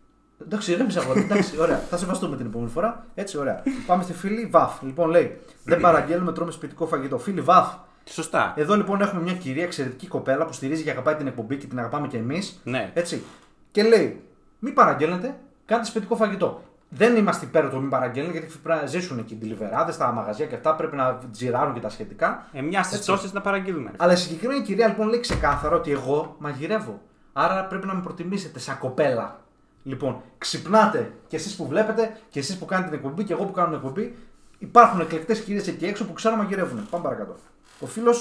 Εντάξει, 0.42 0.72
ηρέμησε 0.72 1.00
αγόρι. 1.00 1.20
Εντάξει, 1.20 1.60
ωραία. 1.60 1.82
Θα 1.90 1.98
σεβαστούμε 1.98 2.38
την 2.38 2.46
επόμενη 2.46 2.70
φορά. 2.70 3.06
Έτσι, 3.16 3.38
ωραία. 3.38 3.64
Πάμε 3.86 4.04
στη 4.04 4.14
φίλη 4.14 4.46
Βαφ. 4.46 4.82
Λοιπόν, 4.82 5.10
λέει: 5.10 5.40
Δεν 5.64 5.80
παραγγέλνουμε, 5.80 6.32
τρώμε 6.32 6.52
σπιτικό 6.52 6.86
φαγητό. 6.86 7.18
Φίλη 7.18 7.42
Βαφ, 7.42 7.68
Σωστά. 8.06 8.54
εδώ 8.58 8.76
λοιπόν 8.76 9.02
έχουμε 9.02 9.22
μια 9.22 9.34
κυρία 9.34 9.64
εξαιρετική 9.64 10.08
κοπέλα 10.08 10.46
που 10.46 10.54
στηρίζει 10.54 10.84
και 10.84 10.90
αγαπάει 10.90 11.16
την 11.16 11.28
εκπομπή 11.28 11.58
και 11.58 11.68
την 11.68 11.80
αγαπάμε 11.80 12.08
και 12.08 12.18
εμείς. 12.18 12.62
Ναι. 12.64 12.92
Έτσι. 12.94 13.24
Και 13.72 13.84
λέει: 13.84 14.24
Μην 14.60 14.74
παραγγέλνετε, 14.74 15.36
κάντε 15.66 15.86
σπιτικό 15.86 16.16
φαγητό. 16.16 16.64
Δεν 16.96 17.16
είμαστε 17.16 17.46
υπέρ 17.46 17.70
του 17.70 17.80
μην 17.80 17.90
παραγγέλνετε 17.90 18.38
γιατί 18.38 18.58
πρέπει 18.64 18.82
να 18.82 18.86
ζήσουν 18.88 19.18
εκεί 19.18 19.34
οι 19.34 19.38
τηλιβεράδε, 19.38 19.92
τα 19.92 20.12
μαγαζιά 20.12 20.46
και 20.46 20.56
αυτά 20.56 20.76
πρέπει 20.76 20.96
να 20.96 21.20
τζιράρουν 21.32 21.74
και 21.74 21.80
τα 21.80 21.90
σχετικά. 21.90 22.48
Ε, 22.52 22.62
μια 22.62 22.84
στις 22.84 22.98
Έτσι. 22.98 23.10
τόσες 23.10 23.34
να 23.34 23.42
παραγγείλουμε. 23.42 23.90
ρε. 23.90 23.96
Αλλά 24.00 24.14
η 24.14 24.16
συγκεκριμένη 24.16 24.62
κυρία 24.62 24.88
λοιπόν 24.88 25.08
λέει 25.08 25.20
ξεκάθαρα 25.20 25.76
ότι 25.76 25.92
εγώ 25.92 26.36
μαγειρεύω. 26.40 27.02
Άρα 27.34 27.66
πρέπει 27.66 27.88
να 27.88 27.94
με 27.94 28.02
προτιμήσετε 28.02 28.60
σαν 28.60 28.78
κοπέλα. 28.78 29.40
Λοιπόν, 29.84 30.22
ξυπνάτε 30.38 31.12
και 31.28 31.36
εσείς 31.36 31.56
που 31.56 31.68
βλέπετε 31.68 32.18
και 32.30 32.40
εσείς 32.40 32.58
που 32.58 32.66
κάνετε 32.66 32.90
την 32.90 32.98
εκπομπή 32.98 33.24
και 33.24 33.34
εγώ 33.34 33.44
που 33.46 33.52
κάνω 33.52 33.68
την 33.68 33.78
εκπομπή. 33.78 34.16
Υπάρχουν 34.60 35.00
εκλεκτές 35.00 35.40
κυρίες 35.40 35.68
εκεί 35.68 35.86
έξω 35.86 36.06
που 36.06 36.14
ξέρω 36.14 36.36
μαγειρεύουν. 36.36 36.88
Πάμε 36.90 37.04
παρακάτω. 37.04 37.36
Ο 37.84 37.86
φίλο 37.86 38.14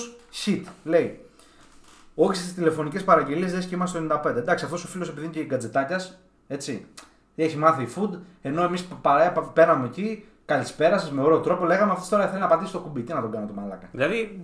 Shit 0.44 0.62
λέει: 0.84 1.20
Όχι 2.14 2.36
στι 2.36 2.52
τηλεφωνικέ 2.54 2.98
παραγγελίε, 3.00 3.48
δεν 3.48 3.60
και 3.60 3.74
είμαστε 3.74 3.98
στο 3.98 4.20
95. 4.24 4.36
Εντάξει, 4.36 4.64
αυτό 4.64 4.76
ο 4.76 4.80
φίλο 4.88 5.04
επειδή 5.04 5.24
είναι 5.24 5.34
και 5.34 5.44
γκατζετάκια, 5.44 6.00
έτσι. 6.48 6.86
Έχει 7.36 7.56
μάθει 7.56 7.88
food, 7.96 8.18
ενώ 8.42 8.62
εμεί 8.62 8.78
παρέα 9.02 9.32
πα- 9.32 9.42
πέραμε 9.42 9.86
εκεί, 9.86 10.24
καλησπέρα 10.44 10.98
σα 10.98 11.12
με 11.12 11.22
ωραίο 11.22 11.40
τρόπο, 11.40 11.64
λέγαμε 11.64 11.92
αυτό 11.92 12.16
τώρα 12.16 12.28
θέλει 12.28 12.40
να 12.40 12.46
πατήσει 12.46 12.72
το 12.72 12.78
κουμπί. 12.78 13.02
Τι 13.02 13.12
να 13.12 13.20
τον 13.20 13.30
κάνω 13.30 13.46
το 13.46 13.52
μαλάκα. 13.52 13.88
Δηλαδή, 13.92 14.40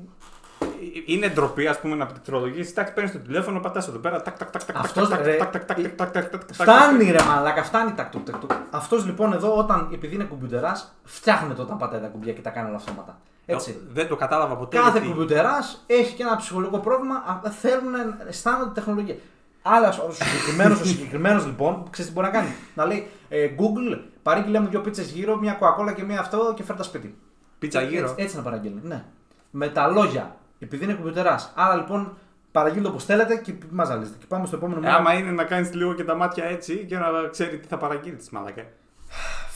είναι 1.07 1.28
ντροπή, 1.28 1.66
ας 1.66 1.79
πούμε, 1.83 1.94
να 1.94 2.07
πληκτρολογήσει. 2.07 2.74
Τάκ, 2.74 2.92
παίρνει 2.92 3.11
το 3.11 3.18
τηλέφωνο, 3.18 3.61
πατά 3.61 3.85
εδώ 3.88 3.98
πέρα. 3.98 4.22
Τάκ, 4.22 4.38
τάκ, 4.38 4.50
τάκ, 4.50 4.64
τάκ, 4.64 4.76
Αυτός, 4.76 5.09
τάκ, 5.09 5.24
ρε, 5.24 5.37
τάκ, 5.37 5.50
τάκ, 5.52 5.64
τάκ, 5.64 5.76
τάκ, 5.76 5.96
τάκ, 5.96 6.28
τάκ, 6.28 6.44
τάκ, 6.44 6.54
Φτάνει 6.54 7.11
ρε 7.11 7.22
μαλάκα, 7.22 7.62
φτάνει 7.64 7.92
τακ 7.92 8.11
τουκ, 8.11 8.24
τακ 8.24 8.37
τουκ. 8.40 8.50
Αυτό 8.70 8.96
λοιπόν 8.96 9.33
εδώ, 9.33 9.57
όταν 9.57 9.88
επειδή 9.92 10.14
είναι 10.14 10.24
κομπιουτεράς, 10.25 10.73
φτιάχνεται 11.04 11.62
όταν 11.62 11.78
πατάει 11.78 12.00
τα 12.00 12.07
κουμπιά 12.07 12.33
και 12.33 12.40
τα 12.40 12.50
κάνει 12.50 12.68
όλα 12.68 12.76
αυτόματα. 12.76 13.18
Έτσι. 13.51 13.81
Δεν 13.93 14.09
το 14.09 14.17
κατάλαβα 14.17 14.57
ποτέ. 14.57 14.77
Κάθε 14.77 14.91
γιατί- 14.91 15.07
κομπιουτεράς 15.07 15.57
έχει 15.87 16.15
και 16.15 16.23
ένα 16.23 16.37
ψυχολογικό 16.37 16.79
πρόβλημα, 16.79 17.15
α, 17.15 17.51
θέλουν 17.51 17.91
να 17.91 17.99
αισθάνονται 18.29 18.71
τεχνολογία. 18.75 19.17
Άλλα 19.63 19.89
ο 20.09 20.11
συγκεκριμένος 20.13 20.81
ο 20.81 20.85
συγκεκριμένος, 20.85 21.47
λοιπόν, 21.47 21.87
ξέρεις 21.91 22.11
τι 22.11 22.17
μπορεί 22.17 22.27
να 22.33 22.39
κάνει; 22.39 22.49
Να 22.75 22.85
λέει 22.85 23.07
ε, 23.29 23.49
Google, 23.59 23.99
παρήγγειλε 24.23 24.61
μου 24.61 24.69
δύο 24.69 24.81
πίτσες 24.81 25.11
γύρω, 25.11 25.37
μια 25.37 25.53
κόκα 25.53 25.73
κόλα 25.73 25.92
και 25.93 26.03
μια 26.05 26.21
αυτό 26.21 26.53
και 26.57 26.63
φέρτα 26.63 26.83
σπίτι. 26.83 27.19
Πίτσα 27.59 27.83
γύρω. 27.83 28.09
Έτσι, 28.09 28.23
έτσι 28.23 28.37
να 28.37 28.43
παραγγέλνει. 28.43 28.81
Ναι. 28.83 29.05
Με 29.51 29.69
τα 29.69 29.87
λόγια. 29.87 30.37
Επειδή 30.59 30.85
είναι 30.85 30.95
κουμπιουτερά. 30.95 31.51
Άρα 31.55 31.75
λοιπόν 31.77 32.17
παραγγείλτε 32.53 32.89
όπως 32.89 33.05
θέλετε 33.05 33.37
και 33.37 33.53
μα 33.71 33.85
ζαλίζετε. 33.85 34.17
Και 34.21 34.25
πάμε 34.29 34.47
στο 34.47 34.57
επόμενο 34.57 34.79
Ε, 34.79 34.81
μήνυμα. 34.83 34.99
άμα 34.99 35.13
είναι 35.13 35.31
να 35.31 35.45
κάνεις 35.45 35.75
λίγο 35.75 35.95
και 35.95 36.05
τα 36.05 36.15
μάτια 36.15 36.45
έτσι 36.45 36.85
και 36.89 36.99
να 36.99 37.07
ξέρει 37.31 37.59
τι 37.59 37.67
θα 37.69 37.77
παραγγείλει 37.77 38.17
τη 38.17 38.35
μαλακά. 38.35 38.63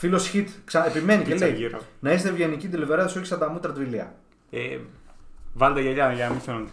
Φίλος 0.03 0.27
Χιτ 0.27 0.49
ξα... 0.65 0.85
επιμένει 0.87 1.23
και 1.23 1.31
Πίτσα 1.31 1.45
λέει: 1.45 1.55
γύρω. 1.55 1.79
Να 1.99 2.11
είστε 2.11 2.29
ευγενικοί 2.29 2.67
τηλεβεράδε, 2.67 3.19
όχι 3.19 3.25
σαν 3.25 3.39
τα 3.39 3.49
μούτρα 3.49 3.71
του 3.71 3.81
Ηλία. 3.81 4.13
Ε, 4.49 4.77
βάλτε 5.53 5.81
γυαλιά 5.81 6.11
για 6.13 6.25
να 6.25 6.31
μην 6.31 6.41
φαίνονται. 6.41 6.69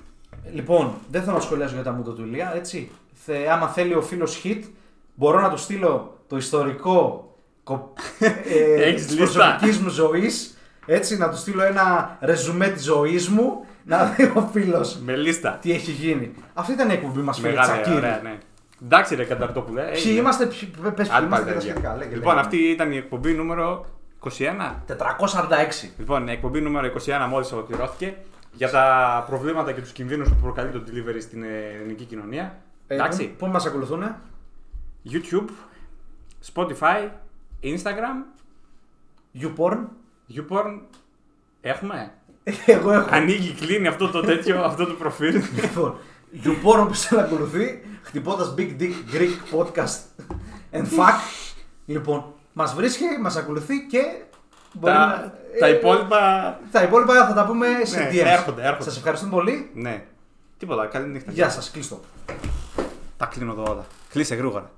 Λοιπόν, 0.53 0.95
δεν 1.11 1.23
θέλω 1.23 1.35
να 1.37 1.41
σχολιάσω 1.43 1.75
για 1.75 1.83
τα 1.83 1.93
μούτρα 1.93 2.13
του 2.13 2.23
Ηλία, 2.25 2.53
έτσι. 2.57 2.91
Θε, 3.25 3.49
άμα 3.51 3.69
θέλει 3.69 3.95
ο 3.95 4.03
φίλος 4.03 4.35
Χιτ, 4.37 4.65
μπορώ 5.15 5.41
να 5.41 5.51
του 5.51 5.57
στείλω 5.59 6.19
το 6.29 6.37
ιστορικό 6.37 7.29
κο... 7.65 7.93
ε, 8.19 8.83
Έχεις 8.83 9.07
της 9.07 9.19
λίστα. 9.19 9.39
προσωπικής 9.39 9.79
μου 9.79 9.89
ζωής. 9.89 10.59
Έτσι, 10.87 11.17
να 11.17 11.31
του 11.31 11.37
στείλω 11.37 11.63
ένα 11.63 12.17
ρεζουμέ 12.21 12.69
της 12.69 12.83
ζωής 12.85 13.29
μου, 13.29 13.65
να 13.85 14.05
δει 14.17 14.33
ο 14.35 14.49
φίλος 14.53 14.99
Με 15.05 15.17
λίστα. 15.17 15.59
τι 15.61 15.73
έχει 15.73 15.91
γίνει. 15.91 16.33
Αυτή 16.55 16.73
ήταν 16.73 16.91
η 16.91 16.93
εκπομπή 16.93 17.21
μας, 17.21 17.37
φίλε 17.39 17.49
Μεγάλη, 17.49 17.71
Τσακίρι. 17.73 17.97
ωραία, 17.97 18.21
ναι. 18.23 18.39
Εντάξει, 18.85 19.15
ρε 19.15 19.25
Κανταρτόπουλε. 19.25 19.83
Ποιοι 19.83 19.93
έγινε. 19.95 20.19
είμαστε, 20.19 20.47
ποιοι, 20.47 20.71
πες 20.83 21.09
ποιοι 21.09 21.17
Άλλη 21.17 21.27
είμαστε 21.27 21.29
πάλι 21.29 21.45
και 21.45 21.51
τα 21.51 21.53
τέτοια. 21.53 21.61
σχετικά. 21.61 21.97
Λέγε, 21.97 22.15
Λοιπόν, 22.15 22.29
λέγε. 22.35 22.41
αυτή 22.45 22.57
ήταν 22.57 22.93
η 22.93 22.97
εκπομπή 22.97 23.33
νούμερο 23.33 23.87
21. 24.21 24.75
446. 24.87 25.91
Λοιπόν, 25.99 26.29
η 26.29 26.33
εκπομπή 26.33 26.61
νούμερο 26.61 26.87
21 26.87 27.27
μόλις 27.29 27.53
ολοκληρώθηκε 27.53 28.17
για 28.53 28.71
τα 28.71 29.25
προβλήματα 29.29 29.73
και 29.73 29.81
τους 29.81 29.93
κινδύνους 29.93 30.29
που 30.29 30.37
προκαλεί 30.43 30.71
το 30.71 30.83
delivery 30.87 31.21
στην 31.21 31.43
ε, 31.43 31.49
ελληνική 31.75 32.05
κοινωνία. 32.05 32.57
Ε, 32.87 32.95
Εντάξει. 32.95 33.29
Πού, 33.29 33.37
πού 33.47 33.47
μας 33.53 33.67
ακολουθούν, 33.67 34.03
YouTube, 35.13 35.49
Spotify, 36.55 37.09
Instagram, 37.63 38.25
YouPorn. 39.41 39.79
YouPorn. 40.37 40.79
Έχουμε; 41.61 42.13
Εγώ 42.67 42.93
έχω. 42.93 43.09
Ανοίγει, 43.13 43.53
κλείνει 43.53 43.87
αυτό 43.87 44.09
το 44.11 44.21
τέτοιο, 44.21 44.63
αυτό 44.71 44.87
το 44.87 44.93
προφίλ. 44.95 45.43
Λοιπόν, 45.63 45.97
YouPorn 46.45 46.85
που 46.87 46.95
σε 46.95 47.21
ακολουθεί, 47.21 47.83
χτυπώντας 48.11 48.55
Big 48.59 48.71
Dick 48.81 48.93
Greek 49.15 49.59
Podcast 49.59 49.99
and 50.73 50.83
Fuck. 50.85 51.19
λοιπόν, 51.87 52.25
μας 52.53 52.75
βρίσκει, 52.75 53.05
μας 53.23 53.37
ακολουθεί 53.37 53.87
και. 53.91 54.01
μπορεί 54.73 54.93
τα, 54.95 55.07
να- 55.07 55.33
τα 55.61 55.67
ε, 55.67 55.71
υπόλοιπα. 55.77 56.59
Τα 56.73 56.83
υπόλοιπα 56.83 57.27
θα 57.27 57.35
τα 57.35 57.45
πούμε 57.47 57.67
σε 57.83 57.99
Ναι, 57.99 58.09
DM. 58.11 58.25
έρχονται, 58.27 58.63
έρχονται. 58.63 58.85
Σας 58.85 58.97
ευχαριστούμε 58.97 59.31
πολύ. 59.33 59.71
Ναι. 59.75 60.05
Τίποτα, 60.59 60.87
καλή 60.87 61.07
νύχτα. 61.09 61.33
Γεια 61.33 61.51
σας, 61.51 61.71
κλείστο. 61.71 62.01
Τα 63.17 63.27
κλείνω 63.27 63.53
εδώ 63.53 63.63
όλα. 63.73 63.85
Κλείσε 64.09 64.35
γρήγορα. 64.35 64.71